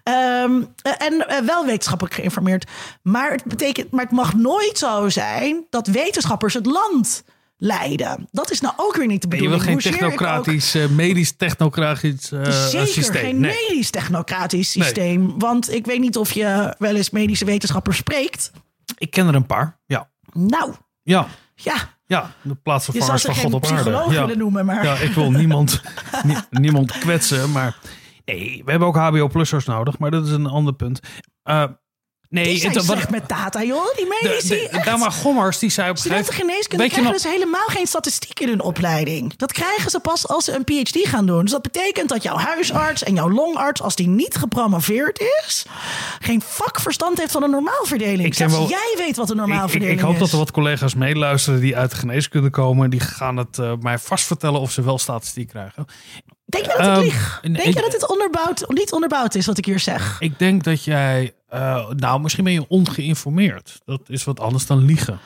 Ehm, 0.03 0.63
eh, 0.83 0.93
en 1.07 1.45
wel 1.47 1.67
wetenschappelijk 1.67 2.15
geïnformeerd. 2.15 2.67
Maar 3.03 3.31
het, 3.31 3.45
betekent, 3.45 3.91
maar 3.91 4.05
het 4.05 4.13
mag 4.13 4.35
nooit 4.35 4.79
zo 4.79 5.09
zijn 5.09 5.67
dat 5.71 5.87
wetenschappers 5.87 6.55
het 6.55 6.67
land 6.67 7.23
leiden. 7.57 8.29
Dat 8.33 8.51
is 8.51 8.61
nou 8.61 8.75
ook 8.77 8.97
weer 8.97 9.07
niet 9.07 9.23
de 9.23 9.29
je 9.29 9.37
bedoeling. 9.37 9.65
wil 9.65 9.75
geen 9.79 9.93
ook- 9.95 9.99
technocratisch, 10.01 10.75
eh, 10.75 10.87
medisch 10.89 11.37
technocratisch 11.37 12.33
eh, 12.33 12.51
Zeker 12.69 12.87
systeem. 12.87 13.15
geen 13.23 13.41
Nee. 13.41 13.67
medisch 13.69 13.91
technocratisch 13.91 14.75
Nee. 14.75 14.85
systeem. 14.85 15.39
Want 15.39 15.73
ik 15.73 15.87
weet 15.87 16.01
niet 16.01 16.17
of 16.17 16.33
je 16.33 16.75
wel 16.79 16.95
eens 16.97 17.11
medische 17.11 17.45
wetenschappers 17.45 17.97
spreekt. 17.97 18.51
Ik 18.99 19.11
ken 19.11 19.27
er 19.27 19.35
een 19.35 19.47
paar. 19.47 19.81
Ja, 19.87 20.11
Nou, 20.33 20.75
ja, 21.03 21.27
ja. 21.55 21.75
ja. 22.07 22.31
De 22.43 22.55
plaatsvervangers 22.55 23.23
van 23.23 23.35
God 23.35 23.55
op 23.55 23.67
aarde. 23.67 24.05
Ja. 24.09 24.27
noemen, 24.27 24.67
maar... 24.67 24.85
Ja, 24.85 24.95
ik 24.95 25.13
wil 25.13 25.31
niemand, 25.31 25.83
nie- 26.27 26.37
niemand 26.51 26.99
kwetsen, 26.99 27.53
maar 27.53 27.77
nee, 28.25 28.63
we 28.65 28.71
hebben 28.71 28.89
ook 28.89 28.97
HBO-plussers 28.97 29.65
nodig, 29.65 29.99
maar 29.99 30.11
dat 30.11 30.27
is 30.27 30.33
een 30.33 30.47
ander 30.47 30.73
punt. 30.75 31.01
Eh, 31.43 31.65
nee, 32.31 32.45
die 32.45 32.67
het- 32.67 32.75
wat- 32.75 32.85
slecht 32.85 33.11
met 33.11 33.29
data, 33.29 33.63
joh. 33.63 33.95
Die 33.97 34.07
medici. 34.23 34.65
echt. 34.65 34.85
Dama 34.85 35.11
Gommers, 35.11 35.59
die 35.59 35.71
zei 35.71 35.91
op 35.91 35.99
Studenten 35.99 36.35
geneeskunde 36.35 36.85
krijgen 36.85 37.03
nog- 37.03 37.13
dus 37.13 37.33
helemaal 37.33 37.67
geen 37.67 37.87
statistiek 37.87 38.41
in 38.41 38.49
hun 38.49 38.61
opleiding. 38.63 39.37
Dat 39.37 39.53
krijgen 39.53 39.91
ze 39.91 40.01
pas 40.01 40.29
als 40.29 40.45
ze 40.45 40.53
een 40.55 40.65
PhD 40.65 41.09
gaan 41.09 41.27
doen. 41.27 41.43
Dus 41.43 41.51
dat 41.51 41.63
betekent 41.63 42.09
dat 42.09 42.23
jouw 42.23 42.37
huisarts 42.37 43.03
en 43.03 43.15
jouw 43.15 43.31
longarts, 43.31 43.83
als 43.83 43.95
die 43.97 44.09
niet 44.09 44.35
gepromoveerd 44.37 45.21
is, 45.47 45.67
geen 46.21 46.43
vakverstand 46.43 47.19
heeft 47.19 47.33
van 47.33 47.43
een 47.43 47.51
normaalverdeling. 47.51 48.35
Zelfs 48.35 48.55
wel- 48.55 48.69
jij 48.69 48.95
weet 48.97 49.17
wat 49.17 49.31
een 49.31 49.35
ik, 49.35 49.41
normaalverdeling 49.41 49.99
ik 49.99 50.05
hoop 50.05 50.13
is. 50.15 50.19
dat 50.21 50.33
er 50.33 50.39
wat 50.39 50.51
collega's 50.51 50.95
meeluisteren 50.95 51.61
die 51.61 51.77
uit 51.77 51.91
de 51.91 51.97
geneeskunde 51.97 52.51
komen. 52.51 52.91
Die 52.91 53.01
gaan 53.01 53.37
het 53.37 53.59
eh, 53.59 53.73
mij 53.81 53.99
vast 53.99 54.25
vertellen 54.25 54.61
of 54.61 54.71
ze 54.73 54.83
wel 54.83 54.99
statistiek 54.99 55.49
krijgen. 55.49 55.85
Denk 56.45 56.65
je 56.65 56.71
dat 56.71 56.81
ik 56.81 56.87
Ehm, 56.93 57.01
lieg? 57.01 57.39
Denk 57.43 57.75
je 57.75 57.81
dat 57.81 57.93
het 57.93 58.09
onderbouwd, 58.09 58.65
niet 58.69 58.93
onderbouwd 58.93 59.35
is 59.35 59.47
wat 59.47 59.59
ik 59.59 59.65
hier 59.65 59.79
zeg? 59.79 60.17
Ik 60.21 60.39
denk 60.39 60.65
dat 60.65 60.85
jij, 60.85 61.35
eh, 61.51 61.89
nou 61.91 62.21
misschien 62.21 62.45
ben 62.45 62.53
je 62.53 62.69
ongeïnformeerd. 62.69 63.81
Dat 63.85 64.01
is 64.07 64.25
wat 64.25 64.41
anders 64.41 64.67
dan 64.67 64.85
liegen. 64.85 65.19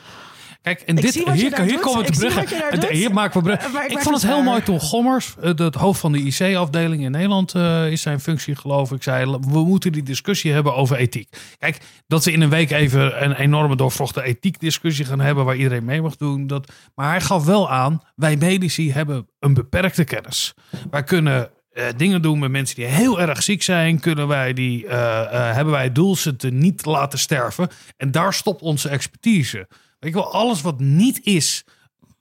Kijk, 0.64 0.80
en 0.80 0.96
Ik 0.96 1.02
dit, 1.02 1.14
hier, 1.14 1.60
hier 1.62 1.80
komen 1.80 2.04
we 2.04 2.10
te 2.10 2.18
bruggen. 2.18 2.92
Hier 2.92 3.12
maken 3.12 3.42
we 3.42 3.50
Eh, 3.50 3.58
bruggen. 3.58 3.90
ik 3.90 3.98
vond 3.98 4.04
het 4.04 4.14
het 4.14 4.22
heel 4.22 4.34
waar. 4.34 4.44
mooi 4.44 4.62
toen 4.62 4.80
Gommers, 4.80 5.34
eh, 5.40 5.54
het 5.54 5.74
hoofd 5.74 6.00
van 6.00 6.12
de 6.12 6.18
IC-afdeling 6.18 7.02
in 7.02 7.10
Nederland, 7.10 7.54
eh, 7.54 7.90
is 7.90 8.02
zijn 8.02 8.20
functie 8.20 8.56
geloof 8.56 8.92
ik, 8.92 9.02
zei 9.02 9.38
we 9.40 9.64
moeten 9.64 9.92
die 9.92 10.02
discussie 10.02 10.52
hebben 10.52 10.74
over 10.74 10.96
ethiek. 10.96 11.37
Kijk, 11.58 11.78
dat 12.06 12.24
we 12.24 12.32
in 12.32 12.40
een 12.40 12.48
week 12.48 12.70
even 12.70 13.24
een 13.24 13.32
enorme 13.34 13.76
doorvrochte 13.76 14.22
ethiekdiscussie 14.22 15.04
gaan 15.04 15.20
hebben 15.20 15.44
waar 15.44 15.56
iedereen 15.56 15.84
mee 15.84 16.02
mag 16.02 16.16
doen. 16.16 16.46
Dat, 16.46 16.72
maar 16.94 17.08
hij 17.08 17.20
gaf 17.20 17.44
wel 17.44 17.70
aan, 17.70 18.02
wij 18.14 18.37
medici 18.37 18.92
hebben 18.92 19.28
een 19.38 19.54
beperkte 19.54 20.04
kennis. 20.04 20.54
Wij 20.90 21.02
kunnen 21.02 21.50
eh, 21.74 21.87
dingen 21.96 22.22
doen 22.22 22.38
met 22.38 22.50
mensen 22.50 22.76
die 22.76 22.84
heel 22.84 23.20
erg 23.20 23.42
ziek 23.42 23.62
zijn. 23.62 24.00
Kunnen 24.00 24.28
wij 24.28 24.52
die, 24.52 24.87
eh, 24.87 25.20
eh, 25.20 25.54
hebben 25.54 25.72
wij 25.72 25.82
het 25.82 25.94
doel 25.94 26.16
ze 26.16 26.37
te 26.37 26.50
niet 26.50 26.84
laten 26.84 27.18
sterven. 27.18 27.68
En 27.96 28.10
daar 28.10 28.34
stopt 28.34 28.62
onze 28.62 28.88
expertise. 28.88 29.68
Je 30.00 30.10
wel, 30.10 30.32
alles 30.32 30.60
wat 30.60 30.80
niet 30.80 31.20
is 31.22 31.64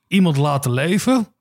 iemand 0.08 0.38
laten 0.38 0.72
leven. 0.72 1.33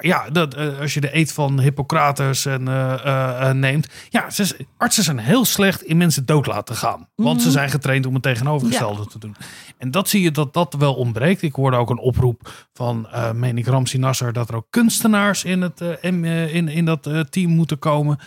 Ja, 0.00 0.30
dat, 0.30 0.54
eh, 0.54 0.78
als 0.80 0.94
je 0.94 1.00
de 1.00 1.16
eet 1.16 1.32
van 1.32 1.60
Hippocrates 1.60 2.46
en, 2.46 2.68
eh, 2.68 3.48
eh, 3.48 3.54
neemt. 3.54 3.88
Ja, 4.08 4.30
ze, 4.30 4.66
artsen 4.76 5.04
zijn 5.04 5.18
heel 5.18 5.44
slecht 5.44 5.82
in 5.82 5.96
mensen 5.96 6.26
dood 6.26 6.46
laten 6.46 6.76
gaan. 6.76 7.08
Want 7.14 7.42
ze 7.42 7.50
zijn 7.50 7.70
getraind 7.70 8.06
om 8.06 8.14
het 8.14 8.22
tegenovergestelde 8.22 9.06
te 9.06 9.18
doen. 9.18 9.36
En 9.78 9.90
dat 9.90 10.08
zie 10.08 10.22
je 10.22 10.30
dat 10.30 10.54
dat 10.54 10.74
wel 10.78 10.94
ontbreekt. 10.94 11.42
Ik 11.42 11.54
hoorde 11.54 11.76
ook 11.76 11.90
een 11.90 11.98
oproep 11.98 12.66
van, 12.72 13.08
eh 13.08 13.32
meen 13.32 13.58
ik, 13.58 13.66
Ramsi 13.66 13.98
Nasser... 13.98 14.32
dat 14.32 14.48
er 14.48 14.56
ook 14.56 14.66
kunstenaars 14.70 15.44
in, 15.44 15.62
het, 15.62 15.80
in, 16.00 16.68
in 16.68 16.84
dat 16.84 17.08
team 17.30 17.50
moeten 17.50 17.78
komen. 17.78 18.18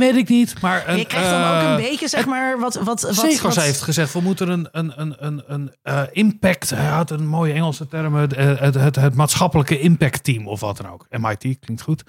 Weet 0.00 0.16
ik 0.16 0.28
niet, 0.28 0.60
maar... 0.60 0.88
Een, 0.88 0.98
je 0.98 1.06
krijgt 1.06 1.30
dan 1.30 1.40
ook 1.44 1.62
eh, 1.62 1.70
een 1.70 1.76
beetje, 1.76 2.08
zeg 2.08 2.26
maar, 2.26 2.58
wat... 2.58 2.74
wat, 2.74 3.00
wat 3.00 3.14
Zegers 3.14 3.40
wat- 3.54 3.64
heeft 3.64 3.82
gezegd, 3.82 4.12
we 4.12 4.20
moeten 4.20 4.48
een, 4.48 4.68
een, 4.72 4.92
een, 4.96 5.14
een, 5.18 5.42
een 5.46 5.74
eh, 5.82 6.02
impact... 6.10 6.70
Hij 6.70 6.86
had 6.86 7.10
een 7.10 7.26
mooie 7.26 7.52
Engelse 7.52 7.88
term, 7.88 8.14
het, 8.14 8.36
het, 8.36 8.74
het, 8.74 8.96
het 8.96 9.14
maatschappelijke 9.14 9.78
impact 9.80 10.24
team 10.24 10.48
of 10.48 10.60
wat 10.60 10.76
dan 10.76 10.90
ook. 10.90 11.06
MIT 11.10 11.58
klinkt 11.60 11.82
goed. 11.82 12.02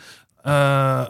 Eh, 0.43 0.51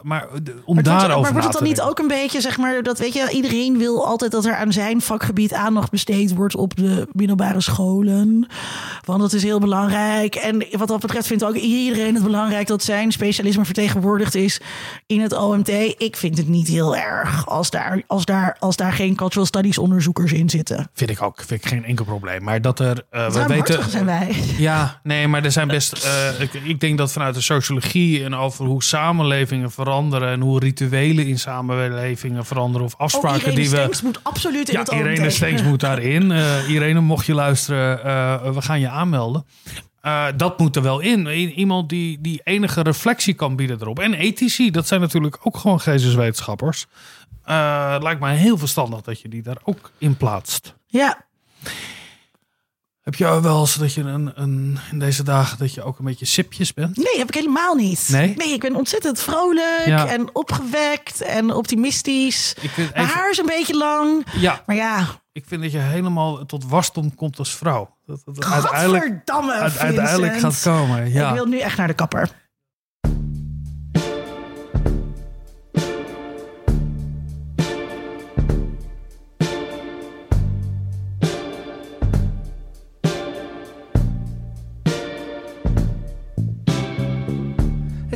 maar 0.01 0.27
de- 0.43 0.51
om 0.65 0.75
Maar, 0.75 0.83
het 0.83 0.85
daarover 0.85 1.21
maar 1.21 1.31
wordt 1.31 1.47
het 1.47 1.57
dan 1.57 1.67
niet 1.67 1.81
ook 1.81 1.99
een 1.99 2.07
beetje, 2.07 2.41
zeg 2.41 2.57
maar, 2.57 2.83
dat 2.83 2.99
weet 2.99 3.13
je, 3.13 3.29
iedereen 3.31 3.77
wil 3.77 4.05
altijd 4.07 4.31
dat 4.31 4.45
er 4.45 4.55
aan 4.55 4.71
zijn 4.71 5.01
vakgebied 5.01 5.53
aandacht 5.53 5.91
besteed 5.91 6.35
wordt 6.35 6.55
op 6.55 6.75
de 6.75 7.07
middelbare 7.11 7.61
scholen. 7.61 8.47
Want 9.05 9.19
dat 9.19 9.33
is 9.33 9.43
heel 9.43 9.59
belangrijk. 9.59 10.35
En 10.35 10.65
wat 10.77 10.87
dat 10.87 10.99
betreft 10.99 11.27
vindt 11.27 11.43
ook 11.43 11.55
iedereen 11.55 12.13
het 12.15 12.23
belangrijk 12.23 12.67
dat 12.67 12.83
zijn 12.83 13.11
specialisme 13.11 13.65
vertegenwoordigd 13.65 14.35
is 14.35 14.59
in 15.07 15.21
het 15.21 15.33
OMT. 15.37 15.69
Ik 15.97 16.15
vind 16.17 16.37
het 16.37 16.47
niet 16.47 16.67
heel 16.67 16.95
erg 16.95 17.47
als 17.47 17.69
daar, 17.69 18.01
als 18.07 18.25
daar, 18.25 18.55
als 18.59 18.75
daar 18.75 18.93
geen 18.93 19.15
cultural 19.15 19.45
studies 19.45 19.77
onderzoekers 19.77 20.31
in 20.31 20.49
zitten. 20.49 20.89
Vind 20.93 21.09
ik 21.09 21.21
ook, 21.21 21.37
vind 21.47 21.63
ik 21.63 21.67
geen 21.69 21.85
enkel 21.85 22.05
probleem. 22.05 22.43
Maar 22.43 22.61
dat 22.61 22.79
er, 22.79 23.05
eh, 23.09 23.29
we 23.31 23.45
weten... 23.45 23.89
zijn 23.89 24.05
wij. 24.05 24.35
Ja, 24.57 24.99
nee, 25.03 25.27
maar 25.27 25.43
er 25.43 25.51
zijn 25.51 25.67
best. 25.67 25.93
eh, 26.05 26.39
ik, 26.41 26.53
ik 26.53 26.79
denk 26.79 26.97
dat 26.97 27.11
vanuit 27.11 27.35
de 27.35 27.41
sociologie 27.41 28.23
en 28.23 28.35
over 28.35 28.65
hoe 28.65 28.83
samenlevingen 29.25 29.71
veranderen 29.71 30.29
en 30.29 30.41
hoe 30.41 30.59
rituelen 30.59 31.27
in 31.27 31.39
samenlevingen 31.39 32.45
veranderen 32.45 32.87
of 32.87 32.95
afspraken 32.97 33.29
Oh, 33.37 33.41
Irene 33.41 33.55
die 33.61 33.69
we. 33.69 33.75
Stenks 33.75 34.01
moet 34.01 34.19
absoluut 34.23 34.67
in 34.69 34.73
Ja, 34.73 34.79
het. 34.79 34.89
Irene 34.91 35.29
Stenks 35.29 35.63
moet 35.63 35.79
daarin. 35.79 36.31
Eh 36.41 36.69
Irene, 36.69 36.99
mocht 37.01 37.25
je 37.25 37.33
luisteren, 37.33 38.03
eh, 38.03 38.53
we 38.53 38.61
gaan 38.61 38.79
je 38.79 38.89
aanmelden. 38.89 39.45
Eh, 40.01 40.25
dat 40.37 40.59
moet 40.59 40.75
er 40.75 40.81
wel 40.81 40.99
in. 40.99 41.25
I- 41.27 41.53
Iemand 41.53 41.89
die, 41.89 42.17
die 42.21 42.41
enige 42.43 42.81
reflectie 42.81 43.33
kan 43.33 43.55
bieden 43.55 43.77
erop. 43.81 43.99
En 43.99 44.13
ethici, 44.13 44.71
dat 44.71 44.87
zijn 44.87 45.01
natuurlijk 45.01 45.37
ook 45.43 45.57
gewoon 45.57 45.79
geesteswetenschappers. 45.79 46.85
Lijkt 47.99 48.19
mij 48.19 48.35
heel 48.35 48.57
verstandig 48.57 49.01
dat 49.01 49.21
je 49.21 49.29
die 49.29 49.41
daar 49.41 49.57
ook 49.63 49.91
in 49.97 50.15
plaatst. 50.17 50.75
Ja, 50.87 51.25
Heb 53.01 53.15
je 53.15 53.41
wel 53.41 53.59
eens 53.59 53.75
dat 53.75 53.93
je 53.93 54.01
een, 54.01 54.31
een, 54.35 54.77
in 54.91 54.99
deze 54.99 55.23
dagen 55.23 55.57
dat 55.57 55.73
je 55.73 55.83
ook 55.83 55.99
een 55.99 56.05
beetje 56.05 56.25
sipjes 56.25 56.73
bent? 56.73 56.97
Nee, 56.97 57.17
heb 57.17 57.27
ik 57.27 57.33
helemaal 57.33 57.75
niet. 57.75 58.07
Nee? 58.11 58.33
ik 58.35 58.59
ben 58.59 58.75
ontzettend 58.75 59.19
vrolijk 59.19 59.85
Ja. 59.85 60.07
en 60.07 60.35
opgewekt 60.35 61.21
en 61.21 61.51
optimistisch. 61.53 62.53
Ik 62.61 62.69
vind 62.69 62.93
Mijn 62.93 63.05
even- 63.05 63.17
haar 63.19 63.29
is 63.29 63.37
een 63.37 63.45
beetje 63.45 63.77
lang. 63.77 64.25
Ja, 64.37 64.61
Maar 64.65 64.75
ja, 64.75 65.07
ik 65.31 65.43
vind 65.47 65.61
dat 65.61 65.71
je 65.71 65.77
helemaal 65.77 66.45
tot 66.45 66.65
wasdom 66.69 67.15
komt 67.15 67.39
als 67.39 67.55
vrouw. 67.55 67.95
Dat 68.05 68.21
het 68.25 68.45
uiteindelijk, 68.45 69.21
uiteindelijk 69.59 70.39
gaat 70.39 70.61
komen. 70.61 71.05
Ik 71.05 71.13
Ja. 71.13 71.33
wil 71.33 71.45
nu 71.45 71.59
echt 71.59 71.77
naar 71.77 71.87
de 71.87 71.93
kapper. 71.93 72.29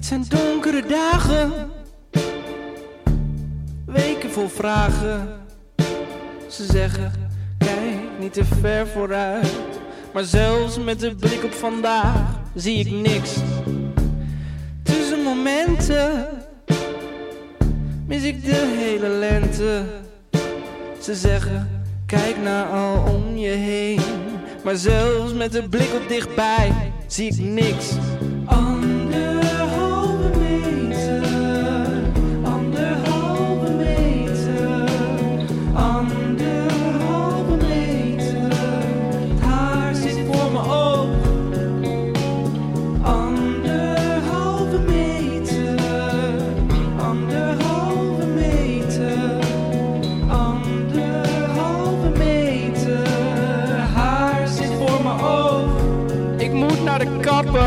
Het 0.06 0.14
zijn 0.30 0.42
donkere 0.44 0.84
dagen, 0.88 1.52
weken 3.86 4.32
vol 4.32 4.48
vragen. 4.48 5.28
Ze 6.50 6.66
zeggen, 6.66 7.12
kijk 7.58 8.20
niet 8.20 8.34
te 8.34 8.46
ver 8.46 8.88
vooruit. 8.88 9.54
Maar 10.14 10.24
zelfs 10.24 10.80
met 10.80 11.00
de 11.00 11.16
blik 11.16 11.44
op 11.44 11.54
vandaag 11.54 12.40
zie 12.54 12.80
ik 12.80 12.92
niks. 12.92 13.36
Tussen 14.84 15.22
momenten 15.24 16.28
mis 18.08 18.24
ik 18.24 18.46
de 18.46 18.76
hele 18.78 19.10
lente. 19.10 19.84
Ze 21.02 21.16
zeggen, 21.16 21.84
kijk 22.06 22.38
nou 22.44 22.74
al 22.74 23.14
om 23.14 23.38
je 23.38 23.50
heen. 23.50 24.02
Maar 24.64 24.76
zelfs 24.76 25.34
met 25.34 25.52
de 25.52 25.70
blik 25.70 25.94
op 25.94 26.08
dichtbij 26.08 26.72
zie 27.08 27.32
ik 27.32 27.40
niks. 27.40 27.94
Naar 56.98 57.06
de 57.06 57.20
kapper. 57.20 57.62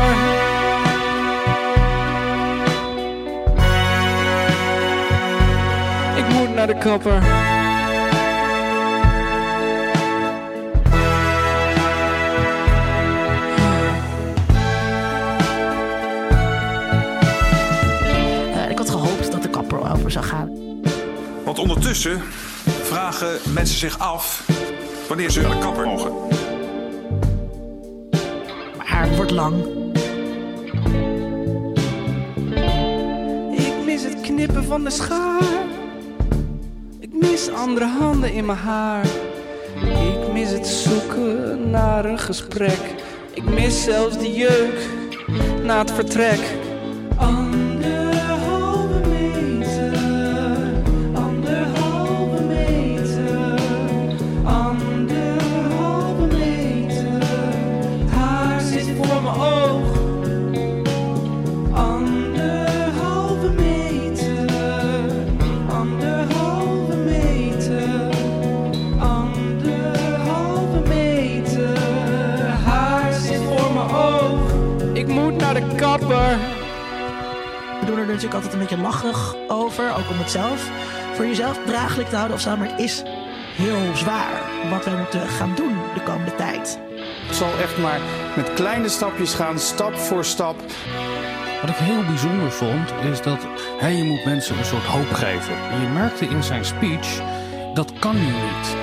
Ik 6.17 6.33
moet 6.33 6.55
naar 6.55 6.67
de 6.67 6.77
kapper. 6.77 7.23
Eh, 18.53 18.69
ik 18.69 18.77
had 18.77 18.89
gehoopt 18.89 19.31
dat 19.31 19.41
de 19.41 19.49
kapper 19.49 19.91
over 19.91 20.11
zou 20.11 20.25
gaan. 20.25 20.49
Want 21.45 21.59
ondertussen 21.59 22.21
vragen 22.83 23.53
mensen 23.53 23.77
zich 23.77 23.99
af 23.99 24.43
wanneer 25.07 25.29
ze 25.29 25.41
naar 25.41 25.51
de 25.51 25.57
kapper 25.57 25.85
mogen. 25.85 26.28
Lang. 29.27 29.63
Ik 33.51 33.85
mis 33.85 34.03
het 34.03 34.21
knippen 34.21 34.63
van 34.63 34.83
de 34.83 34.89
schaar. 34.89 35.43
Ik 36.99 37.09
mis 37.13 37.49
andere 37.49 37.85
handen 37.85 38.33
in 38.33 38.45
mijn 38.45 38.57
haar. 38.57 39.05
Ik 39.83 40.33
mis 40.33 40.51
het 40.51 40.67
zoeken 40.67 41.69
naar 41.69 42.05
een 42.05 42.19
gesprek. 42.19 42.79
Ik 43.33 43.43
mis 43.43 43.83
zelfs 43.83 44.17
de 44.17 44.33
jeuk 44.33 44.87
na 45.63 45.77
het 45.77 45.91
vertrek. 45.91 46.58
Natuurlijk 78.21 78.45
altijd 78.45 78.53
een 78.53 78.77
beetje 78.77 78.89
lachig 78.89 79.35
over. 79.47 79.89
Ook 79.89 80.09
om 80.09 80.17
het 80.17 80.31
zelf 80.31 80.69
voor 81.13 81.25
jezelf 81.25 81.59
draaglijk 81.65 82.09
te 82.09 82.15
houden 82.15 82.35
of 82.35 82.41
zo. 82.43 82.57
Maar 82.57 82.69
het 82.69 82.79
is 82.79 83.03
heel 83.55 83.95
zwaar 83.95 84.41
wat 84.69 84.85
wij 84.85 84.95
moeten 84.95 85.27
gaan 85.27 85.55
doen 85.55 85.77
de 85.93 86.03
komende 86.03 86.35
tijd. 86.35 86.79
Het 87.27 87.35
zal 87.35 87.47
echt 87.61 87.77
maar 87.77 87.99
met 88.35 88.53
kleine 88.53 88.89
stapjes 88.89 89.33
gaan, 89.33 89.59
stap 89.59 89.95
voor 89.95 90.25
stap. 90.25 90.55
Wat 91.61 91.69
ik 91.69 91.75
heel 91.75 92.05
bijzonder 92.05 92.51
vond, 92.51 92.93
is 93.11 93.21
dat 93.21 93.39
hij 93.77 93.95
je 93.95 94.03
moet 94.03 94.25
mensen 94.25 94.57
een 94.57 94.65
soort 94.65 94.85
hoop 94.85 95.13
geven. 95.13 95.55
En 95.71 95.81
je 95.81 95.87
merkte 95.87 96.25
in 96.25 96.43
zijn 96.43 96.65
speech, 96.65 97.21
dat 97.73 97.93
kan 97.99 98.15
nu 98.15 98.25
niet. 98.25 98.75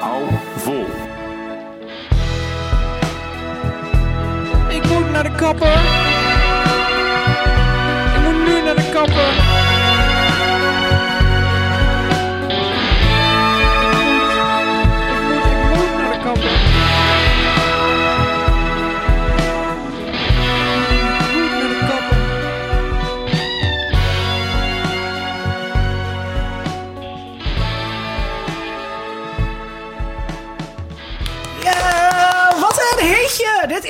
Hou 0.00 0.22
vol. 0.56 0.86
Ik 4.68 4.88
moet 4.88 5.10
naar 5.10 5.22
de 5.22 5.34
kapper. 5.36 6.13
Ik 9.04 9.10
moet 9.10 9.18
nu 9.18 9.53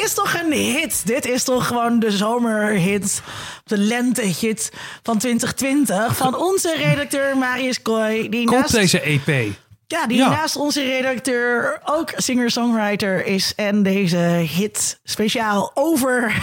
is 0.04 0.14
toch 0.14 0.34
een 0.42 0.52
hit. 0.52 1.06
Dit 1.06 1.26
is 1.26 1.44
toch 1.44 1.66
gewoon 1.66 1.98
de 1.98 2.10
zomerhit, 2.10 3.22
de 3.64 3.78
lentehit 3.78 4.72
van 5.02 5.18
2020 5.18 6.16
van 6.16 6.36
onze 6.36 6.74
redacteur 6.76 7.36
Marius 7.36 7.82
Kooi. 7.82 8.28
Die 8.28 8.46
Koop 8.46 8.58
naast, 8.58 8.72
deze 8.72 9.00
EP. 9.00 9.52
ja, 9.86 10.06
die 10.06 10.16
Ja. 10.16 10.28
naast 10.28 10.56
onze 10.56 10.82
redacteur 10.82 11.80
ook 11.84 12.12
singer-songwriter 12.16 13.26
is 13.26 13.52
en 13.54 13.82
deze 13.82 14.16
hit 14.56 15.00
speciaal 15.04 15.70
over 15.74 16.34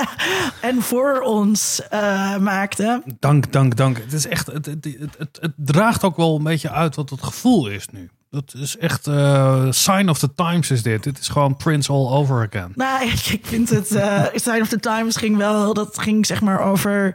en 0.60 0.82
voor 0.82 1.20
ons 1.20 1.80
eh, 1.90 2.36
maakte. 2.36 3.02
Dank, 3.20 3.52
dank, 3.52 3.76
dank. 3.76 3.96
Het 3.98 4.12
is 4.12 4.26
echt, 4.26 4.46
het, 4.46 4.66
het, 4.66 5.38
het 5.40 5.52
draagt 5.56 6.04
ook 6.04 6.16
wel 6.16 6.36
een 6.36 6.42
beetje 6.42 6.70
uit 6.70 6.96
wat 6.96 7.10
het 7.10 7.22
gevoel 7.22 7.68
is 7.68 7.86
nu. 7.90 8.10
Dat 8.30 8.54
is 8.58 8.76
echt 8.76 9.06
eh, 9.06 9.66
sign 9.70 10.08
of 10.08 10.18
the 10.18 10.34
times 10.34 10.70
is 10.70 10.82
dit. 10.82 11.02
Dit 11.02 11.18
is 11.18 11.28
gewoon 11.28 11.56
Prince 11.56 11.92
all 11.92 12.08
over 12.08 12.46
again. 12.46 12.72
Nou, 12.74 13.04
ik 13.04 13.26
ik 13.40 13.46
vind 13.46 13.70
het 13.70 13.94
eh 13.94 14.24
Sign 14.34 14.60
of 14.60 14.68
the 14.68 14.80
Times 14.80 15.16
ging 15.16 15.36
wel, 15.36 15.74
dat 15.74 15.98
ging 15.98 16.26
zeg 16.26 16.40
maar 16.40 16.60
over 16.60 17.14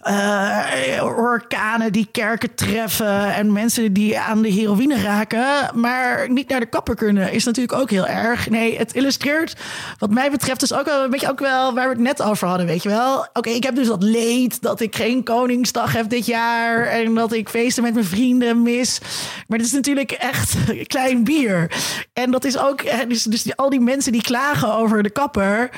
eh, 0.00 1.02
orkanen 1.02 1.92
die 1.92 2.08
kerken 2.12 2.54
treffen 2.54 3.34
en 3.34 3.52
mensen 3.52 3.92
die 3.92 4.18
aan 4.18 4.42
de 4.42 4.48
heroïne 4.48 5.02
raken, 5.02 5.70
maar 5.74 6.30
niet 6.30 6.48
naar 6.48 6.60
de 6.60 6.66
kapper 6.66 6.94
kunnen, 6.94 7.32
is 7.32 7.44
natuurlijk 7.44 7.80
ook 7.80 7.90
heel 7.90 8.06
erg. 8.06 8.50
Nee, 8.50 8.78
het 8.78 8.94
illustreert, 8.94 9.56
wat 9.98 10.10
mij 10.10 10.30
betreft, 10.30 10.60
dus 10.60 10.72
ook 10.72 10.84
wel 10.84 11.04
een 11.04 11.10
beetje 11.10 11.30
ook 11.30 11.38
wel 11.38 11.74
waar 11.74 11.88
we 11.88 11.94
het 11.94 12.02
net 12.02 12.22
over 12.22 12.48
hadden, 12.48 12.66
weet 12.66 12.82
je 12.82 12.88
wel. 12.88 13.26
Oké, 13.32 13.50
ik 13.50 13.62
heb 13.62 13.74
dus 13.74 13.86
dat 13.86 14.02
leed 14.02 14.62
dat 14.62 14.80
ik 14.80 14.96
geen 14.96 15.22
Koningsdag 15.22 15.92
heb 15.92 16.08
dit 16.08 16.26
jaar 16.26 16.86
en 16.86 17.14
dat 17.14 17.32
ik 17.32 17.48
feesten 17.48 17.82
met 17.82 17.94
mijn 17.94 18.06
vrienden 18.06 18.62
mis. 18.62 19.00
Maar 19.46 19.58
het 19.58 19.66
is 19.66 19.72
natuurlijk 19.72 20.12
echt 20.12 20.56
klein 20.86 21.24
bier. 21.24 21.70
En 22.12 22.30
dat 22.30 22.44
is 22.44 22.58
ook, 22.58 22.80
eh, 22.80 22.98
dus, 23.08 23.22
dus 23.22 23.56
al 23.56 23.70
die 23.70 23.80
mensen 23.80 24.12
die 24.12 24.22
klagen 24.22 24.74
over 24.74 25.02
de 25.02 25.10
kapper. 25.10 25.70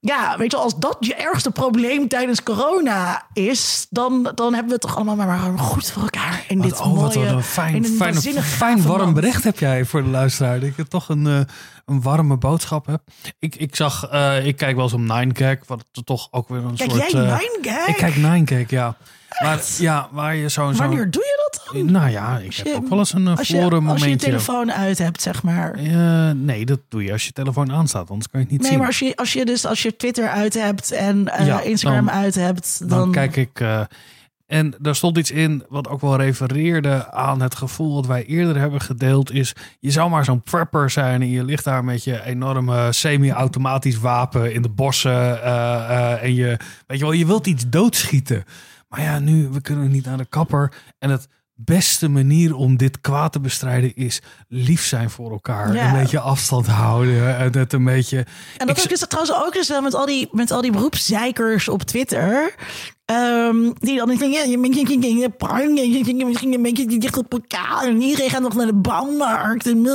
Ja, 0.00 0.36
weet 0.38 0.50
je, 0.50 0.56
als 0.56 0.78
dat 0.78 0.96
je 1.00 1.14
ergste 1.14 1.50
probleem 1.50 2.08
tijdens 2.08 2.42
corona 2.42 3.26
is, 3.32 3.86
dan, 3.90 4.32
dan 4.34 4.54
hebben 4.54 4.66
we 4.66 4.72
het 4.72 4.80
toch 4.80 4.96
allemaal 4.96 5.16
maar, 5.16 5.26
maar 5.26 5.58
goed 5.58 5.90
voor 5.90 6.02
elkaar 6.02 6.44
in 6.48 6.60
dit 6.60 6.80
oh, 6.80 7.00
wat 7.00 7.14
mooie, 7.14 7.28
een 7.28 7.42
fijn, 7.42 7.74
een 7.74 7.84
fijn, 7.84 8.14
fijn 8.14 8.76
gave 8.76 8.88
warm 8.88 9.00
land. 9.02 9.14
bericht 9.14 9.44
heb 9.44 9.58
jij 9.58 9.84
voor 9.84 10.02
de 10.02 10.08
luisteraar. 10.08 10.60
Dat 10.60 10.68
ik 10.76 10.88
toch 10.88 11.08
een, 11.08 11.26
eh, 11.26 11.40
een 11.84 12.02
warme 12.02 12.36
boodschap 12.36 12.86
heb. 12.86 13.02
Ik, 13.38 13.56
ik 13.56 13.76
zag, 13.76 14.08
eh, 14.08 14.46
ik 14.46 14.56
kijk 14.56 14.74
wel 14.74 14.84
eens 14.84 14.92
om 14.92 15.06
Nine 15.06 15.34
Gag, 15.34 15.56
wat 15.66 15.84
toch 16.04 16.28
ook 16.30 16.48
weer 16.48 16.64
een 16.64 16.76
Kijk 16.76 16.90
soort... 16.90 17.10
jij 17.10 17.22
eh, 17.22 17.38
Nine 17.38 17.58
Gag? 17.62 17.86
Ik 17.86 17.96
kijk 17.96 18.16
Nine 18.16 18.46
Gag, 18.46 18.70
ja. 18.70 18.96
Maar 19.42 19.60
ja, 19.78 20.08
waar 20.12 20.34
je 20.36 20.50
zo... 20.50 20.72
zo 20.72 20.78
Wanneer 20.78 21.10
doe 21.10 21.22
je 21.22 21.48
dat 21.50 21.66
dan? 21.72 21.90
Nou 21.92 22.10
ja, 22.10 22.38
ik 22.38 22.54
heb 22.56 22.66
je- 22.66 22.74
ook 22.74 22.88
wel 22.88 22.98
eens 22.98 23.12
een 23.12 23.26
eh, 23.28 23.36
als 23.36 23.48
je, 23.48 23.54
verloren 23.54 23.78
als 23.78 23.84
je 23.86 23.98
je 23.98 24.04
momentje. 24.04 24.26
telefoon 24.26 24.72
uit 24.72 24.98
hebt, 24.98 25.22
zeg 25.22 25.42
maar. 25.42 25.72
Eh, 25.74 26.30
nee, 26.34 26.64
dat 26.66 26.80
doe 26.88 27.04
je 27.04 27.12
als 27.12 27.24
je 27.26 27.32
telefoon 27.32 27.72
aanstaat, 27.72 28.10
anders 28.10 28.30
kan 28.30 28.40
je 28.40 28.46
het 28.46 28.52
niet 28.52 28.60
Nee, 28.60 28.70
zien. 28.70 28.78
maar 28.78 28.86
als 28.88 28.98
je, 28.98 29.16
als 29.16 29.32
je 29.32 29.44
dus 29.44 29.66
als 29.66 29.82
je 29.82 29.96
Twitter 29.96 30.28
uit 30.28 30.54
hebt 30.54 30.90
en 30.92 31.28
eh, 31.28 31.46
Ja, 31.46 31.60
Instagram 31.60 32.06
dan- 32.06 32.14
uit 32.14 32.34
hebt, 32.34 32.78
dan, 32.78 32.88
dan 32.88 33.10
kijk 33.12 33.36
ik. 33.36 33.60
en 34.46 34.74
daar 34.78 34.94
stond 34.96 35.18
iets 35.18 35.30
in 35.30 35.64
wat 35.68 35.88
ook 35.88 36.00
wel 36.00 36.16
refereerde 36.16 37.12
aan 37.12 37.40
het 37.42 37.54
gevoel 37.54 37.94
wat 37.94 38.06
wij 38.06 38.24
eerder 38.24 38.58
hebben 38.58 38.80
gedeeld. 38.80 39.32
Is 39.32 39.52
je 39.80 39.90
zou 39.90 40.10
maar 40.10 40.24
zo'n 40.24 40.40
prepper 40.42 40.90
zijn 40.90 41.22
en 41.22 41.30
je 41.30 41.44
ligt 41.44 41.64
daar 41.64 41.84
met 41.84 42.04
je 42.04 42.24
enorme 42.24 42.92
semi-automatisch 42.92 43.98
wapen 43.98 44.52
in 44.54 44.62
de 44.62 44.68
bossen. 44.68 45.42
en 46.20 46.34
je, 46.34 46.58
weet 46.86 46.98
je 46.98 47.04
wel, 47.04 47.12
je 47.12 47.26
wilt 47.26 47.46
iets 47.46 47.64
doodschieten. 47.68 48.44
Maar 48.88 49.02
ja, 49.02 49.18
nu, 49.18 49.48
we 49.48 49.60
kunnen 49.60 49.90
niet 49.90 50.04
naar 50.04 50.16
de 50.16 50.26
kapper. 50.28 50.72
En 50.98 51.10
het 51.10 51.28
beste 51.56 52.08
manier 52.08 52.54
om 52.54 52.76
dit 52.76 53.00
kwaad 53.00 53.32
te 53.32 53.40
bestrijden 53.40 53.94
is 53.94 54.22
lief 54.48 54.84
zijn 54.84 55.10
voor 55.10 55.30
elkaar. 55.30 55.74
Ja. 55.74 55.86
Een 55.86 56.00
beetje 56.00 56.20
afstand 56.20 56.66
houden. 56.66 57.36
En 57.36 57.58
het 57.58 57.72
een 57.72 57.84
beetje... 57.84 58.18
En 58.56 58.66
dat 58.66 58.76
Ik 58.76 58.82
ook 58.82 58.90
is 58.90 59.00
dat 59.00 59.10
trouwens 59.10 59.36
ook 59.46 59.54
wel 59.68 59.82
met 59.82 59.94
al 59.94 60.06
die, 60.06 60.28
met 60.30 60.50
al 60.50 60.60
die 60.60 60.72
beroepszeikers 60.72 61.68
op 61.68 61.82
Twitter. 61.82 62.54
ehm, 63.04 63.72
die 63.78 63.96
dan 63.96 64.08
denken, 64.08 64.30
ja, 64.30 64.42
je 64.42 64.58
misschien 66.26 66.52
een 66.52 66.62
beetje 66.62 66.98
dicht 66.98 67.16
op 67.16 67.32
elkaar. 67.32 67.82
En 67.82 68.00
iedereen 68.00 68.30
gaat 68.30 68.42
nog 68.42 68.54
naar 68.54 68.66
de 68.66 68.74
bouwmarkt. 68.74 69.66
En, 69.66 69.86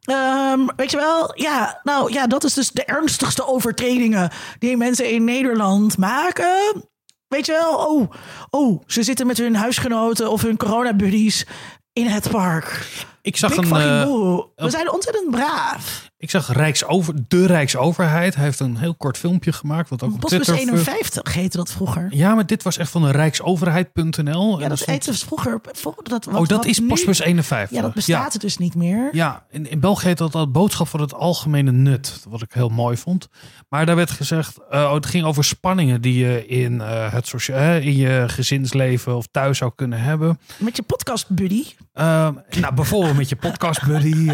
ehm, 0.00 0.60
weet 0.76 0.90
je 0.90 0.96
wel, 0.96 1.32
ja, 1.34 1.80
nou 1.82 2.12
ja, 2.12 2.26
dat 2.26 2.44
is 2.44 2.54
dus 2.54 2.70
de 2.70 2.84
ernstigste 2.84 3.46
overtredingen 3.46 4.30
die 4.58 4.76
mensen 4.76 5.10
in 5.10 5.24
Nederland 5.24 5.98
maken. 5.98 6.84
Weet 7.28 7.46
je 7.46 7.52
wel, 7.52 7.76
oh, 7.76 8.10
oh, 8.50 8.82
ze 8.86 9.02
zitten 9.02 9.26
met 9.26 9.38
hun 9.38 9.56
huisgenoten 9.56 10.30
of 10.30 10.42
hun 10.42 10.56
coronabuddies 10.56 11.46
in 11.92 12.06
het 12.06 12.30
park. 12.30 12.86
Ik 13.22 13.36
zag 13.36 13.50
Big 13.54 13.70
een... 13.70 13.76
eh. 13.76 14.64
We 14.64 14.70
zijn 14.70 14.92
ontzettend 14.92 15.30
braaf. 15.30 16.05
Ik 16.18 16.30
zag 16.30 16.52
Rijksover, 16.52 17.14
de 17.28 17.46
Rijksoverheid. 17.46 18.34
Hij 18.34 18.44
heeft 18.44 18.60
een 18.60 18.76
heel 18.76 18.94
kort 18.94 19.18
filmpje 19.18 19.52
gemaakt. 19.52 19.88
Wat 19.88 20.02
ook 20.02 20.12
op 20.12 20.20
Postbus 20.20 20.46
Twitter... 20.46 20.68
51 20.68 21.34
heette 21.34 21.56
dat 21.56 21.70
vroeger. 21.72 22.08
Ja, 22.10 22.34
maar 22.34 22.46
dit 22.46 22.62
was 22.62 22.78
echt 22.78 22.90
van 22.90 23.02
de 23.02 23.10
Rijksoverheid.nl. 23.10 24.60
Ja, 24.60 24.68
dat 24.68 24.84
heette 24.84 25.14
vroeger. 25.14 25.60
dat, 25.62 26.24
wat- 26.24 26.26
Oh, 26.26 26.40
dat 26.40 26.50
wat 26.50 26.64
is 26.66 26.78
nu- 26.80 26.86
Postbus 26.86 27.18
51. 27.18 27.76
Ja, 27.76 27.82
dat 27.82 27.94
bestaat 27.94 28.32
het 28.32 28.42
dus 28.42 28.56
niet 28.58 28.74
meer. 28.74 29.08
Ja, 29.12 29.44
in, 29.50 29.70
in 29.70 29.80
België 29.80 30.06
heet 30.06 30.18
dat 30.18 30.34
al 30.34 30.50
boodschap 30.50 30.88
voor 30.88 31.00
het 31.00 31.14
algemene 31.14 31.72
nut. 31.72 32.24
Wat 32.28 32.42
ik 32.42 32.52
heel 32.52 32.68
mooi 32.68 32.96
vond. 32.96 33.28
Maar 33.68 33.86
daar 33.86 33.96
werd 33.96 34.10
gezegd, 34.10 34.56
eh, 34.70 34.80
oh, 34.80 34.92
het 34.94 35.06
ging 35.06 35.24
over 35.24 35.44
spanningen 35.44 36.00
die 36.00 36.18
je 36.18 36.46
in, 36.46 36.80
eh, 36.80 37.12
het 37.12 37.32
eh, 37.48 37.86
in 37.86 37.96
je 37.96 38.24
gezinsleven 38.26 39.16
of 39.16 39.26
thuis 39.30 39.58
zou 39.58 39.72
kunnen 39.74 40.00
hebben. 40.00 40.38
Met 40.58 40.76
je 40.76 40.82
podcast 40.82 41.28
buddy. 41.28 41.64
Ehm, 41.92 42.34
nou, 42.60 42.74
bijvoorbeeld 42.74 43.16
met 43.16 43.28
je 43.28 43.36
podcast 43.36 43.86
buddy. 43.86 44.26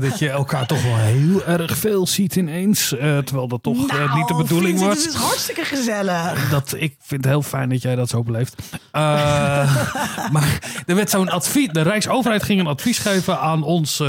dat 0.00 0.18
je 0.18 0.28
elkaar 0.28 0.66
toch 0.66 0.82
wel 0.82 0.96
heel 0.96 1.27
erg 1.36 1.76
veel 1.76 2.06
ziet 2.06 2.36
ineens. 2.36 2.92
eh, 2.96 3.18
terwijl 3.18 3.48
dat 3.48 3.62
toch 3.62 3.88
eh, 3.88 4.14
niet 4.14 4.26
de 4.28 4.32
Nou, 4.34 4.42
bedoeling 4.42 4.78
was. 4.80 5.04
Het 5.04 5.14
is 5.14 5.20
hartstikke 5.20 5.64
gezellig. 5.64 6.50
Dat, 6.50 6.74
ik 6.76 6.96
vind 7.00 7.24
het 7.24 7.32
heel 7.32 7.42
fijn 7.42 7.68
dat 7.68 7.82
jij 7.82 7.94
dat 7.94 8.08
zo 8.08 8.22
beleeft. 8.22 8.78
Eh, 8.92 9.86
maar 10.32 10.82
er 10.86 10.94
werd 10.94 11.10
zo'n 11.10 11.28
advies. 11.28 11.68
De 11.68 11.82
Rijksoverheid 11.82 12.42
ging 12.42 12.60
een 12.60 12.66
advies 12.66 12.98
geven 12.98 13.40
aan 13.40 13.62
ons, 13.62 14.02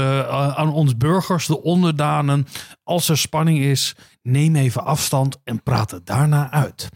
aan 0.54 0.72
ons 0.72 0.96
burgers, 0.96 1.46
de 1.46 1.62
onderdanen. 1.62 2.46
Als 2.84 3.08
er 3.08 3.18
spanning 3.18 3.58
is, 3.58 3.94
neem 4.22 4.56
even 4.56 4.84
afstand 4.84 5.36
en 5.44 5.62
praat 5.62 5.90
het 5.90 6.06
daarna 6.06 6.50
uit. 6.50 6.88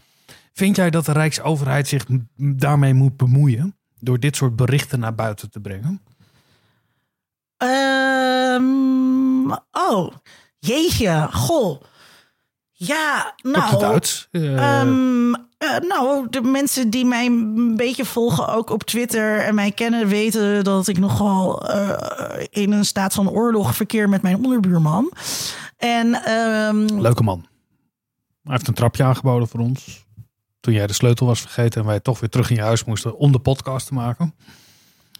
Vind 0.53 0.75
jij 0.75 0.89
dat 0.89 1.05
de 1.05 1.11
Rijksoverheid 1.11 1.87
zich 1.87 2.05
daarmee 2.35 2.93
moet 2.93 3.17
bemoeien? 3.17 3.75
Door 3.99 4.19
dit 4.19 4.35
soort 4.35 4.55
berichten 4.55 4.99
naar 4.99 5.15
buiten 5.15 5.49
te 5.49 5.59
brengen? 5.59 6.01
Ehm, 7.57 9.14
oh, 9.71 10.11
jeetje, 10.59 11.27
goh. 11.31 11.81
Ja, 12.71 13.33
nou. 13.41 13.83
Uit? 13.83 14.27
Eh, 14.31 14.79
Ehm, 14.79 15.33
eh, 15.57 15.77
nou, 15.87 16.27
de 16.29 16.41
mensen 16.41 16.89
die 16.89 17.05
mij 17.05 17.25
een 17.25 17.75
beetje 17.75 18.05
volgen, 18.05 18.47
ook 18.47 18.69
op 18.69 18.83
Twitter 18.83 19.39
en 19.39 19.55
mij 19.55 19.71
kennen, 19.71 20.07
weten 20.07 20.63
dat 20.63 20.87
ik 20.87 20.97
nogal 20.97 21.67
eh, 21.69 22.45
in 22.49 22.71
een 22.71 22.85
staat 22.85 23.13
van 23.13 23.29
oorlog 23.29 23.75
verkeer 23.75 24.09
met 24.09 24.21
mijn 24.21 24.35
onderbuurman. 24.35 25.11
En 25.77 26.13
ehm, 26.13 26.99
Leuke 26.99 27.23
man. 27.23 27.45
Hij 28.43 28.53
heeft 28.53 28.67
een 28.67 28.73
trapje 28.73 29.03
aangeboden 29.03 29.47
voor 29.47 29.59
ons. 29.59 30.05
Toen 30.59 30.73
jij 30.73 30.87
de 30.87 30.93
sleutel 30.93 31.27
was 31.27 31.41
vergeten 31.41 31.81
en 31.81 31.87
wij 31.87 31.99
toch 31.99 32.19
weer 32.19 32.29
terug 32.29 32.49
in 32.49 32.55
je 32.55 32.61
huis 32.61 32.83
moesten 32.83 33.17
om 33.17 33.31
de 33.31 33.39
podcast 33.39 33.87
te 33.87 33.93
maken. 33.93 34.35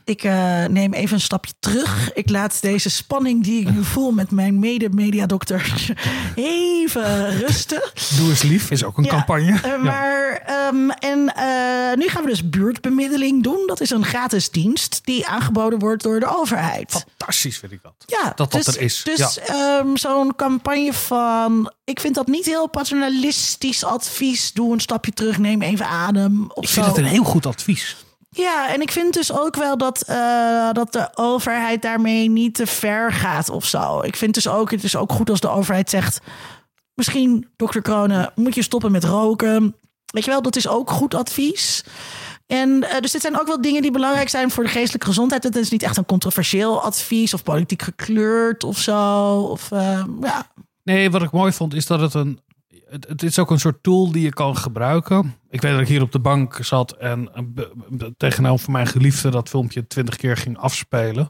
Ik 0.06 0.24
eh, 0.24 0.66
neem 0.66 0.94
even 0.94 1.14
een 1.16 1.22
stapje 1.22 1.54
terug. 1.60 2.14
Ik 2.14 2.30
laat 2.30 2.62
deze 2.62 2.90
spanning 2.90 3.44
die 3.44 3.62
ik 3.62 3.70
nu 3.74 3.84
voel 3.84 4.12
met 4.12 4.32
mijn 4.32 4.60
mede-mediadokter 4.60 5.74
even 6.36 7.38
rusten. 7.40 7.82
Doe 8.18 8.30
eens 8.30 8.42
lief 8.42 8.72
is 8.72 8.84
ook 8.84 8.98
een 8.98 9.04
Ja, 9.04 9.10
campagne. 9.10 9.60
eh, 9.64 9.82
maar, 9.82 10.42
ehm, 10.46 10.90
en 10.90 11.34
eh, 11.36 11.98
nu 11.98 12.08
gaan 12.08 12.24
we 12.24 12.30
dus 12.30 12.50
buurtbemiddeling 12.50 13.44
doen. 13.44 13.64
Dat 13.68 13.82
is 13.82 13.90
een 13.90 14.06
gratis 14.06 14.50
dienst 14.52 15.00
die 15.04 15.28
aangeboden 15.28 15.80
wordt 15.80 16.04
door 16.04 16.20
de 16.20 16.38
overheid. 16.38 17.06
Fantastisch 17.18 17.58
vind 17.58 17.72
ik 17.72 17.80
dat. 17.84 17.94
Ja, 18.06 18.24
dat 18.24 18.52
dat 18.52 18.52
dus, 18.52 18.68
er 18.76 18.82
is. 18.82 19.02
Dus 19.04 19.18
ja. 19.18 19.80
ehm, 19.80 19.96
zo'n 19.96 20.36
campagne 20.36 20.94
van... 20.94 21.72
Ik 21.84 22.00
vind 22.00 22.16
dat 22.16 22.28
niet 22.28 22.46
heel 22.46 22.68
paternalistisch 22.68 23.84
advies. 23.84 24.54
Doe 24.54 24.74
een 24.74 24.80
stapje 24.82 25.12
terug, 25.12 25.38
neem 25.38 25.62
even 25.62 25.86
adem. 25.88 26.46
Of 26.54 26.64
Ik 26.64 26.70
vind 26.70 26.86
zo. 26.86 26.92
het 26.92 27.00
een 27.00 27.06
heel 27.06 27.24
goed 27.24 27.46
advies. 27.46 27.96
Ja, 28.36 28.74
en 28.74 28.82
ik 28.82 28.92
vind 28.92 29.14
dus 29.14 29.32
ook 29.32 29.56
wel 29.56 29.78
dat, 29.78 30.02
eh, 30.02 30.72
dat 30.72 30.92
de 30.92 31.10
overheid 31.14 31.82
daarmee 31.82 32.30
niet 32.30 32.56
te 32.56 32.68
ver 32.68 33.14
gaat 33.14 33.50
of 33.50 33.66
zo. 33.66 34.02
Ik 34.02 34.16
vind 34.16 34.34
dus 34.34 34.48
ook, 34.48 34.72
het 34.72 34.84
is 34.84 34.96
ook 34.96 35.12
goed 35.12 35.30
als 35.30 35.40
de 35.40 35.50
overheid 35.50 35.90
zegt... 35.90 36.20
misschien, 36.94 37.48
dokter 37.56 37.82
Kronen, 37.82 38.32
moet 38.36 38.56
je 38.56 38.62
stoppen 38.62 38.92
met 38.92 39.04
roken. 39.04 39.76
Weet 40.06 40.26
je 40.26 40.32
wel, 40.32 40.42
dat 40.42 40.56
is 40.56 40.68
ook 40.68 40.90
goed 40.90 41.14
advies. 41.14 41.84
En 42.48 42.90
eh, 42.90 43.00
dus 43.00 43.12
dit 43.12 43.22
zijn 43.22 43.40
ook 43.40 43.48
wel 43.48 43.62
dingen 43.62 43.82
die 43.82 43.92
belangrijk 43.92 44.30
zijn 44.30 44.52
voor 44.52 44.64
de 44.64 44.70
geestelijke 44.70 45.08
gezondheid. 45.08 45.44
Het 45.44 45.56
is 45.56 45.70
niet 45.70 45.84
echt 45.84 45.98
een 45.98 46.06
controversieel 46.06 46.82
advies 46.82 47.34
of 47.34 47.44
politiek 47.44 47.82
gekleurd 47.82 48.64
of 48.64 48.78
zo. 48.78 49.40
Of, 49.40 49.72
eh, 49.72 50.04
ja. 50.22 50.48
Nee, 50.84 51.12
wat 51.12 51.22
ik 51.22 51.32
mooi 51.32 51.52
vond 51.52 51.74
is 51.74 51.86
dat 51.86 52.00
het 52.00 52.14
een... 52.14 52.40
het, 52.96 53.08
het 53.08 53.24
is 53.24 53.40
ook 53.40 53.52
een 53.52 53.60
soort 53.60 53.84
tool 53.84 54.12
die 54.12 54.22
je 54.24 54.34
kan 54.34 54.58
gebruiken. 54.58 55.36
Ik 55.50 55.62
weet 55.62 55.72
dat 55.72 55.82
ik 55.82 55.88
hier 55.88 56.02
op 56.02 56.12
de 56.12 56.20
bank 56.20 56.58
zat 56.62 56.92
en 56.92 57.30
be- 57.50 58.14
tegenover 58.18 58.72
mijn 58.72 58.88
geliefde 58.88 59.30
dat 59.30 59.50
filmpje 59.50 59.88
twintig 59.88 60.16
keer 60.16 60.38
ging 60.38 60.58
afspelen. 60.58 61.30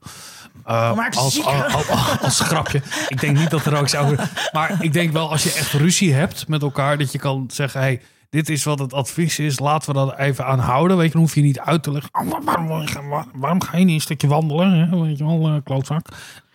Uh, 0.67 0.97
haar 0.97 1.11
te 1.11 1.19
als, 1.19 1.33
zien. 1.33 1.43
als, 1.43 1.89
als, 1.89 2.19
als 2.21 2.39
grapje. 2.39 2.81
Ik 3.07 3.19
denk 3.21 3.37
niet 3.37 3.49
dat 3.49 3.65
er 3.65 3.77
ook 3.77 3.89
zou. 3.89 4.15
Maar 4.51 4.83
ik 4.83 4.93
denk 4.93 5.11
wel 5.11 5.29
als 5.31 5.43
je 5.43 5.51
echt 5.53 5.71
ruzie 5.71 6.13
hebt 6.13 6.47
met 6.47 6.61
elkaar, 6.61 6.97
dat 6.97 7.11
je 7.11 7.17
kan 7.19 7.45
zeggen: 7.53 7.79
hey, 7.79 8.01
dit 8.29 8.49
is 8.49 8.63
wat 8.63 8.79
het 8.79 8.93
advies 8.93 9.39
is. 9.39 9.59
Laten 9.59 9.87
we 9.93 9.99
dat 9.99 10.17
even 10.17 10.45
aanhouden. 10.45 10.97
Weet 10.97 11.05
je, 11.05 11.11
dan 11.11 11.21
hoef 11.21 11.35
je 11.35 11.41
niet 11.41 11.59
uit 11.59 11.83
te 11.83 11.91
leggen. 11.91 12.09
"Oh, 12.13 12.43
waarom, 12.45 12.67
waarom, 12.67 13.25
waarom 13.35 13.61
ga 13.63 13.77
je 13.77 13.85
niet 13.85 13.95
een 13.95 14.01
stukje 14.01 14.27
wandelen? 14.27 14.71
Hè? 14.89 14.99
Weet 15.01 15.17
je 15.17 15.25
wel, 15.25 15.49
uh, 15.49 15.55
klootzak. 15.63 16.07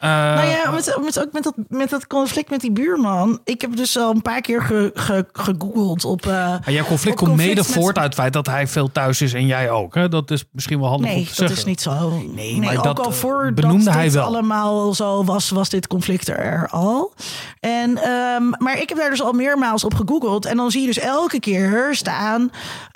Uh, 0.04 0.08
nou 0.10 0.48
ja, 0.48 0.70
met, 0.70 0.98
met, 1.02 1.20
ook 1.20 1.32
met 1.32 1.42
dat, 1.42 1.54
met 1.68 1.90
dat 1.90 2.06
conflict 2.06 2.50
met 2.50 2.60
die 2.60 2.72
buurman. 2.72 3.40
Ik 3.44 3.60
heb 3.60 3.76
dus 3.76 3.98
al 3.98 4.10
een 4.10 4.22
paar 4.22 4.40
keer 4.40 4.62
ge, 4.62 4.90
ge, 4.94 5.26
gegoogeld 5.32 6.04
op. 6.04 6.26
Uh, 6.26 6.54
jouw 6.66 6.84
conflict 6.84 7.16
komt 7.16 7.36
mede 7.36 7.64
voort 7.64 7.96
uit 7.96 8.06
het 8.06 8.14
feit 8.14 8.32
dat 8.32 8.46
hij 8.46 8.66
veel 8.66 8.92
thuis 8.92 9.20
is 9.20 9.32
en 9.32 9.46
jij 9.46 9.70
ook. 9.70 9.94
Hè? 9.94 10.08
Dat 10.08 10.30
is 10.30 10.44
misschien 10.52 10.80
wel 10.80 10.88
handig 10.88 11.10
nee, 11.10 11.18
om 11.18 11.22
te 11.22 11.28
dat 11.28 11.36
zeggen. 11.36 11.56
is 11.56 11.64
niet 11.64 11.80
zo. 11.80 12.10
Nee, 12.10 12.32
nee 12.34 12.60
maar 12.60 12.76
ook 12.76 12.84
dat 12.84 13.00
al 13.00 13.12
voor 13.12 13.52
benoemde 13.54 13.84
dat 13.84 13.94
hij 13.94 14.02
dit 14.02 14.12
wel. 14.12 14.24
allemaal 14.24 14.94
zo 14.94 15.24
was, 15.24 15.50
was 15.50 15.68
dit 15.68 15.86
conflict 15.86 16.28
er 16.28 16.68
al. 16.70 17.14
En, 17.60 18.08
um, 18.08 18.54
maar 18.58 18.80
ik 18.80 18.88
heb 18.88 18.98
daar 18.98 19.10
dus 19.10 19.22
al 19.22 19.32
meermaals 19.32 19.84
op 19.84 19.94
gegoogeld. 19.94 20.44
En 20.46 20.56
dan 20.56 20.70
zie 20.70 20.80
je 20.80 20.86
dus 20.86 20.98
elke 20.98 21.40
keer 21.40 21.88
staan: 21.90 22.50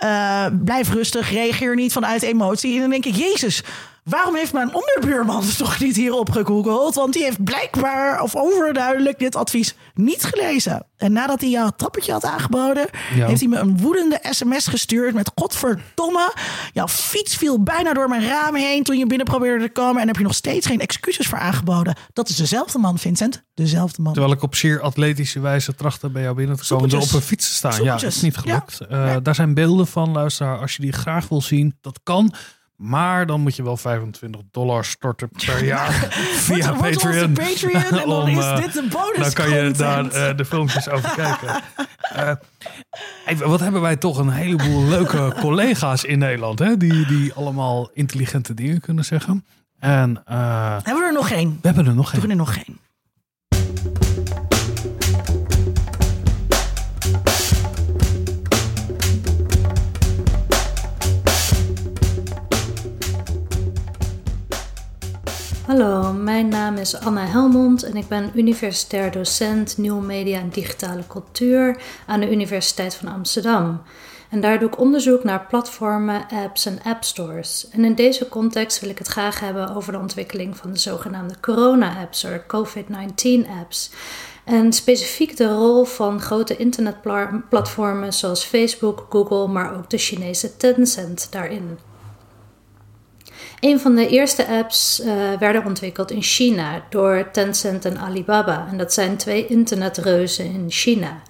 uh, 0.05 0.47
blijf 0.65 0.93
rustig, 0.93 1.31
reageer 1.31 1.75
niet 1.75 1.93
vanuit 1.93 2.23
emotie. 2.23 2.75
En 2.75 2.81
dan 2.81 2.91
denk 2.91 3.05
ik, 3.05 3.15
Jezus. 3.15 3.63
Waarom 4.05 4.35
heeft 4.35 4.53
mijn 4.53 4.75
onderbuurman 4.75 5.43
toch 5.57 5.81
niet 5.81 5.97
hierop 5.97 6.31
gegoogeld? 6.31 6.95
Want 6.95 7.13
die 7.13 7.23
heeft 7.23 7.45
blijkbaar 7.45 8.21
of 8.21 8.37
overduidelijk 8.37 9.19
dit 9.19 9.37
advies 9.37 9.75
niet 9.95 10.25
gelezen. 10.25 10.87
En 10.97 11.13
nadat 11.13 11.41
hij 11.41 11.51
jouw 11.51 11.71
trappetje 11.77 12.13
had 12.13 12.25
aangeboden, 12.25 12.87
ja. 13.15 13.27
heeft 13.27 13.41
hij 13.41 13.49
me 13.49 13.59
een 13.59 13.79
woedende 13.79 14.19
sms 14.31 14.67
gestuurd 14.67 15.15
met 15.15 15.31
godverdomme. 15.35 16.33
Jouw 16.73 16.89
fiets 16.89 17.37
viel 17.37 17.63
bijna 17.63 17.93
door 17.93 18.09
mijn 18.09 18.27
raam 18.27 18.55
heen 18.55 18.83
toen 18.83 18.99
je 18.99 19.07
binnen 19.07 19.27
probeerde 19.27 19.65
te 19.65 19.73
komen. 19.73 20.01
En 20.01 20.07
heb 20.07 20.17
je 20.17 20.23
nog 20.23 20.35
steeds 20.35 20.67
geen 20.67 20.81
excuses 20.81 21.27
voor 21.27 21.39
aangeboden. 21.39 21.97
Dat 22.13 22.29
is 22.29 22.37
dezelfde 22.37 22.79
man, 22.79 22.99
Vincent. 22.99 23.43
Dezelfde 23.55 24.03
man. 24.03 24.13
Terwijl 24.13 24.35
ik 24.35 24.43
op 24.43 24.55
zeer 24.55 24.81
atletische 24.81 25.41
wijze 25.41 25.75
trachtte 25.75 26.11
bij 26.11 26.23
jou 26.23 26.35
binnen 26.35 26.57
te 26.57 26.67
komen 26.67 26.89
door 26.89 27.03
op 27.03 27.13
een 27.13 27.21
fiets 27.21 27.49
te 27.49 27.55
staan. 27.55 27.73
Soepeltjes. 27.73 28.01
Ja, 28.01 28.09
dat 28.09 28.17
is 28.17 28.23
niet 28.23 28.37
gelukt. 28.37 28.79
Ja. 28.79 29.05
Uh, 29.05 29.13
ja. 29.13 29.21
Daar 29.21 29.35
zijn 29.35 29.55
beelden 29.55 29.87
van, 29.87 30.13
luisteraar. 30.13 30.59
Als 30.59 30.77
je 30.77 30.83
die 30.83 30.93
graag 30.93 31.29
wil 31.29 31.43
zien, 31.43 31.79
dat 31.81 32.01
kan. 32.03 32.35
Maar 32.77 33.27
dan 33.27 33.41
moet 33.41 33.57
je 33.57 33.63
wel 33.63 33.77
25 33.77 34.41
dollar 34.51 34.85
storten 34.85 35.29
per 35.47 35.65
jaar 35.65 35.93
via 36.49 36.73
Patreon. 36.73 37.37
En 37.37 37.97
dan 37.97 38.13
om, 38.13 38.29
is 38.29 38.61
dit 38.61 38.73
de 38.73 38.87
bonus 38.91 39.19
Dan 39.19 39.33
kan 39.33 39.51
je 39.51 39.71
daar 39.71 40.05
uh, 40.05 40.37
de 40.37 40.45
filmpjes 40.45 40.89
over 40.89 41.15
kijken. 41.15 41.63
Uh, 42.17 42.31
even, 43.27 43.49
wat 43.49 43.61
hebben 43.61 43.81
wij 43.81 43.97
toch 43.97 44.19
een 44.19 44.31
heleboel 44.31 44.85
leuke 44.85 45.35
collega's 45.41 46.05
in 46.05 46.19
Nederland. 46.19 46.59
Hè? 46.59 46.77
Die, 46.77 47.07
die 47.07 47.33
allemaal 47.33 47.91
intelligente 47.93 48.55
dingen 48.55 48.81
kunnen 48.81 49.05
zeggen. 49.05 49.45
En, 49.79 50.23
uh, 50.31 50.73
hebben 50.73 51.03
we 51.03 51.05
er 51.05 51.13
nog 51.13 51.31
één? 51.31 51.59
We 51.61 51.67
hebben 51.67 51.87
er 51.87 51.95
nog 51.95 52.13
één. 52.13 52.21
We 52.21 52.29
hebben 52.29 52.31
er 52.31 52.45
nog 52.45 52.57
één. 52.57 52.79
Hallo, 65.67 66.13
mijn 66.13 66.49
naam 66.49 66.77
is 66.77 66.97
Anna 66.97 67.27
Helmond 67.27 67.83
en 67.83 67.97
ik 67.97 68.09
ben 68.09 68.31
universitair 68.35 69.11
docent 69.11 69.79
nieuwe 69.79 70.03
media 70.03 70.39
en 70.39 70.49
digitale 70.49 71.07
cultuur 71.07 71.83
aan 72.07 72.21
de 72.21 72.31
Universiteit 72.31 72.95
van 72.95 73.09
Amsterdam. 73.09 73.83
En 74.31 74.41
daar 74.41 74.59
doe 74.59 74.69
ik 74.69 74.79
onderzoek 74.79 75.25
naar 75.25 75.47
platformen, 75.47 76.27
apps 76.29 76.67
en 76.67 76.79
appstores. 76.83 77.69
En 77.71 77.85
in 77.85 77.95
deze 77.95 78.29
context 78.29 78.81
wil 78.81 78.91
ik 78.91 78.99
het 78.99 79.07
graag 79.07 79.41
hebben 79.41 79.75
over 79.75 79.93
de 79.93 79.99
ontwikkeling 79.99 80.57
van 80.57 80.73
de 80.73 80.79
zogenaamde 80.79 81.35
corona-apps, 81.41 82.25
of 82.25 82.47
COVID-19-apps. 82.47 83.91
En 84.45 84.73
specifiek 84.73 85.37
de 85.37 85.49
rol 85.49 85.85
van 85.85 86.21
grote 86.21 86.57
internetplatformen 86.57 88.13
zoals 88.13 88.45
Facebook, 88.45 89.07
Google, 89.09 89.49
maar 89.49 89.77
ook 89.77 89.91
de 89.91 89.99
Chinese 89.99 90.57
Tencent 90.57 91.27
daarin. 91.31 91.79
Een 93.65 93.81
van 93.81 93.95
de 93.95 94.09
eerste 94.09 94.47
apps 94.47 95.01
uh, 95.01 95.13
werden 95.39 95.65
ontwikkeld 95.65 96.11
in 96.11 96.23
China 96.23 96.85
door 96.91 97.29
Tencent 97.33 97.85
en 97.85 97.99
Alibaba. 97.99 98.67
En 98.71 98.79
dat 98.79 98.93
zijn 98.93 99.17
twee 99.17 99.47
internetreuzen 99.47 100.45
in 100.45 100.67
China. 100.69 101.23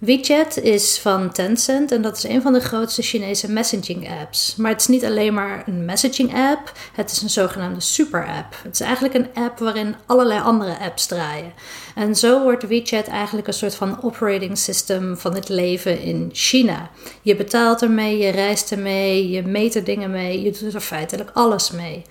WeChat 0.00 0.56
is 0.56 0.98
van 0.98 1.32
Tencent 1.32 1.92
en 1.92 2.02
dat 2.02 2.16
is 2.16 2.24
een 2.24 2.42
van 2.42 2.52
de 2.52 2.60
grootste 2.60 3.02
Chinese 3.02 3.50
messaging 3.50 4.10
apps. 4.20 4.56
Maar 4.56 4.70
het 4.70 4.80
is 4.80 4.86
niet 4.86 5.04
alleen 5.04 5.34
maar 5.34 5.62
een 5.66 5.84
messaging 5.84 6.34
app, 6.34 6.72
het 6.94 7.10
is 7.10 7.22
een 7.22 7.30
zogenaamde 7.30 7.80
super 7.80 8.26
app. 8.26 8.56
Het 8.62 8.72
is 8.72 8.80
eigenlijk 8.80 9.14
een 9.14 9.28
app 9.34 9.58
waarin 9.58 9.94
allerlei 10.06 10.40
andere 10.40 10.78
apps 10.78 11.06
draaien. 11.06 11.52
En 11.94 12.14
zo 12.14 12.42
wordt 12.42 12.66
WeChat 12.66 13.06
eigenlijk 13.06 13.46
een 13.46 13.52
soort 13.52 13.74
van 13.74 14.02
operating 14.02 14.58
system 14.58 15.16
van 15.16 15.34
het 15.34 15.48
leven 15.48 16.00
in 16.00 16.30
China. 16.32 16.90
Je 17.22 17.36
betaalt 17.36 17.82
ermee, 17.82 18.18
je 18.18 18.30
reist 18.30 18.72
ermee, 18.72 19.30
je 19.30 19.42
meet 19.42 19.74
er 19.74 19.84
dingen 19.84 20.10
mee, 20.10 20.42
je 20.42 20.56
doet 20.60 20.74
er 20.74 20.80
feitelijk 20.80 21.30
alles 21.34 21.70
mee. 21.70 22.02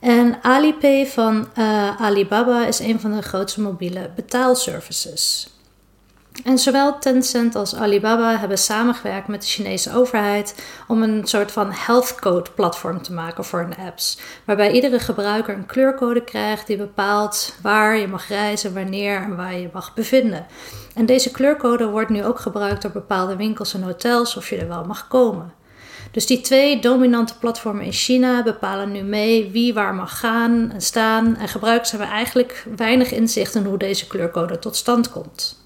En 0.00 0.38
Alipay 0.42 1.06
van 1.06 1.48
uh, 1.58 2.00
Alibaba 2.00 2.66
is 2.66 2.78
een 2.78 3.00
van 3.00 3.12
de 3.16 3.22
grootste 3.22 3.60
mobiele 3.60 4.10
betaalservices. 4.16 5.46
En 6.44 6.58
zowel 6.58 6.98
Tencent 6.98 7.54
als 7.54 7.74
Alibaba 7.74 8.36
hebben 8.38 8.58
samengewerkt 8.58 9.28
met 9.28 9.40
de 9.40 9.48
Chinese 9.48 9.94
overheid 9.94 10.64
om 10.88 11.02
een 11.02 11.26
soort 11.26 11.52
van 11.52 11.70
health 11.72 12.14
code 12.14 12.50
platform 12.54 13.02
te 13.02 13.12
maken 13.12 13.44
voor 13.44 13.60
hun 13.60 13.86
apps. 13.86 14.18
Waarbij 14.44 14.72
iedere 14.72 14.98
gebruiker 14.98 15.54
een 15.54 15.66
kleurcode 15.66 16.24
krijgt 16.24 16.66
die 16.66 16.76
bepaalt 16.76 17.54
waar 17.62 17.96
je 17.96 18.06
mag 18.06 18.28
reizen, 18.28 18.74
wanneer 18.74 19.22
en 19.22 19.36
waar 19.36 19.58
je 19.58 19.68
mag 19.72 19.94
bevinden. 19.94 20.46
En 20.94 21.06
deze 21.06 21.30
kleurcode 21.30 21.86
wordt 21.88 22.10
nu 22.10 22.24
ook 22.24 22.40
gebruikt 22.40 22.82
door 22.82 22.90
bepaalde 22.90 23.36
winkels 23.36 23.74
en 23.74 23.82
hotels 23.82 24.36
of 24.36 24.50
je 24.50 24.56
er 24.56 24.68
wel 24.68 24.84
mag 24.84 25.08
komen. 25.08 25.52
Dus 26.10 26.26
die 26.26 26.40
twee 26.40 26.80
dominante 26.80 27.38
platformen 27.38 27.84
in 27.84 27.92
China 27.92 28.42
bepalen 28.42 28.92
nu 28.92 29.02
mee 29.02 29.50
wie 29.50 29.74
waar 29.74 29.94
mag 29.94 30.18
gaan 30.18 30.70
en 30.70 30.80
staan. 30.80 31.36
En 31.36 31.48
gebruikers 31.48 31.90
hebben 31.90 32.08
eigenlijk 32.08 32.66
weinig 32.76 33.12
inzicht 33.12 33.54
in 33.54 33.64
hoe 33.64 33.78
deze 33.78 34.06
kleurcode 34.06 34.58
tot 34.58 34.76
stand 34.76 35.10
komt. 35.10 35.61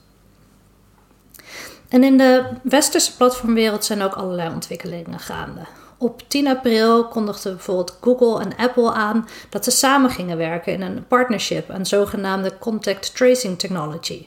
En 1.88 2.04
in 2.04 2.16
de 2.18 2.44
westerse 2.62 3.16
platformwereld 3.16 3.84
zijn 3.84 4.02
ook 4.02 4.14
allerlei 4.14 4.48
ontwikkelingen 4.48 5.18
gaande. 5.20 5.60
Op 5.98 6.22
10 6.28 6.48
april 6.48 7.08
kondigden 7.08 7.54
bijvoorbeeld 7.54 7.98
Google 8.00 8.40
en 8.40 8.56
Apple 8.56 8.92
aan 8.92 9.28
dat 9.48 9.64
ze 9.64 9.70
samen 9.70 10.10
gingen 10.10 10.36
werken 10.36 10.72
in 10.72 10.82
een 10.82 11.06
partnership 11.06 11.70
aan 11.70 11.86
zogenaamde 11.86 12.58
contact 12.58 13.16
tracing 13.16 13.58
technology. 13.58 14.26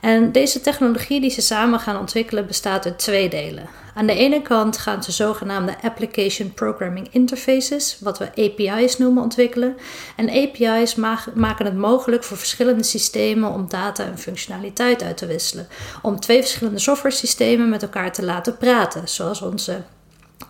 En 0.00 0.32
deze 0.32 0.60
technologie 0.60 1.20
die 1.20 1.30
ze 1.30 1.40
samen 1.40 1.80
gaan 1.80 1.98
ontwikkelen 1.98 2.46
bestaat 2.46 2.84
uit 2.84 2.98
twee 2.98 3.28
delen. 3.28 3.68
Aan 3.94 4.06
de 4.06 4.14
ene 4.14 4.42
kant 4.42 4.78
gaan 4.78 5.02
ze 5.02 5.12
zogenaamde 5.12 5.76
Application 5.82 6.54
Programming 6.54 7.08
Interfaces, 7.10 7.98
wat 8.00 8.18
we 8.18 8.30
API's 8.30 8.98
noemen, 8.98 9.22
ontwikkelen. 9.22 9.76
En 10.16 10.30
API's 10.30 10.94
maken 11.34 11.64
het 11.64 11.76
mogelijk 11.76 12.24
voor 12.24 12.36
verschillende 12.36 12.82
systemen 12.82 13.50
om 13.52 13.68
data 13.68 14.04
en 14.04 14.18
functionaliteit 14.18 15.02
uit 15.02 15.16
te 15.16 15.26
wisselen. 15.26 15.68
Om 16.02 16.20
twee 16.20 16.40
verschillende 16.40 16.78
software 16.78 17.14
systemen 17.14 17.68
met 17.68 17.82
elkaar 17.82 18.12
te 18.12 18.24
laten 18.24 18.56
praten, 18.56 19.08
zoals 19.08 19.42
onze 19.42 19.82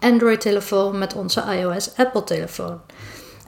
Android-telefoon 0.00 0.98
met 0.98 1.14
onze 1.14 1.44
iOS-Apple-telefoon. 1.58 2.80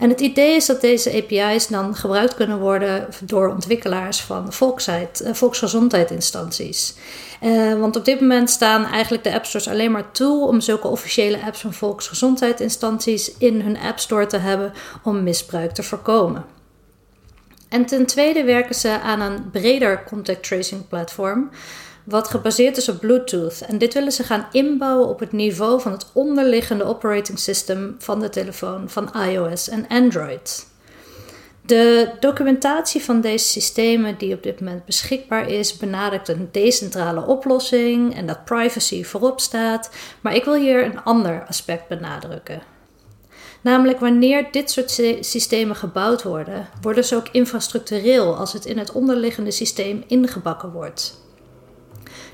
En 0.01 0.09
het 0.09 0.21
idee 0.21 0.55
is 0.55 0.67
dat 0.67 0.81
deze 0.81 1.23
API's 1.23 1.67
dan 1.67 1.95
gebruikt 1.95 2.35
kunnen 2.35 2.59
worden 2.59 3.09
door 3.25 3.49
ontwikkelaars 3.49 4.21
van 4.21 4.45
uh, 4.47 5.33
volksgezondheidsinstanties. 5.33 6.95
Uh, 7.43 7.75
want 7.75 7.97
op 7.97 8.05
dit 8.05 8.21
moment 8.21 8.51
staan 8.51 8.85
eigenlijk 8.85 9.25
de 9.25 9.35
app 9.35 9.45
stores 9.45 9.69
alleen 9.69 9.91
maar 9.91 10.11
toe 10.13 10.47
om 10.47 10.61
zulke 10.61 10.89
officiële 10.89 11.43
apps 11.43 11.61
van 11.61 11.73
volksgezondheidsinstanties 11.73 13.37
in 13.39 13.61
hun 13.61 13.79
app 13.79 13.99
store 13.99 14.27
te 14.27 14.37
hebben 14.37 14.73
om 15.03 15.23
misbruik 15.23 15.71
te 15.71 15.83
voorkomen. 15.83 16.45
En 17.69 17.87
ten 17.87 18.07
tweede 18.07 18.45
werken 18.45 18.75
ze 18.75 19.01
aan 19.01 19.21
een 19.21 19.51
breder 19.51 20.05
contact 20.05 20.43
tracing 20.43 20.89
platform 20.89 21.51
wat 22.05 22.29
gebaseerd 22.29 22.77
is 22.77 22.89
op 22.89 23.01
Bluetooth. 23.01 23.61
En 23.61 23.79
dit 23.79 23.95
willen 23.95 24.13
ze 24.13 24.23
gaan 24.23 24.47
inbouwen 24.53 25.09
op 25.09 25.21
het 25.21 25.33
niveau 25.33 25.81
van 25.81 25.93
het 25.93 26.07
onderliggende 26.13 26.85
operating 26.85 27.39
system 27.39 27.97
van 27.99 28.21
de 28.21 28.29
telefoon 28.29 28.89
van 28.89 29.13
iOS 29.29 29.69
en 29.69 29.89
Android. 29.89 30.69
De 31.71 32.11
documentatie 32.21 33.05
van 33.05 33.21
deze 33.21 33.47
systemen 33.47 34.19
die 34.19 34.35
op 34.35 34.43
dit 34.43 34.61
moment 34.61 34.85
beschikbaar 34.85 35.49
is, 35.49 35.77
benadrukt 35.77 36.29
een 36.29 36.49
decentrale 36.53 37.27
oplossing 37.27 38.17
en 38.17 38.27
dat 38.27 38.45
privacy 38.45 39.05
voorop 39.05 39.41
staat. 39.41 39.91
Maar 40.21 40.35
ik 40.35 40.45
wil 40.45 40.55
hier 40.55 40.85
een 40.85 41.03
ander 41.03 41.45
aspect 41.49 41.89
benadrukken. 41.89 42.63
Namelijk 43.61 44.01
wanneer 44.01 44.49
dit 44.51 44.71
soort 44.71 44.91
systemen 45.21 45.77
gebouwd 45.77 46.23
worden, 46.23 46.69
worden 46.81 47.05
ze 47.05 47.17
ook 47.17 47.29
infrastructureel 47.33 48.37
als 48.37 48.53
het 48.53 48.65
in 48.65 48.79
het 48.79 48.93
onderliggende 48.93 49.51
systeem 49.51 50.05
ingebakken 50.07 50.73
wordt. 50.73 51.21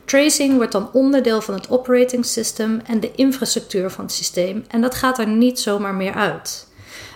Tracing 0.07 0.57
wordt 0.57 0.72
dan 0.72 0.90
onderdeel 0.92 1.40
van 1.40 1.54
het 1.54 1.70
operating 1.70 2.24
system 2.24 2.80
en 2.86 3.00
de 3.00 3.12
infrastructuur 3.12 3.90
van 3.90 4.04
het 4.04 4.14
systeem 4.14 4.64
en 4.68 4.80
dat 4.80 4.94
gaat 4.94 5.18
er 5.18 5.26
niet 5.26 5.61
zomaar 5.61 5.94
meer 5.94 6.14
uit. 6.14 6.66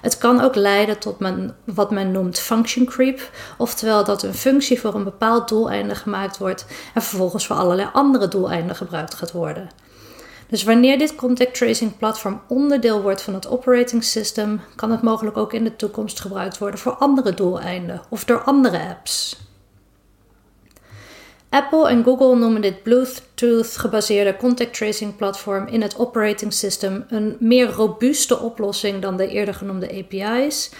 Het 0.02 0.18
kan 0.18 0.40
ook 0.40 0.54
leiden 0.54 0.98
tot 0.98 1.16
wat 1.64 1.90
men 1.90 2.10
noemt 2.10 2.38
function 2.38 2.86
creep, 2.86 3.30
oftewel 3.58 4.04
dat 4.04 4.22
een 4.22 4.34
functie 4.34 4.80
voor 4.80 4.94
een 4.94 5.04
bepaald 5.04 5.48
doeleinde 5.48 5.94
gemaakt 5.94 6.38
wordt 6.38 6.66
en 6.94 7.02
vervolgens 7.02 7.46
voor 7.46 7.56
allerlei 7.56 7.88
andere 7.92 8.28
doeleinden 8.28 8.76
gebruikt 8.76 9.14
gaat 9.14 9.32
worden. 9.32 9.68
Dus 10.48 10.62
wanneer 10.62 10.98
dit 10.98 11.14
contact 11.14 11.54
tracing 11.54 11.96
platform 11.96 12.40
onderdeel 12.48 13.02
wordt 13.02 13.22
van 13.22 13.34
het 13.34 13.48
operating 13.48 14.04
system, 14.04 14.60
kan 14.76 14.90
het 14.90 15.02
mogelijk 15.02 15.36
ook 15.36 15.52
in 15.52 15.64
de 15.64 15.76
toekomst 15.76 16.20
gebruikt 16.20 16.58
worden 16.58 16.80
voor 16.80 16.92
andere 16.92 17.34
doeleinden 17.34 18.02
of 18.08 18.24
door 18.24 18.42
andere 18.42 18.88
apps. 18.88 19.36
Apple 21.50 21.88
en 21.88 22.04
Google 22.04 22.36
noemen 22.36 22.60
dit 22.60 22.82
Bluetooth 22.82 23.76
gebaseerde 23.76 24.36
contact 24.36 24.74
tracing 24.74 25.16
platform 25.16 25.66
in 25.66 25.82
het 25.82 25.98
operating 25.98 26.52
system 26.52 27.04
een 27.08 27.36
meer 27.38 27.70
robuuste 27.70 28.38
oplossing 28.38 29.02
dan 29.02 29.16
de 29.16 29.28
eerder 29.28 29.54
genoemde 29.54 30.04
API's, 30.04 30.70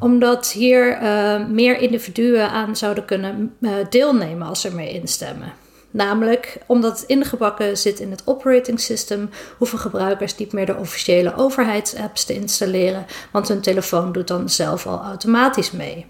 omdat 0.00 0.52
hier 0.52 1.02
uh, 1.02 1.46
meer 1.46 1.78
individuen 1.78 2.50
aan 2.50 2.76
zouden 2.76 3.04
kunnen 3.04 3.54
uh, 3.60 3.72
deelnemen 3.90 4.46
als 4.46 4.60
ze 4.60 4.68
ermee 4.68 4.90
instemmen. 4.90 5.52
Namelijk 5.90 6.58
omdat 6.66 6.98
het 6.98 7.08
ingebakken 7.08 7.76
zit 7.76 8.00
in 8.00 8.10
het 8.10 8.22
operating 8.24 8.80
system, 8.80 9.30
hoeven 9.58 9.78
gebruikers 9.78 10.36
niet 10.36 10.52
meer 10.52 10.66
de 10.66 10.76
officiële 10.76 11.36
overheidsapps 11.36 12.24
te 12.24 12.34
installeren, 12.34 13.06
want 13.32 13.48
hun 13.48 13.60
telefoon 13.60 14.12
doet 14.12 14.28
dan 14.28 14.48
zelf 14.48 14.86
al 14.86 15.02
automatisch 15.02 15.70
mee. 15.70 16.06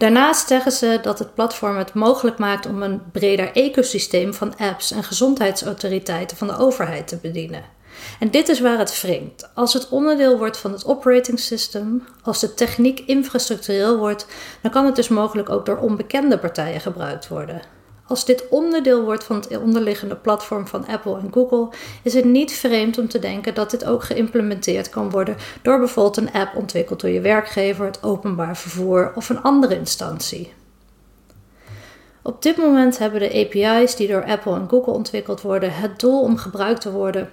Daarnaast 0.00 0.48
zeggen 0.48 0.72
ze 0.72 0.98
dat 1.02 1.18
het 1.18 1.34
platform 1.34 1.76
het 1.76 1.94
mogelijk 1.94 2.38
maakt 2.38 2.66
om 2.66 2.82
een 2.82 3.02
breder 3.12 3.52
ecosysteem 3.52 4.34
van 4.34 4.56
apps 4.56 4.90
en 4.90 5.04
gezondheidsautoriteiten 5.04 6.36
van 6.36 6.46
de 6.46 6.56
overheid 6.56 7.08
te 7.08 7.16
bedienen. 7.16 7.62
En 8.18 8.30
dit 8.30 8.48
is 8.48 8.60
waar 8.60 8.78
het 8.78 9.00
wringt. 9.00 9.50
Als 9.54 9.72
het 9.72 9.88
onderdeel 9.88 10.38
wordt 10.38 10.56
van 10.56 10.72
het 10.72 10.84
operating 10.84 11.38
system, 11.38 12.04
als 12.22 12.40
de 12.40 12.54
techniek 12.54 13.00
infrastructureel 13.00 13.96
wordt, 13.96 14.26
dan 14.62 14.70
kan 14.70 14.86
het 14.86 14.96
dus 14.96 15.08
mogelijk 15.08 15.50
ook 15.50 15.66
door 15.66 15.78
onbekende 15.78 16.38
partijen 16.38 16.80
gebruikt 16.80 17.28
worden. 17.28 17.62
Als 18.10 18.24
dit 18.24 18.48
onderdeel 18.48 19.04
wordt 19.04 19.24
van 19.24 19.36
het 19.36 19.58
onderliggende 19.58 20.16
platform 20.16 20.66
van 20.66 20.86
Apple 20.86 21.18
en 21.18 21.32
Google, 21.32 21.68
is 22.02 22.14
het 22.14 22.24
niet 22.24 22.52
vreemd 22.52 22.98
om 22.98 23.08
te 23.08 23.18
denken 23.18 23.54
dat 23.54 23.70
dit 23.70 23.84
ook 23.84 24.04
geïmplementeerd 24.04 24.88
kan 24.88 25.10
worden 25.10 25.36
door 25.62 25.78
bijvoorbeeld 25.78 26.16
een 26.16 26.32
app 26.32 26.56
ontwikkeld 26.56 27.00
door 27.00 27.10
je 27.10 27.20
werkgever, 27.20 27.86
het 27.86 28.02
openbaar 28.02 28.56
vervoer 28.56 29.12
of 29.14 29.28
een 29.28 29.42
andere 29.42 29.76
instantie. 29.76 30.52
Op 32.22 32.42
dit 32.42 32.56
moment 32.56 32.98
hebben 32.98 33.20
de 33.20 33.46
API's 33.46 33.96
die 33.96 34.08
door 34.08 34.24
Apple 34.24 34.54
en 34.54 34.68
Google 34.68 34.92
ontwikkeld 34.92 35.40
worden 35.40 35.74
het 35.74 36.00
doel 36.00 36.20
om 36.20 36.36
gebruikt 36.36 36.80
te 36.80 36.90
worden 36.90 37.30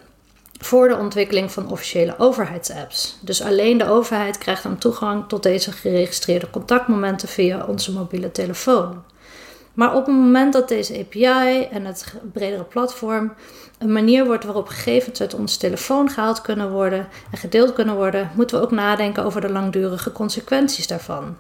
voor 0.60 0.88
de 0.88 0.98
ontwikkeling 0.98 1.52
van 1.52 1.72
officiële 1.72 2.16
overheidsapps. 2.18 3.18
Dus 3.22 3.42
alleen 3.42 3.78
de 3.78 3.90
overheid 3.90 4.38
krijgt 4.38 4.64
dan 4.64 4.78
toegang 4.78 5.28
tot 5.28 5.44
deze 5.44 5.72
geregistreerde 5.72 6.50
contactmomenten 6.50 7.28
via 7.28 7.66
onze 7.66 7.92
mobiele 7.92 8.32
telefoon. 8.32 9.04
Maar 9.78 9.96
op 9.96 10.06
het 10.06 10.16
moment 10.16 10.54
dat 10.54 10.68
deze 10.68 11.00
API 11.00 11.68
en 11.72 11.86
het 11.86 12.14
bredere 12.34 12.64
platform 12.64 13.34
een 13.78 13.92
manier 13.92 14.26
wordt 14.26 14.44
waarop 14.44 14.68
gegevens 14.68 15.22
uit 15.22 15.34
onze 15.34 15.58
telefoon 15.58 16.10
gehaald 16.10 16.42
kunnen 16.42 16.72
worden 16.72 17.08
en 17.32 17.38
gedeeld 17.38 17.74
kunnen 17.74 17.96
worden, 17.96 18.32
moeten 18.36 18.58
we 18.58 18.64
ook 18.64 18.72
nadenken 18.72 19.24
over 19.24 19.42
de 19.42 19.50
langdurige 19.50 20.12
consequenties 20.12 20.88
daarvan. 20.88 21.38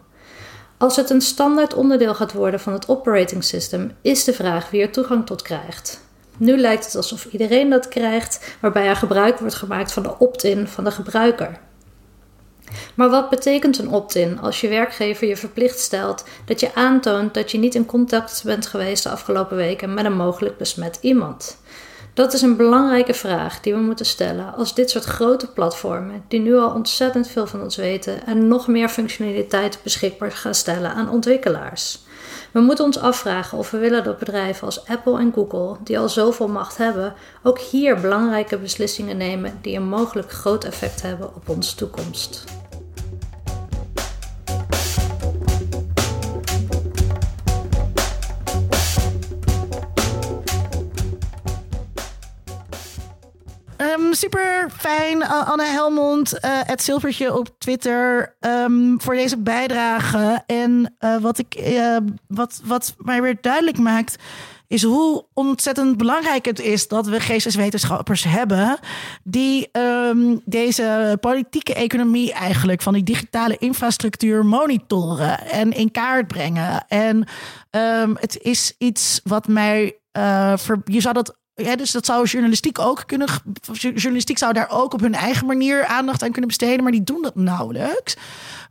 Als 0.78 0.96
het 0.96 1.10
een 1.10 1.22
standaard 1.22 1.74
onderdeel 1.74 2.16
gaat 2.16 2.34
worden 2.34 2.60
van 2.60 2.74
het 2.74 2.88
operating 2.88 3.44
system, 3.44 3.92
is 4.02 4.24
de 4.24 4.34
vraag 4.34 4.70
wie 4.70 4.82
er 4.82 4.92
toegang 4.92 5.26
tot 5.26 5.42
krijgt. 5.42 6.02
Nu 6.38 6.58
lijkt 6.58 6.86
het 6.86 6.96
alsof 6.96 7.26
iedereen 7.26 7.70
dat 7.70 7.88
krijgt, 7.88 8.56
waarbij 8.62 8.88
er 8.88 8.96
gebruik 8.96 9.40
wordt 9.40 9.56
gemaakt 9.56 9.92
van 9.92 10.04
de 10.04 10.20
opt-in 10.20 10.68
van 10.68 10.84
de 10.84 10.92
gebruiker. 10.92 11.60
Maar 12.96 13.10
wat 13.10 13.30
betekent 13.30 13.78
een 13.78 13.92
opt-in 13.92 14.40
als 14.40 14.62
je 14.62 14.68
werkgever 14.68 15.28
je 15.28 15.38
verplicht 15.38 15.80
stelt 15.80 16.24
dat 16.46 16.60
je 16.60 16.76
aantoont 16.76 17.34
dat 17.34 17.52
je 17.52 17.58
niet 17.58 17.76
in 17.76 17.86
contact 17.86 18.42
bent 18.46 18.68
geweest 18.68 19.04
de 19.04 19.10
afgelopen 19.10 19.58
weken 19.58 19.94
met 19.94 20.06
een 20.06 20.16
mogelijk 20.16 20.58
besmet 20.58 20.98
iemand? 21.02 21.58
Dat 22.18 22.34
is 22.34 22.42
een 22.42 22.58
belangrijke 22.58 23.14
vraag 23.14 23.62
die 23.62 23.74
we 23.74 23.80
moeten 23.80 24.06
stellen 24.06 24.56
als 24.56 24.74
dit 24.76 24.90
soort 24.90 25.04
grote 25.04 25.48
platformen, 25.48 26.24
die 26.28 26.40
nu 26.40 26.58
al 26.58 26.74
ontzettend 26.74 27.28
veel 27.28 27.48
van 27.48 27.62
ons 27.62 27.76
weten 27.76 28.26
en 28.26 28.48
nog 28.48 28.68
meer 28.68 28.90
functionaliteit 28.90 29.80
beschikbaar 29.84 30.32
gaan 30.32 30.56
stellen 30.56 30.94
aan 30.94 31.10
ontwikkelaars. 31.10 32.00
We 32.52 32.60
moeten 32.60 32.86
ons 32.86 33.00
afvragen 33.00 33.58
of 33.58 33.72
we 33.72 33.78
willen 33.78 34.04
dat 34.04 34.18
bedrijven 34.18 34.66
als 34.66 34.86
Apple 34.86 35.20
en 35.20 35.32
Google, 35.34 35.78
die 35.84 36.00
al 36.00 36.10
zoveel 36.10 36.48
macht 36.48 36.78
hebben, 36.78 37.14
ook 37.44 37.60
hier 37.60 38.00
belangrijke 38.00 38.58
beslissingen 38.58 39.18
nemen 39.18 39.60
die 39.62 39.76
een 39.76 39.90
mogelijk 39.90 40.32
groot 40.32 40.64
effect 40.64 41.02
hebben 41.02 41.36
op 41.36 41.50
onze 41.50 41.76
toekomst. 41.76 42.57
Um, 53.96 54.14
super 54.14 54.70
fijn, 54.78 55.24
Anne 55.24 55.66
Helmond, 55.66 56.34
uh, 56.34 56.40
het 56.44 56.84
Zilvertje 56.84 57.38
op 57.38 57.50
Twitter, 57.58 58.36
um, 58.40 59.02
voor 59.02 59.14
deze 59.16 59.38
bijdrage. 59.38 60.44
En 60.46 60.96
uh, 61.00 61.18
wat, 61.18 61.38
ik, 61.38 61.56
uh, 61.60 61.98
wat, 62.28 62.62
wat 62.64 62.96
mij 62.98 63.22
weer 63.22 63.38
duidelijk 63.42 63.78
maakt, 63.78 64.16
is 64.68 64.84
hoe 64.84 65.26
ontzettend 65.34 65.98
belangrijk 65.98 66.46
het 66.46 66.60
is 66.60 66.88
dat 66.88 67.08
we 67.08 67.20
geesteswetenschappers 67.20 68.24
hebben 68.24 68.78
die 69.24 69.70
um, 69.72 70.42
deze 70.46 71.18
politieke 71.20 71.74
economie 71.74 72.34
eigenlijk 72.34 72.82
van 72.82 72.94
die 72.94 73.04
digitale 73.04 73.58
infrastructuur 73.58 74.46
monitoren 74.46 75.40
en 75.40 75.72
in 75.72 75.92
kaart 75.92 76.28
brengen. 76.28 76.86
En 76.88 77.28
het 78.20 78.38
is 78.42 78.76
iets 78.78 79.22
wat 79.24 79.48
mij. 79.48 80.00
Ver, 80.56 80.82
je 80.86 81.02
zou 81.02 81.14
dat 81.14 81.36
ja, 81.66 81.76
dus 81.76 81.92
dat 81.92 82.06
zou 82.06 82.26
journalistiek 82.26 82.80
ook 82.80 83.04
kunnen. 83.06 83.28
Journalistiek 83.72 84.38
zou 84.38 84.54
daar 84.54 84.70
ook 84.70 84.94
op 84.94 85.00
hun 85.00 85.14
eigen 85.14 85.46
manier 85.46 85.86
aandacht 85.86 86.24
aan 86.24 86.32
kunnen 86.32 86.48
besteden, 86.48 86.84
maar 86.84 86.92
die 86.92 87.04
doen 87.04 87.22
dat 87.22 87.36
nauwelijks. 87.36 88.16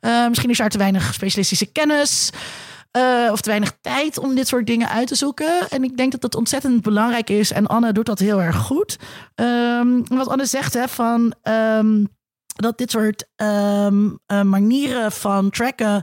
Uh, 0.01 0.28
misschien 0.28 0.51
is 0.51 0.59
daar 0.59 0.68
te 0.68 0.78
weinig 0.78 1.14
specialistische 1.14 1.66
kennis. 1.66 2.30
Uh, 2.97 3.32
of 3.32 3.41
te 3.41 3.49
weinig 3.49 3.72
tijd 3.80 4.18
om 4.18 4.34
dit 4.34 4.49
soort 4.49 4.66
dingen 4.66 4.89
uit 4.89 5.07
te 5.07 5.14
zoeken. 5.14 5.68
En 5.68 5.84
ik 5.84 5.97
denk 5.97 6.12
dat 6.12 6.20
dat 6.20 6.34
ontzettend 6.34 6.82
belangrijk 6.82 7.30
is. 7.30 7.53
En 7.53 7.66
Anne 7.66 7.93
doet 7.93 8.07
dat 8.07 8.18
heel 8.18 8.43
erg 8.43 8.57
goed. 8.57 8.99
Um, 9.34 10.05
wat 10.09 10.28
Anne 10.28 10.47
zegt, 10.47 10.74
hè, 10.74 10.89
van. 10.89 11.34
Um, 11.43 12.14
dat 12.57 12.78
dit 12.78 12.91
soort 12.91 13.26
um, 13.37 14.18
uh, 14.26 14.43
manieren 14.43 15.12
van 15.12 15.51
tracken 15.51 16.03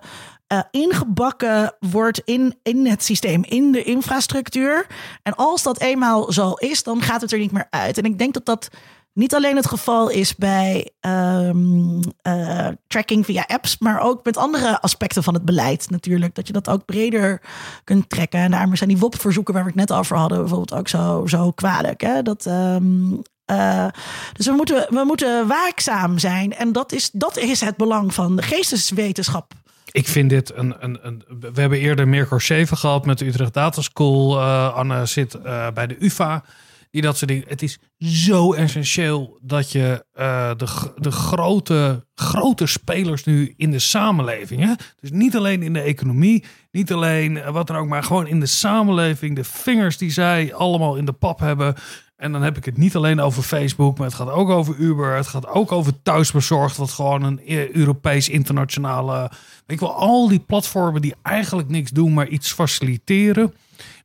uh, 0.53 0.59
ingebakken 0.71 1.75
wordt 1.79 2.21
in, 2.25 2.55
in 2.63 2.87
het 2.87 3.03
systeem, 3.03 3.43
in 3.43 3.71
de 3.71 3.83
infrastructuur. 3.83 4.87
En 5.23 5.35
als 5.35 5.63
dat 5.63 5.79
eenmaal 5.79 6.31
zo 6.31 6.53
is, 6.53 6.83
dan 6.83 7.01
gaat 7.01 7.21
het 7.21 7.31
er 7.31 7.39
niet 7.39 7.51
meer 7.51 7.67
uit. 7.69 7.97
En 7.97 8.03
ik 8.03 8.17
denk 8.17 8.33
dat 8.33 8.45
dat 8.45 8.69
niet 9.13 9.35
alleen 9.35 9.55
het 9.55 9.67
geval 9.67 10.09
is 10.09 10.35
bij 10.35 10.89
um, 11.01 11.99
uh, 12.27 12.67
tracking 12.87 13.25
via 13.25 13.43
apps, 13.47 13.77
maar 13.77 13.99
ook 13.99 14.23
met 14.25 14.37
andere 14.37 14.81
aspecten 14.81 15.23
van 15.23 15.33
het 15.33 15.45
beleid 15.45 15.89
natuurlijk. 15.89 16.35
Dat 16.35 16.47
je 16.47 16.53
dat 16.53 16.69
ook 16.69 16.85
breder 16.85 17.41
kunt 17.83 18.09
trekken. 18.09 18.39
En 18.39 18.51
daarom 18.51 18.75
zijn 18.75 18.89
die 18.89 18.97
WOP-verzoeken 18.97 19.53
waar 19.53 19.63
we 19.63 19.69
het 19.69 19.89
net 19.89 19.97
over 19.97 20.17
hadden 20.17 20.37
bijvoorbeeld 20.37 20.73
ook 20.73 20.87
zo, 20.87 21.23
zo 21.25 21.51
kwalijk. 21.51 22.01
Hè? 22.01 22.21
Dat, 22.21 22.45
um, 22.45 23.21
uh, 23.51 23.87
dus 24.33 24.45
we 24.45 24.51
moeten, 24.51 24.87
we 24.89 25.03
moeten 25.05 25.47
waakzaam 25.47 26.19
zijn. 26.19 26.53
En 26.53 26.71
dat 26.71 26.91
is, 26.91 27.09
dat 27.11 27.37
is 27.37 27.61
het 27.61 27.77
belang 27.77 28.13
van 28.13 28.35
de 28.35 28.41
geesteswetenschap 28.41 29.53
ik 29.93 30.07
vind 30.07 30.29
dit 30.29 30.55
een, 30.55 30.75
een, 30.79 30.99
een, 31.01 31.23
We 31.53 31.61
hebben 31.61 31.79
eerder 31.79 32.07
Mirko 32.07 32.39
Scheven 32.39 32.77
gehad 32.77 33.05
met 33.05 33.17
de 33.17 33.25
Utrecht 33.25 33.53
Data 33.53 33.81
School. 33.81 34.37
Uh, 34.37 34.73
Anne 34.73 35.05
zit 35.05 35.35
uh, 35.35 35.67
bij 35.73 35.87
de 35.87 35.95
UVA. 35.99 36.43
Die 36.91 37.01
dat 37.01 37.17
soort 37.17 37.31
dingen. 37.31 37.45
Het 37.47 37.61
is 37.61 37.79
zo 37.97 38.53
essentieel 38.53 39.37
dat 39.41 39.71
je 39.71 40.05
uh, 40.19 40.51
de, 40.57 40.67
de 40.95 41.11
grote, 41.11 42.05
grote 42.15 42.65
spelers 42.65 43.23
nu 43.23 43.53
in 43.57 43.71
de 43.71 43.79
samenleving. 43.79 44.61
Hè? 44.61 44.73
Dus 44.99 45.11
niet 45.11 45.35
alleen 45.35 45.61
in 45.61 45.73
de 45.73 45.81
economie, 45.81 46.43
niet 46.71 46.93
alleen 46.93 47.51
wat 47.51 47.67
dan 47.67 47.75
ook, 47.75 47.87
maar 47.87 48.03
gewoon 48.03 48.27
in 48.27 48.39
de 48.39 48.45
samenleving. 48.45 49.35
De 49.35 49.43
vingers 49.43 49.97
die 49.97 50.11
zij 50.11 50.53
allemaal 50.53 50.95
in 50.95 51.05
de 51.05 51.11
pap 51.11 51.39
hebben. 51.39 51.75
En 52.15 52.31
dan 52.31 52.41
heb 52.41 52.57
ik 52.57 52.65
het 52.65 52.77
niet 52.77 52.95
alleen 52.95 53.19
over 53.19 53.43
Facebook, 53.43 53.97
maar 53.97 54.07
het 54.07 54.15
gaat 54.15 54.29
ook 54.29 54.49
over 54.49 54.75
Uber. 54.75 55.15
Het 55.15 55.27
gaat 55.27 55.47
ook 55.47 55.71
over 55.71 56.01
thuisbezorgd, 56.01 56.77
wat 56.77 56.91
gewoon 56.91 57.23
een 57.23 57.75
Europees 57.75 58.29
internationale. 58.29 59.31
Je 59.65 59.77
wel, 59.79 59.95
al 59.95 60.27
die 60.27 60.39
platformen 60.39 61.01
die 61.01 61.15
eigenlijk 61.21 61.69
niks 61.69 61.91
doen, 61.91 62.13
maar 62.13 62.27
iets 62.27 62.51
faciliteren. 62.51 63.53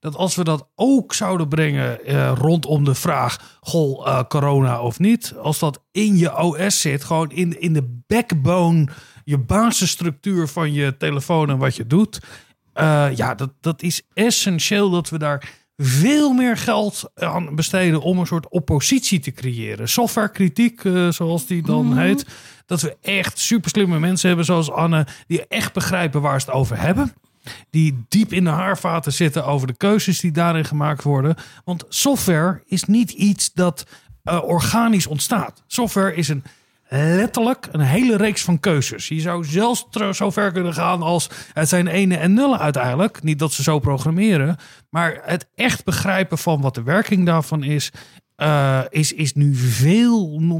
Dat 0.00 0.16
als 0.16 0.34
we 0.34 0.44
dat 0.44 0.68
ook 0.74 1.14
zouden 1.14 1.48
brengen 1.48 2.04
eh, 2.04 2.32
rondom 2.34 2.84
de 2.84 2.94
vraag: 2.94 3.58
goh, 3.60 4.06
uh, 4.06 4.22
corona 4.28 4.80
of 4.80 4.98
niet. 4.98 5.34
Als 5.42 5.58
dat 5.58 5.82
in 5.90 6.16
je 6.16 6.38
OS 6.38 6.80
zit, 6.80 7.04
gewoon 7.04 7.30
in, 7.30 7.60
in 7.60 7.72
de 7.72 8.00
backbone, 8.06 8.88
je 9.24 9.38
basisstructuur 9.38 10.48
van 10.48 10.72
je 10.72 10.96
telefoon 10.96 11.50
en 11.50 11.58
wat 11.58 11.76
je 11.76 11.86
doet. 11.86 12.20
Uh, 12.74 13.16
ja, 13.16 13.34
dat, 13.34 13.50
dat 13.60 13.82
is 13.82 14.02
essentieel 14.12 14.90
dat 14.90 15.08
we 15.08 15.18
daar 15.18 15.66
veel 15.82 16.32
meer 16.32 16.56
geld 16.56 17.10
aan 17.14 17.54
besteden 17.54 18.00
om 18.00 18.18
een 18.18 18.26
soort 18.26 18.48
oppositie 18.48 19.18
te 19.20 19.30
creëren. 19.32 19.88
Softwarekritiek, 19.88 20.84
eh, 20.84 21.08
zoals 21.08 21.46
die 21.46 21.62
dan 21.62 21.86
Mhm. 21.86 21.98
heet. 21.98 22.26
Dat 22.66 22.80
we 22.80 22.96
echt 23.02 23.38
super 23.38 23.70
slimme 23.70 23.98
mensen 23.98 24.28
hebben, 24.28 24.46
zoals 24.46 24.70
Anne, 24.70 25.06
die 25.26 25.46
echt 25.46 25.72
begrijpen 25.72 26.20
waar 26.20 26.40
ze 26.40 26.46
het 26.46 26.54
over 26.54 26.80
hebben. 26.80 27.12
Die 27.70 28.04
diep 28.08 28.32
in 28.32 28.44
de 28.44 28.50
haarvaten 28.50 29.12
zitten 29.12 29.46
over 29.46 29.66
de 29.66 29.76
keuzes 29.76 30.20
die 30.20 30.32
daarin 30.32 30.64
gemaakt 30.64 31.02
worden. 31.02 31.36
Want 31.64 31.84
software 31.88 32.62
is 32.66 32.84
niet 32.84 33.10
iets 33.10 33.52
dat 33.52 33.86
eh, 34.22 34.42
organisch 34.44 35.06
ontstaat. 35.06 35.62
Software 35.66 36.14
is 36.14 36.28
een 36.28 36.42
letterlijk 36.88 37.68
een 37.72 37.80
hele 37.80 38.16
reeks 38.16 38.42
van 38.42 38.60
keuzes. 38.60 39.08
Je 39.08 39.20
zou 39.20 39.44
zelfs 39.44 39.86
zo 40.12 40.30
ver 40.30 40.52
kunnen 40.52 40.74
gaan 40.74 41.02
als 41.02 41.28
het 41.52 41.68
zijn 41.68 41.86
ene 41.86 42.16
en 42.16 42.32
nullen 42.32 42.58
uiteindelijk. 42.58 43.22
Niet 43.22 43.38
dat 43.38 43.52
ze 43.52 43.62
zo 43.62 43.78
programmeren, 43.78 44.56
maar 44.90 45.20
het 45.22 45.48
echt 45.54 45.84
begrijpen 45.84 46.38
van 46.38 46.60
wat 46.60 46.74
de 46.74 46.82
werking 46.82 47.26
daarvan 47.26 47.62
is. 47.62 47.90
eh, 48.36 48.80
is, 48.88 49.12
is 49.12 49.34
nu 49.34 49.54
veel 49.54 50.32
om, 50.32 50.50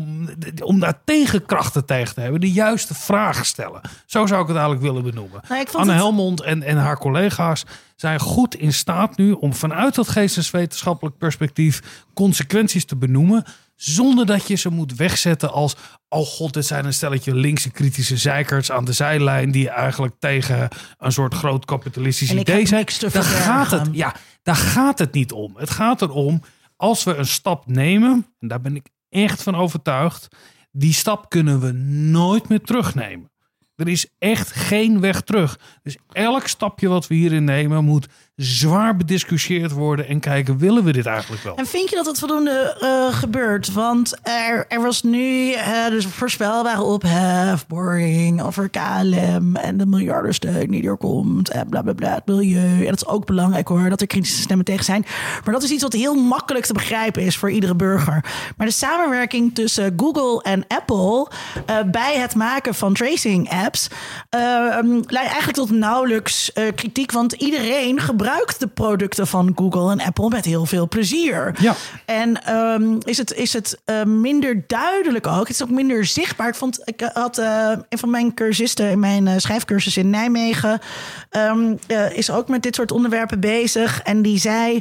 om 0.65 0.81
daar 0.81 1.01
tegenkrachten 1.05 1.85
tegen 1.87 2.15
te 2.15 2.21
hebben. 2.21 2.41
De 2.41 2.53
juiste 2.53 2.95
vragen 2.95 3.45
stellen. 3.45 3.81
Zo 4.07 4.27
zou 4.27 4.41
ik 4.43 4.47
het 4.49 4.57
eigenlijk 4.57 4.87
willen 4.87 5.03
benoemen. 5.03 5.41
Nou, 5.49 5.67
Anne 5.73 5.93
het- 5.93 6.01
Helmond 6.01 6.43
en, 6.43 6.63
en 6.63 6.77
haar 6.77 6.99
collega's 6.99 7.65
zijn 7.97 8.21
goed 8.21 8.55
in 8.55 8.73
staat 8.73 9.17
nu 9.17 9.33
om 9.33 9.55
vanuit 9.55 9.95
dat 9.95 10.09
geesteswetenschappelijk 10.09 11.19
perspectief 11.19 12.05
consequenties 12.15 12.85
te 12.85 12.97
benoemen. 12.97 13.45
Zonder 13.79 14.27
dat 14.27 14.49
je 14.49 14.55
ze 14.55 14.69
moet 14.69 14.95
wegzetten 14.95 15.53
als. 15.53 15.77
Oh 16.09 16.27
god, 16.27 16.53
dit 16.53 16.67
zijn 16.67 16.85
een 16.85 16.93
stelletje 16.93 17.35
linkse 17.35 17.71
kritische 17.71 18.17
zeikerts 18.17 18.71
aan 18.71 18.85
de 18.85 18.93
zijlijn. 18.93 19.51
die 19.51 19.69
eigenlijk 19.69 20.15
tegen 20.19 20.69
een 20.99 21.13
soort 21.13 21.35
groot 21.35 21.65
kapitalistisch 21.65 22.33
idee 22.33 22.67
zijn. 22.67 22.85
Daar 22.99 23.23
gaat, 23.23 23.71
het, 23.71 23.81
verbergen. 23.81 23.93
ja, 23.93 24.15
daar 24.43 24.57
gaat 24.57 24.99
het 24.99 25.13
niet 25.13 25.33
om. 25.33 25.57
Het 25.57 25.71
gaat 25.71 26.03
erom 26.03 26.43
als 26.77 27.05
we 27.05 27.15
een 27.15 27.27
stap 27.27 27.67
nemen. 27.67 28.27
En 28.39 28.49
daar 28.49 28.61
ben 28.61 28.77
ik 28.77 28.89
echt 29.09 29.43
van 29.43 29.55
overtuigd. 29.55 30.29
Die 30.71 30.93
stap 30.93 31.29
kunnen 31.29 31.61
we 31.61 31.73
nooit 31.73 32.49
meer 32.49 32.61
terugnemen. 32.61 33.31
Er 33.77 33.89
is 33.89 34.07
echt 34.19 34.53
geen 34.53 35.01
weg 35.01 35.21
terug. 35.21 35.59
Dus 35.83 35.97
elk 36.09 36.47
stapje 36.47 36.89
wat 36.89 37.07
we 37.07 37.15
hierin 37.15 37.45
nemen 37.45 37.85
moet 37.85 38.09
zwaar 38.39 38.97
bediscussieerd 38.97 39.73
worden 39.73 40.09
en 40.09 40.21
kijken, 40.21 40.59
willen 40.59 40.85
we 40.85 40.93
dit 40.93 41.07
eigenlijk 41.07 41.43
wel? 41.43 41.57
En 41.57 41.67
vind 41.67 41.91
je 41.91 41.97
dat 41.97 42.07
het 42.07 42.19
voldoende 42.19 42.77
eh, 42.81 43.19
gebeurt? 43.19 43.73
Want 43.73 44.17
er, 44.23 44.65
er 44.69 44.83
was 44.83 45.03
nu 45.03 45.53
eh, 45.53 45.89
dus 45.89 46.07
voorspelbare 46.07 46.83
ophef, 46.83 47.67
boring 47.67 48.43
over 48.43 48.69
KLM 48.69 49.57
en 49.57 49.77
de 49.77 49.87
miljardensteun 49.87 50.71
die 50.71 50.89
er 50.89 50.97
komt 50.97 51.51
en 51.51 51.69
bla 51.69 51.83
bla 51.83 51.93
bla, 51.93 52.15
het 52.15 52.27
milieu. 52.27 52.79
En 52.79 52.91
dat 52.91 52.95
is 52.95 53.07
ook 53.07 53.27
belangrijk 53.27 53.69
hoor, 53.69 53.89
dat 53.89 54.01
er 54.01 54.07
kritische 54.07 54.41
stemmen 54.41 54.65
tegen 54.65 54.85
zijn. 54.85 55.05
Maar 55.45 55.55
dat 55.55 55.63
is 55.63 55.71
iets 55.71 55.83
wat 55.83 55.93
heel 55.93 56.15
makkelijk 56.15 56.67
te 56.67 56.73
begrijpen 56.73 57.23
is 57.23 57.37
voor 57.37 57.51
iedere 57.51 57.75
burger. 57.75 58.25
Maar 58.57 58.67
de 58.67 58.73
samenwerking 58.73 59.55
tussen 59.55 59.95
Google 59.97 60.43
en 60.43 60.65
Apple 60.69 61.29
eh, 61.67 61.77
bij 61.87 62.19
het 62.19 62.35
maken 62.35 62.75
van 62.75 62.95
tracing 62.95 63.51
apps 63.51 63.89
leidt 64.31 65.13
eigenlijk 65.13 65.53
tot 65.53 65.71
nauwelijks 65.71 66.53
kritiek, 66.75 67.13
want 67.13 67.33
iedereen 67.33 68.01
gebruikt 68.01 68.27
de 68.59 68.67
producten 68.67 69.27
van 69.27 69.53
Google 69.55 69.91
en 69.91 70.01
Apple 70.01 70.29
met 70.29 70.45
heel 70.45 70.67
veel 70.67 70.89
plezier. 70.89 71.55
Ja. 71.61 71.75
En 72.05 72.45
ehm, 72.45 72.97
is 73.05 73.19
het, 73.19 73.33
is 73.33 73.53
het 73.53 73.79
eh, 73.85 74.03
minder 74.05 74.65
duidelijk 74.67 75.27
ook. 75.27 75.39
Het 75.41 75.51
is 75.51 75.63
ook 75.63 75.71
minder 75.71 76.05
zichtbaar. 76.05 76.49
Ik, 76.49 76.55
vond, 76.55 76.81
ik 76.85 77.03
eh, 77.03 77.09
had 77.13 77.39
eh, 77.39 77.71
een 77.89 77.99
van 77.99 78.11
mijn 78.11 78.35
cursisten 78.35 78.91
in 78.91 78.99
mijn 78.99 79.27
eh, 79.27 79.35
schrijfcursus 79.37 79.97
in 79.97 80.11
Nijmegen. 80.11 80.79
ehm, 81.31 81.75
eh, 81.87 82.17
is 82.17 82.31
ook 82.31 82.49
met 82.49 82.63
dit 82.63 82.75
soort 82.75 82.93
onderwerpen 82.93 83.41
bezig. 83.41 84.03
En 84.03 84.23
die 84.23 84.39
zei. 84.39 84.81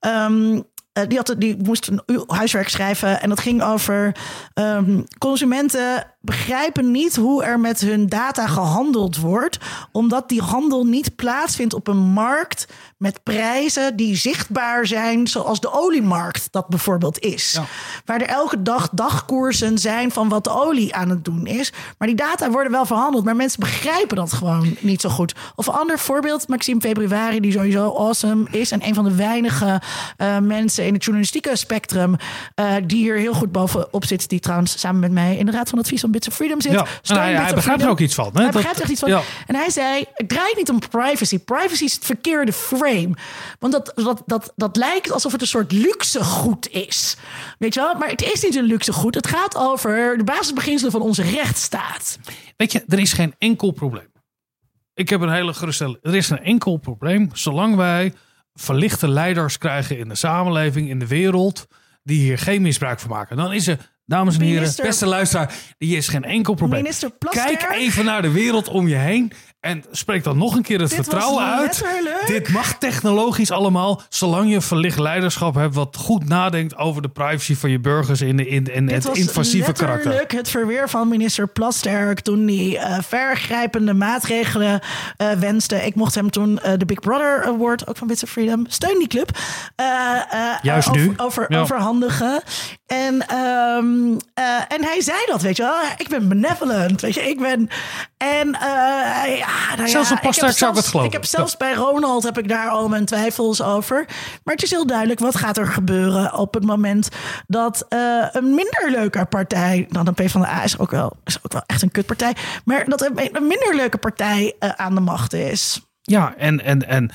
ehm, 0.00 0.60
eh, 0.98 1.08
die, 1.08 1.16
had, 1.16 1.34
die 1.38 1.56
moest 1.62 1.86
een 1.86 2.24
huiswerk 2.26 2.68
schrijven 2.68 3.20
en 3.20 3.28
dat 3.28 3.40
ging 3.40 3.62
over 3.62 4.16
ehm, 4.54 5.00
consumenten 5.18 6.06
begrijpen 6.20 6.90
niet 6.90 7.16
hoe 7.16 7.44
er 7.44 7.60
met 7.60 7.80
hun 7.80 8.06
data 8.06 8.46
gehandeld 8.46 9.16
wordt, 9.16 9.58
omdat 9.92 10.28
die 10.28 10.42
handel 10.42 10.84
niet 10.84 11.16
plaatsvindt 11.16 11.74
op 11.74 11.88
een 11.88 11.96
markt 11.96 12.66
met 12.98 13.22
prijzen 13.22 13.96
die 13.96 14.16
zichtbaar 14.16 14.86
zijn, 14.86 15.26
zoals 15.26 15.60
de 15.60 15.72
oliemarkt 15.72 16.48
dat 16.50 16.68
bijvoorbeeld 16.68 17.18
is. 17.18 17.58
Waar 18.04 18.20
er 18.20 18.26
elke 18.26 18.62
dag 18.62 18.88
dagkoersen 18.92 19.78
zijn 19.78 20.10
van 20.12 20.28
wat 20.28 20.44
de 20.44 20.50
olie 20.50 20.94
aan 20.94 21.08
het 21.08 21.24
doen 21.24 21.46
is. 21.46 21.72
Maar 21.98 22.08
die 22.08 22.16
data 22.16 22.50
worden 22.50 22.72
wel 22.72 22.86
verhandeld, 22.86 23.24
maar 23.24 23.36
mensen 23.36 23.60
begrijpen 23.60 24.16
dat 24.16 24.32
gewoon 24.32 24.76
niet 24.80 25.00
zo 25.00 25.08
goed. 25.08 25.34
Of 25.54 25.66
een 25.66 25.72
ander 25.74 25.98
voorbeeld, 25.98 26.48
Maxime 26.48 26.80
Februari, 26.80 27.40
die 27.40 27.52
sowieso 27.52 27.94
awesome 27.96 28.46
is 28.50 28.70
en 28.70 28.86
een 28.86 28.94
van 28.94 29.04
de 29.04 29.14
weinige 29.14 29.80
eh, 30.16 30.38
mensen 30.38 30.86
in 30.86 30.92
het 30.94 31.02
journalistieke 31.02 31.56
spectrum 31.56 32.16
eh, 32.54 32.74
die 32.84 32.98
hier 32.98 33.16
heel 33.16 33.34
goed 33.34 33.52
bovenop 33.52 34.04
zit, 34.04 34.28
die 34.28 34.40
trouwens 34.40 34.78
samen 34.80 35.00
met 35.00 35.12
mij 35.12 35.36
in 35.36 35.46
de 35.46 35.52
Raad 35.52 35.68
van 35.68 35.78
Advies 35.78 36.00
van 36.00 36.10
Bits 36.10 36.28
of 36.28 36.34
Freedom 36.34 36.60
zit. 36.60 36.72
Ja, 36.72 36.78
en 36.78 36.86
hij- 37.44 37.54
begrijpt 37.54 37.82
er 37.82 37.88
ook 37.88 38.00
iets 38.00 38.14
van, 38.14 38.24
hè? 38.26 38.32
Hij 38.32 38.42
Dat- 38.42 38.52
begrijpt 38.52 38.76
er 38.76 38.82
echt 38.82 38.92
iets 38.92 39.00
van. 39.00 39.10
ja. 39.10 39.20
En 39.46 39.54
hij 39.54 39.70
zei, 39.70 40.04
het 40.14 40.28
draait 40.28 40.56
niet 40.56 40.70
om 40.70 40.78
privacy. 40.90 41.38
Privacy 41.38 41.84
is 41.84 41.94
het 41.94 42.04
verkeerde 42.04 42.52
frame. 42.52 42.86
Want 43.58 43.72
dat, 43.72 43.92
dat, 43.94 44.22
dat, 44.26 44.52
dat 44.56 44.76
lijkt 44.76 45.12
alsof 45.12 45.32
het 45.32 45.40
een 45.40 45.46
soort 45.46 45.72
luxe 45.72 46.24
goed 46.24 46.68
is. 46.68 47.16
Weet 47.58 47.74
je 47.74 47.80
wel? 47.80 47.94
Maar 47.94 48.08
het 48.08 48.22
is 48.22 48.42
niet 48.42 48.54
een 48.54 48.64
luxe 48.64 48.92
goed. 48.92 49.14
Het 49.14 49.26
gaat 49.26 49.56
over 49.56 50.18
de 50.18 50.24
basisbeginselen 50.24 50.92
van 50.92 51.00
onze 51.00 51.22
rechtsstaat. 51.22 52.18
Weet 52.56 52.72
je, 52.72 52.84
er 52.88 52.98
is 52.98 53.12
geen 53.12 53.34
enkel 53.38 53.70
probleem. 53.70 54.12
Ik 54.94 55.08
heb 55.08 55.20
een 55.20 55.32
hele 55.32 55.54
geruststelling. 55.54 55.98
Er 56.02 56.14
is 56.14 56.26
geen 56.26 56.42
enkel 56.42 56.76
probleem 56.76 57.30
zolang 57.32 57.76
wij 57.76 58.12
verlichte 58.54 59.08
leiders 59.08 59.58
krijgen 59.58 59.98
in 59.98 60.08
de 60.08 60.14
samenleving, 60.14 60.88
in 60.88 60.98
de 60.98 61.06
wereld, 61.06 61.66
die 62.02 62.20
hier 62.20 62.38
geen 62.38 62.62
misbruik 62.62 63.00
van 63.00 63.10
maken. 63.10 63.36
Dan 63.36 63.52
is 63.52 63.66
er, 63.66 63.78
dames 64.04 64.34
en 64.34 64.40
heren, 64.40 64.56
Minister- 64.56 64.84
beste 64.84 65.06
luisteraar, 65.06 65.54
die 65.78 65.96
is 65.96 66.08
geen 66.08 66.24
enkel 66.24 66.54
probleem. 66.54 66.82
Minister. 66.82 67.10
Kijk 67.18 67.68
even 67.70 68.04
naar 68.04 68.22
de 68.22 68.30
wereld 68.30 68.68
om 68.68 68.88
je 68.88 68.94
heen 68.94 69.32
en 69.60 69.84
spreek 69.90 70.24
dan 70.24 70.38
nog 70.38 70.56
een 70.56 70.62
keer 70.62 70.80
het 70.80 70.88
Dit 70.90 70.98
vertrouwen 70.98 71.44
uit. 71.44 71.84
Dit 72.26 72.48
mag 72.48 72.78
technologisch 72.78 73.50
allemaal, 73.50 74.02
zolang 74.08 74.50
je 74.50 74.60
verlicht 74.60 74.98
leiderschap 74.98 75.54
hebt 75.54 75.74
wat 75.74 75.96
goed 75.96 76.28
nadenkt 76.28 76.76
over 76.76 77.02
de 77.02 77.08
privacy 77.08 77.56
van 77.56 77.70
je 77.70 77.78
burgers 77.80 78.20
in, 78.20 78.36
de, 78.36 78.48
in, 78.48 78.74
in 78.74 78.88
het 78.88 79.04
invasieve 79.04 79.72
karakter. 79.72 80.24
het 80.28 80.50
verweer 80.50 80.88
van 80.88 81.08
minister 81.08 81.48
Plasterk 81.48 82.20
toen 82.20 82.46
hij 82.46 82.78
eh, 82.78 82.98
vergrijpende 83.02 83.94
maatregelen 83.94 84.80
eh, 85.16 85.30
wenste. 85.30 85.86
Ik 85.86 85.94
mocht 85.94 86.14
hem 86.14 86.30
toen 86.30 86.58
eh, 86.58 86.72
de 86.78 86.84
Big 86.84 87.00
Brother 87.00 87.44
Award, 87.44 87.88
ook 87.88 87.96
van 87.96 88.06
Bits 88.06 88.22
of 88.22 88.30
Freedom, 88.30 88.64
steun 88.68 88.98
die 88.98 89.08
club, 89.08 89.38
Juist 90.62 90.90
nu. 90.92 91.12
Over, 91.16 91.46
Ja. 91.48 91.60
overhandigen. 91.60 92.42
En, 92.86 93.26
ehm, 93.26 94.16
eh, 94.34 94.44
en 94.68 94.84
hij 94.84 95.00
zei 95.00 95.18
dat, 95.26 95.42
weet 95.42 95.56
je 95.56 95.62
wel. 95.62 95.76
Ik 95.96 96.08
ben 96.08 96.28
benevolent, 96.28 97.00
weet 97.00 97.14
je. 97.14 97.28
Ik 97.28 97.40
ben... 97.40 97.68
En 98.16 98.54
eh, 98.54 99.47
ja, 99.48 99.76
nou 99.76 99.88
Zelfs 99.88 100.08
heb 100.08 100.18
zou 100.34 100.50
ik 100.50 100.56
zelfs- 100.58 100.76
het 100.78 100.86
geloven. 100.86 101.04
Ik 101.04 101.12
heb 101.12 101.24
zelfs 101.24 101.56
bij 101.56 101.74
Ronald 101.74 102.22
heb 102.22 102.38
ik 102.38 102.48
daar 102.48 102.68
al 102.68 102.88
mijn 102.88 103.04
twijfels 103.04 103.62
over. 103.62 104.04
Maar 104.44 104.54
het 104.54 104.62
is 104.62 104.70
heel 104.70 104.86
duidelijk 104.86 105.20
wat 105.20 105.36
gaat 105.36 105.56
er 105.56 105.66
gebeuren 105.66 106.34
op 106.34 106.54
het 106.54 106.64
moment 106.64 107.08
dat 107.46 107.86
eh, 107.88 107.98
een 108.32 108.54
minder 108.54 108.90
leuke 108.90 109.24
partij 109.24 109.86
dan 109.88 110.04
de 110.04 110.12
PvdA 110.12 110.62
is 110.62 110.78
ook 110.78 110.90
wel 110.90 111.12
is 111.24 111.38
ook 111.42 111.52
wel 111.52 111.62
echt 111.66 111.82
een 111.82 111.90
kutpartij, 111.90 112.36
maar 112.64 112.84
dat 112.84 113.02
een, 113.02 113.36
een 113.36 113.46
minder 113.46 113.74
leuke 113.76 113.98
partij 113.98 114.54
eh, 114.58 114.70
aan 114.76 114.94
de 114.94 115.00
macht 115.00 115.32
is. 115.32 115.87
Ja, 116.08 116.34
en, 116.36 116.64
en, 116.64 116.88
en 116.88 117.10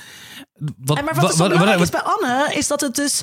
wat, 0.78 0.98
En 0.98 1.06
maar 1.06 1.14
wat, 1.16 1.28
dus 1.30 1.38
wat- 1.38 1.48
belangrijk 1.50 1.80
wat- 1.80 1.88
is 1.88 2.02
bij 2.02 2.14
Anne, 2.14 2.54
is 2.54 2.68
dat 2.68 2.82
het 2.82 2.96
dus... 2.96 3.22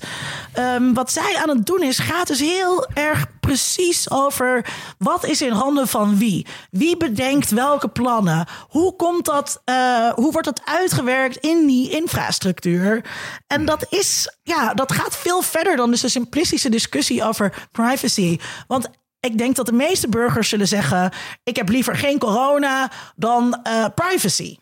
ehm, 0.53 0.93
wat 0.93 1.13
zij 1.13 1.37
aan 1.43 1.49
het 1.49 1.67
doen 1.67 1.83
is, 1.83 1.99
gaat 1.99 2.27
dus 2.27 2.41
heel 2.41 2.87
erg 2.95 3.27
precies 3.41 4.11
over... 4.11 4.67
wat 4.99 5.25
is 5.25 5.43
in 5.43 5.53
handen 5.53 5.89
van 5.89 6.19
wie? 6.19 6.47
Wie 6.71 6.97
bedenkt 6.97 7.51
welke 7.51 7.89
plannen? 7.89 8.47
Hoe 8.69 8.97
komt 8.97 9.25
dat... 9.25 9.61
eh, 9.65 10.09
hoe 10.13 10.33
wordt 10.33 10.47
dat 10.47 10.61
uitgewerkt 10.65 11.37
in 11.37 11.67
die 11.67 11.91
infrastructuur? 11.91 13.05
En 13.47 13.65
dat 13.65 13.87
is... 13.89 14.37
Ja, 14.43 14.75
dat 14.75 14.93
gaat 14.93 15.17
veel 15.17 15.43
verder 15.43 15.77
dan 15.77 15.91
dus 15.91 16.01
de 16.01 16.09
simplistische 16.09 16.69
discussie 16.69 17.25
over 17.25 17.69
privacy. 17.73 18.39
Want... 18.67 18.89
Ik 19.23 19.39
denk 19.39 19.57
dat 19.57 19.67
de 19.67 19.73
meeste 19.73 20.09
burgers 20.09 20.49
zullen 20.49 20.69
zeggen: 20.69 21.13
ik 21.45 21.57
heb 21.57 21.69
liever 21.69 21.97
geen 21.97 22.19
corona 22.19 22.91
dan 23.17 23.61
eh, 23.63 23.85
privacy. 23.95 24.57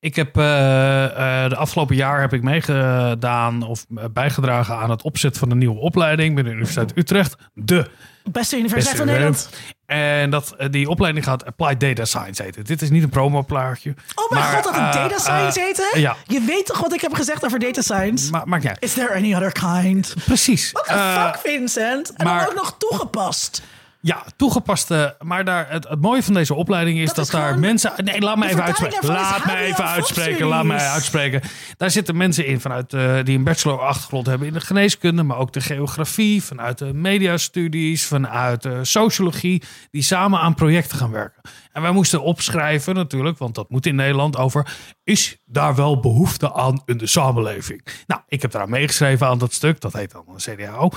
Ik 0.00 0.16
heb 0.16 0.36
eh, 0.36 1.04
eh, 1.44 1.50
de 1.50 1.56
afgelopen 1.56 1.96
jaar 1.96 2.20
heb 2.20 2.32
ik 2.32 2.42
meegedaan 2.42 3.62
of 3.62 3.86
eh, 3.96 4.04
bijgedragen 4.12 4.76
aan 4.76 4.90
het 4.90 5.02
opzetten 5.02 5.40
van 5.40 5.50
een 5.50 5.58
nieuwe 5.58 5.80
opleiding 5.80 6.34
bij 6.34 6.42
de 6.42 6.50
Universiteit 6.50 6.92
Utrecht. 6.96 7.36
De 7.54 7.90
Beste 8.30 8.56
universiteit 8.56 8.96
van 8.96 9.06
Nederland. 9.06 9.48
En 9.86 10.30
dat, 10.30 10.56
die 10.70 10.88
opleiding 10.88 11.24
gaat 11.24 11.44
Applied 11.44 11.80
Data 11.80 12.04
Science 12.04 12.42
heten. 12.42 12.64
Dit 12.64 12.82
is 12.82 12.90
niet 12.90 13.02
een 13.02 13.08
promoplaatje. 13.08 13.94
Oh 14.14 14.30
mijn 14.30 14.42
maar, 14.44 14.52
god, 14.52 14.64
dat 14.64 14.74
een 14.74 14.86
eh, 14.86 14.94
data 14.94 15.18
science 15.18 15.60
heette? 15.60 15.90
Ja, 15.94 16.16
Je 16.26 16.40
weet 16.40 16.66
toch 16.66 16.80
wat 16.80 16.94
ik 16.94 17.00
heb 17.00 17.14
gezegd 17.14 17.44
over 17.44 17.58
data 17.58 17.80
science? 17.80 18.30
maakt 18.30 18.46
niet 18.48 18.66
uit. 18.66 18.82
Is 18.82 18.92
there 18.92 19.14
any 19.14 19.34
other 19.34 19.52
kind? 19.52 20.14
Precies. 20.24 20.72
What 20.72 20.84
the 20.86 21.30
fuck, 21.32 21.40
Vincent? 21.52 22.12
En 22.12 22.24
maar- 22.24 22.38
dan 22.38 22.48
ook 22.48 22.54
nog 22.54 22.74
toegepast. 22.78 23.62
Ja, 24.04 24.24
toegepaste. 24.36 25.16
Maar 25.20 25.44
daar, 25.44 25.70
het, 25.70 25.88
het 25.88 26.00
mooie 26.00 26.22
van 26.22 26.34
deze 26.34 26.54
opleiding 26.54 26.98
is 26.98 27.12
dat, 27.12 27.30
daar 27.30 27.58
mensen. 27.58 27.92
Nee, 27.96 28.20
laat 28.20 28.36
me 28.36 28.48
even 28.48 28.62
uitspreken. 28.62 29.06
Laat 29.06 29.44
me 29.44 29.56
even 29.56 29.86
uitspreken. 29.86 30.46
Laat 30.46 30.64
mij 30.64 30.78
Studies. 30.78 30.94
uitspreken. 30.94 31.42
Daar 31.76 31.90
zitten 31.90 32.16
mensen 32.16 32.46
in 32.46 32.60
vanuit 32.60 32.92
eh, 32.92 33.18
die 33.24 33.38
een 33.38 33.44
bachelor-achtergrond 33.44 34.26
hebben 34.26 34.46
in 34.46 34.52
de 34.52 34.60
geneeskunde, 34.60 35.22
maar 35.22 35.36
ook 35.38 35.52
de 35.52 35.60
geografie, 35.60 36.42
vanuit 36.42 36.78
de 36.78 36.94
mediastudies, 36.94 38.06
vanuit 38.06 38.62
de 38.62 38.84
sociologie, 38.84 39.62
die 39.90 40.02
samen 40.02 40.40
aan 40.40 40.54
projecten 40.54 40.98
gaan 40.98 41.10
werken. 41.10 41.42
En 41.72 41.82
wij 41.82 41.90
moesten 41.90 42.22
opschrijven 42.22 42.94
natuurlijk, 42.94 43.38
want 43.38 43.54
dat 43.54 43.70
moet 43.70 43.86
in 43.86 43.94
Nederland 43.94 44.36
over. 44.36 44.76
Is 45.04 45.36
daar 45.44 45.74
wel 45.74 46.00
behoefte 46.00 46.52
aan 46.52 46.82
in 46.84 46.98
de 46.98 47.06
samenleving? 47.06 47.86
Nou, 48.06 48.20
ik 48.28 48.42
heb 48.42 48.50
daar 48.50 48.68
meegeschreven 48.68 49.26
aan 49.26 49.38
dat 49.38 49.52
stuk. 49.52 49.80
Dat 49.80 49.92
heet 49.92 50.10
dan 50.10 50.24
een 50.26 50.56
CDAO. 50.56 50.90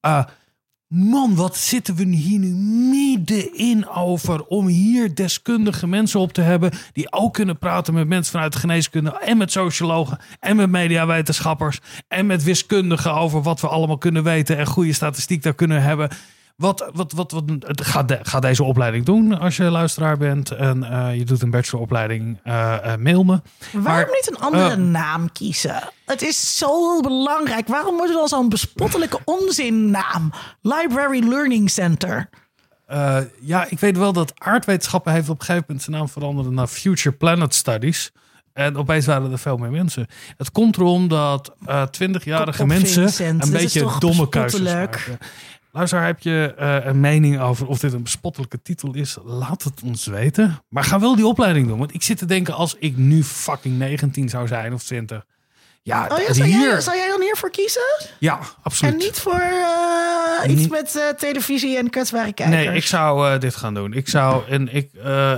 Eh, 0.00 0.24
Man, 0.88 1.34
wat 1.34 1.56
zitten 1.56 1.94
we 1.94 2.04
hier 2.04 2.38
nu 2.38 2.48
middenin 2.90 3.88
over 3.88 4.44
om 4.44 4.66
hier 4.66 5.14
deskundige 5.14 5.86
mensen 5.86 6.20
op 6.20 6.32
te 6.32 6.40
hebben 6.40 6.70
die 6.92 7.12
ook 7.12 7.34
kunnen 7.34 7.58
praten 7.58 7.94
met 7.94 8.08
mensen 8.08 8.32
vanuit 8.32 8.52
de 8.52 8.58
geneeskunde 8.58 9.18
en 9.18 9.36
met 9.36 9.52
sociologen 9.52 10.18
en 10.40 10.56
met 10.56 10.70
mediawetenschappers 10.70 11.80
en 12.08 12.26
met 12.26 12.42
wiskundigen 12.42 13.14
over 13.14 13.42
wat 13.42 13.60
we 13.60 13.68
allemaal 13.68 13.98
kunnen 13.98 14.24
weten 14.24 14.58
en 14.58 14.66
goede 14.66 14.92
statistiek 14.92 15.42
daar 15.42 15.54
kunnen 15.54 15.82
hebben. 15.82 16.08
Wat, 16.58 16.90
wat, 16.92 17.12
wat, 17.12 17.32
wat 17.32 17.44
ga, 17.66 18.02
de, 18.02 18.18
ga 18.22 18.40
deze 18.40 18.64
opleiding 18.64 19.04
doen 19.04 19.38
als 19.38 19.56
je 19.56 19.62
luisteraar 19.62 20.16
bent 20.16 20.50
en 20.50 20.84
eh, 20.84 21.16
je 21.16 21.24
doet 21.24 21.42
een 21.42 21.50
bacheloropleiding, 21.50 22.40
eh, 22.42 22.92
eh, 22.92 23.00
mail 23.00 23.24
me. 23.24 23.40
Waarom 23.72 23.82
Maar, 23.82 24.06
niet 24.06 24.30
een 24.30 24.38
andere 24.38 24.76
naam 24.76 25.32
kiezen? 25.32 25.90
Het 26.06 26.22
is 26.22 26.58
zo 26.58 27.00
belangrijk. 27.00 27.68
Waarom 27.68 27.96
wordt 27.96 28.10
het 28.10 28.20
al 28.20 28.28
zo'n 28.28 28.48
bespottelijke 28.48 29.18
onzinnaam? 29.24 30.32
Library 30.62 31.28
Learning 31.28 31.70
Center. 31.70 32.28
Ja, 33.40 33.66
ik 33.68 33.78
weet 33.78 33.96
wel 33.96 34.12
dat 34.12 34.32
aardwetenschappen 34.38 35.12
heeft 35.12 35.28
op 35.28 35.38
een 35.38 35.44
gegeven 35.44 35.64
moment 35.66 35.84
zijn 35.84 35.96
naam 35.96 36.08
veranderd 36.08 36.50
naar 36.50 36.66
Future 36.66 37.16
Planet 37.16 37.54
Studies. 37.54 38.12
En 38.52 38.76
opeens 38.76 39.06
waren 39.06 39.32
er 39.32 39.38
veel 39.38 39.56
meer 39.56 39.70
mensen. 39.70 40.06
Het 40.36 40.52
komt 40.52 40.76
erom 40.76 41.08
dat 41.08 41.56
twintigjarige 41.90 42.62
op, 42.62 42.68
mensen 42.68 43.02
Vincent, 43.02 43.44
een 43.44 43.52
beetje 43.52 43.96
domme 43.98 44.28
keuzes 44.28 44.60
maken. 44.60 45.18
Luister, 45.72 46.02
heb 46.02 46.20
je 46.20 46.54
eh, 46.56 46.76
een 46.84 47.00
mening 47.00 47.40
over 47.40 47.66
of 47.66 47.78
dit 47.78 47.92
een 47.92 48.02
bespottelijke 48.02 48.62
titel 48.62 48.94
is? 48.94 49.16
Laat 49.24 49.62
het 49.62 49.82
ons 49.84 50.06
weten. 50.06 50.62
Maar 50.68 50.84
ga 50.84 51.00
wel 51.00 51.16
die 51.16 51.26
opleiding 51.26 51.68
doen. 51.68 51.78
Want 51.78 51.94
ik 51.94 52.02
zit 52.02 52.18
te 52.18 52.26
denken, 52.26 52.54
als 52.54 52.76
ik 52.78 52.96
nu 52.96 53.24
fucking 53.24 53.78
19 53.78 54.28
zou 54.28 54.46
zijn 54.46 54.72
of 54.72 54.82
20. 54.82 55.24
Ja, 55.82 56.06
Oh 56.12 56.18
ja, 56.18 56.32
zou, 56.32 56.48
hier. 56.48 56.60
jij, 56.60 56.80
zou 56.80 56.96
jij 56.96 57.08
dan 57.08 57.20
hiervoor 57.20 57.50
kiezen? 57.50 57.82
Ja, 58.18 58.38
absoluut. 58.62 58.92
En 58.92 58.98
niet 58.98 59.18
voor 59.18 59.40
eh, 60.42 60.50
iets 60.50 60.68
met 60.68 60.96
eh, 60.96 61.08
televisie 61.08 61.78
en 61.78 61.90
kwetsbare 61.90 62.32
kijkers? 62.32 62.64
Nee, 62.64 62.76
ik 62.76 62.86
zou 62.86 63.38
dit 63.38 63.56
gaan 63.56 63.74
doen. 63.74 63.92
Ik 63.92 64.08
zou, 64.08 64.42
en 64.48 64.74
ik, 64.74 64.90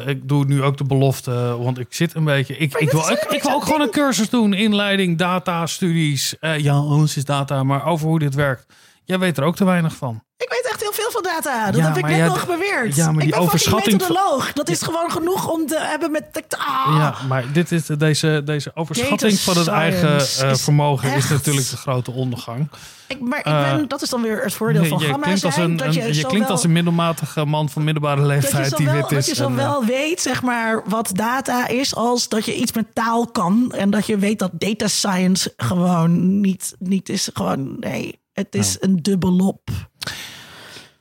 ik 0.07 0.29
doe 0.29 0.45
nu 0.45 0.63
ook 0.63 0.77
de 0.77 0.85
belofte, 0.85 1.57
want 1.59 1.79
ik 1.79 1.87
zit 1.91 2.15
een 2.15 2.25
beetje. 2.25 2.57
Ik, 2.57 2.73
Maar 2.73 2.83
ik, 2.83 2.91
wil, 2.91 3.11
ik, 3.11 3.43
wil 3.43 3.53
ook 3.53 3.65
gewoon 3.65 3.81
een 3.81 3.91
cursus 3.91 4.31
doen, 4.31 4.53
inleiding, 4.53 5.19
data, 5.19 5.67
studies. 5.67 6.35
Ja, 6.41 6.73
alles 6.73 7.17
is 7.17 7.25
data, 7.25 7.63
maar 7.65 7.87
over 7.87 8.07
hoe 8.07 8.19
dit 8.19 8.35
werkt. 8.35 8.67
Jij 9.11 9.19
weet 9.19 9.39
er 9.39 9.45
ook 9.45 9.57
te 9.57 9.65
weinig 9.65 9.95
van. 9.97 10.23
Ik 10.37 10.49
weet 10.49 10.69
echt 10.71 10.81
heel 10.81 10.93
veel 10.93 11.11
van 11.11 11.23
data. 11.23 11.67
Dat 11.71 11.81
Ja, 11.81 11.87
heb 11.87 11.97
ik 11.97 12.05
net 12.07 12.27
nog 12.27 12.47
beweerd. 12.47 12.95
ja, 12.97 13.05
maar 13.05 13.15
die 13.15 13.23
ik 13.25 13.31
ben 13.31 13.41
overschatting 13.43 13.99
methodoloog. 14.01 14.53
Dat 14.53 14.69
is 14.69 14.83
gewoon 14.83 15.11
genoeg 15.11 15.49
om 15.49 15.67
te 15.67 15.79
hebben 15.81 16.11
met... 16.11 16.45
Ah. 16.59 16.95
Ja, 16.99 17.15
maar 17.29 17.45
dit 17.53 17.73
is, 17.73 17.87
deze, 17.87 18.43
deze 18.45 18.71
overschatting 18.75 19.31
Data 19.33 19.43
van 19.53 19.57
het 19.59 19.67
eigen 19.69 20.11
eh, 20.17 20.51
is 20.51 20.63
vermogen 20.63 21.15
is 21.15 21.29
natuurlijk 21.29 21.69
de 21.71 21.77
grote 21.77 22.11
ondergang. 22.11 22.69
Ik, 23.07 23.21
maar 23.21 23.39
ik 23.39 23.45
Eh, 23.45 23.61
ben, 23.61 23.89
dat 23.89 24.03
is 24.03 24.09
dan 24.09 24.23
weer 24.23 24.43
het 24.43 24.55
voordeel 24.55 24.85
van 24.85 24.99
je 24.99 25.05
gamma 25.07 25.23
klinkt 25.27 25.45
als 25.45 25.57
een, 25.57 25.77
dat 25.77 25.87
een- 25.95 26.15
je, 26.15 26.27
klinkt 26.27 26.51
als 26.51 26.65
een 26.65 26.73
middelmatige 26.73 27.45
man 27.45 27.69
van 27.69 27.85
middelbare 27.85 28.23
leeftijd 28.23 28.77
die 28.77 28.87
zowel, 28.87 29.01
wit 29.01 29.11
dat 29.11 29.25
je 29.27 29.33
is. 29.33 29.39
eh, 29.39 29.47
zowel 29.47 29.85
weet 29.85 30.21
zeg 30.21 30.43
maar, 30.43 30.83
wat 30.87 31.11
data 31.13 31.69
is 31.69 31.95
als 31.95 32.29
dat 32.29 32.45
je 32.45 32.55
iets 32.55 32.73
met 32.73 32.87
taal 32.95 33.27
kan. 33.27 33.73
En 33.77 33.91
dat 33.91 34.07
je 34.07 34.17
weet 34.19 34.39
dat 34.39 34.51
data 34.53 34.89
science 34.89 35.53
gewoon 35.57 36.41
niet, 36.41 36.75
niet 36.79 37.09
is. 37.09 37.31
Gewoon, 37.35 37.77
nee, 37.81 38.19
het 38.41 38.55
is 38.55 38.77
een 38.81 38.97
dubbelop. 38.97 39.69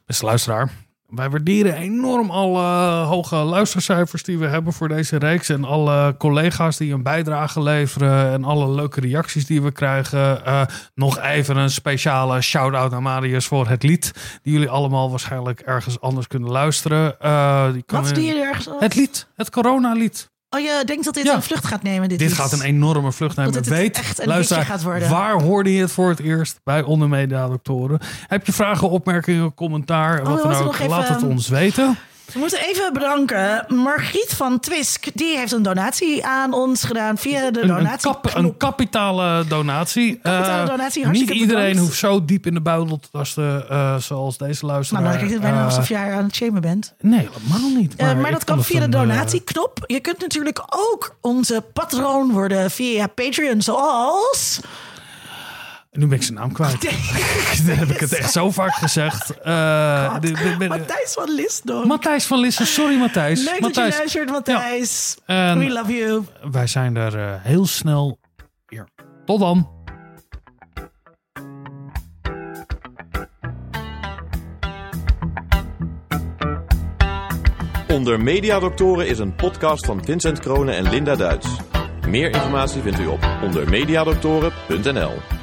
Beste 0.05 0.25
luisteraar, 0.25 0.71
wij 1.09 1.29
waarderen 1.29 1.75
enorm 1.75 2.29
alle 2.29 3.03
hoge 3.03 3.35
luistercijfers 3.35 4.23
die 4.23 4.37
we 4.37 4.47
hebben 4.47 4.73
voor 4.73 4.87
deze 4.87 5.17
reeks. 5.17 5.49
En 5.49 5.63
alle 5.63 6.15
collega's 6.17 6.77
die 6.77 6.93
een 6.93 7.03
bijdrage 7.03 7.61
leveren. 7.61 8.31
En 8.31 8.43
alle 8.43 8.69
leuke 8.69 9.01
reacties 9.01 9.45
die 9.45 9.61
we 9.61 9.71
krijgen. 9.71 10.45
Eh, 10.45 10.61
nog 10.95 11.19
even 11.19 11.57
een 11.57 11.69
speciale 11.69 12.41
shout-out 12.41 12.91
naar 12.91 13.01
Marius 13.01 13.47
voor 13.47 13.67
het 13.67 13.83
lied. 13.83 14.39
Die 14.43 14.53
jullie 14.53 14.69
allemaal 14.69 15.09
waarschijnlijk 15.09 15.59
ergens 15.59 16.01
anders 16.01 16.27
kunnen 16.27 16.49
luisteren. 16.49 17.19
Eh, 17.19 17.71
die 17.73 17.83
kan 17.83 18.03
Wat 18.03 18.15
je 18.15 18.41
ergens... 18.41 18.69
Het 18.79 18.95
lied, 18.95 19.27
het 19.35 19.49
coronalied. 19.49 20.29
Oh, 20.49 20.59
je 20.59 20.81
denkt 20.85 21.05
dat 21.05 21.13
dit 21.13 21.23
Ja. 21.25 21.35
een 21.35 21.41
vlucht 21.43 21.65
gaat 21.65 21.83
nemen? 21.83 22.09
Dit, 22.09 22.19
Dit 22.19 22.33
gaat 22.33 22.51
een 22.51 22.61
enorme 22.61 23.11
vlucht 23.11 23.35
nemen. 23.35 23.53
Dat 23.53 23.65
het 23.65 23.73
Weet, 23.73 23.97
echt 23.97 24.19
een 24.27 24.31
hitje 24.31 24.61
gaat 24.65 24.83
worden. 24.83 25.09
waar 25.09 25.41
hoorde 25.41 25.73
je 25.75 25.81
het 25.81 25.91
voor 25.91 26.09
het 26.09 26.19
eerst? 26.19 26.59
Bij 26.63 26.81
Ondermedia 26.81 27.47
Doctoren. 27.47 27.99
Heb 28.27 28.45
je 28.45 28.53
vragen, 28.53 28.89
opmerkingen, 28.89 29.53
commentaar? 29.53 30.19
Oh, 30.21 30.27
wat 30.27 30.43
dan 30.43 30.53
ook? 30.55 30.73
even- 30.73 30.89
Laat 30.89 31.07
het 31.07 31.23
ons 31.23 31.47
weten. 31.47 31.97
We 32.33 32.39
moeten 32.39 32.59
even 32.59 32.93
bedanken. 32.93 33.65
Margriet 33.67 34.33
van 34.35 34.59
Twisk, 34.59 35.05
die 35.13 35.37
heeft 35.37 35.51
een 35.51 35.61
donatie 35.63 36.25
aan 36.25 36.53
ons 36.53 36.83
gedaan 36.83 37.17
via 37.17 37.51
de 37.51 37.61
Een, 37.61 37.69
een, 37.69 37.75
donatie. 37.75 38.11
kap- 38.11 38.35
een 38.35 38.57
kapitale 38.57 39.45
donatie. 39.47 40.19
Kapitale 40.21 40.61
Eh, 40.63 40.67
donatie, 40.69 41.07
niet 41.07 41.29
iedereen 41.29 41.47
bedankt. 41.47 41.79
hoeft 41.79 41.97
zo 41.97 42.25
diep 42.25 42.45
in 42.45 42.53
de 42.53 42.61
buidel 42.61 42.99
te 42.99 43.07
tasten 43.11 43.69
eh, 43.69 43.95
zoals 43.95 44.37
deze 44.37 44.65
luisteraar. 44.65 45.01
Nou, 45.03 45.13
dan 45.17 45.25
klinkt 45.27 45.43
het 45.43 45.51
bijna 45.53 45.65
Eh, 45.67 45.75
alsof 45.75 45.89
jij 45.89 46.13
aan 46.13 46.23
het 46.23 46.35
shamen 46.35 46.61
bent. 46.61 46.93
Nee, 47.01 47.29
helemaal 47.33 47.69
niet. 47.69 48.01
Maar, 48.01 48.15
maar 48.17 48.25
ik 48.25 48.31
dat 48.31 48.43
kan 48.43 48.63
via 48.63 48.79
de 48.79 48.89
donatieknop. 48.89 49.83
Je 49.85 49.99
kunt 49.99 50.19
natuurlijk 50.19 50.61
ook 50.69 51.15
onze 51.21 51.63
patroon 51.73 52.31
worden 52.31 52.71
via 52.71 53.07
Patreon, 53.07 53.61
zoals... 53.61 54.59
nu 55.91 56.07
ben 56.07 56.17
ik 56.17 56.23
zijn 56.23 56.37
naam 56.37 56.51
kwijt. 56.51 56.81
Dan 57.65 57.75
heb 57.75 57.89
ik 57.89 57.99
het 57.99 58.13
echt 58.13 58.31
zo 58.31 58.51
vaak 58.51 58.73
gezegd. 58.73 59.39
Eh, 59.39 60.17
Matthijs 60.67 61.13
van 61.13 61.33
Lisdorp. 61.35 61.85
Matthijs 61.85 62.25
van 62.25 62.39
Lissen. 62.39 62.65
Sorry 62.67 62.97
Matthijs. 62.97 63.39
Leuk 63.39 63.49
dat 63.51 63.61
Matthijs. 63.61 63.91
je 63.93 63.97
luistert, 63.97 64.29
Matthijs. 64.29 65.17
We 65.25 65.69
love 65.69 65.93
you. 65.93 66.23
wij 66.51 66.67
zijn 66.67 66.95
er 66.95 67.19
eh, 67.19 67.33
heel 67.43 67.65
snel 67.65 68.19
weer. 68.65 68.87
Tot 69.25 69.39
dan. 69.39 69.77
Onder 77.87 78.21
Mediadoktoren 78.21 79.07
is 79.07 79.19
een 79.19 79.35
podcast 79.35 79.85
van 79.85 80.03
Vincent 80.03 80.39
Kronen 80.39 80.75
en 80.75 80.89
Linda 80.89 81.15
Duits. 81.15 81.47
Meer 82.07 82.29
informatie 82.29 82.81
vindt 82.81 82.99
u 82.99 83.05
op 83.05 83.27
ondermediadoktoren.nl. 83.43 85.38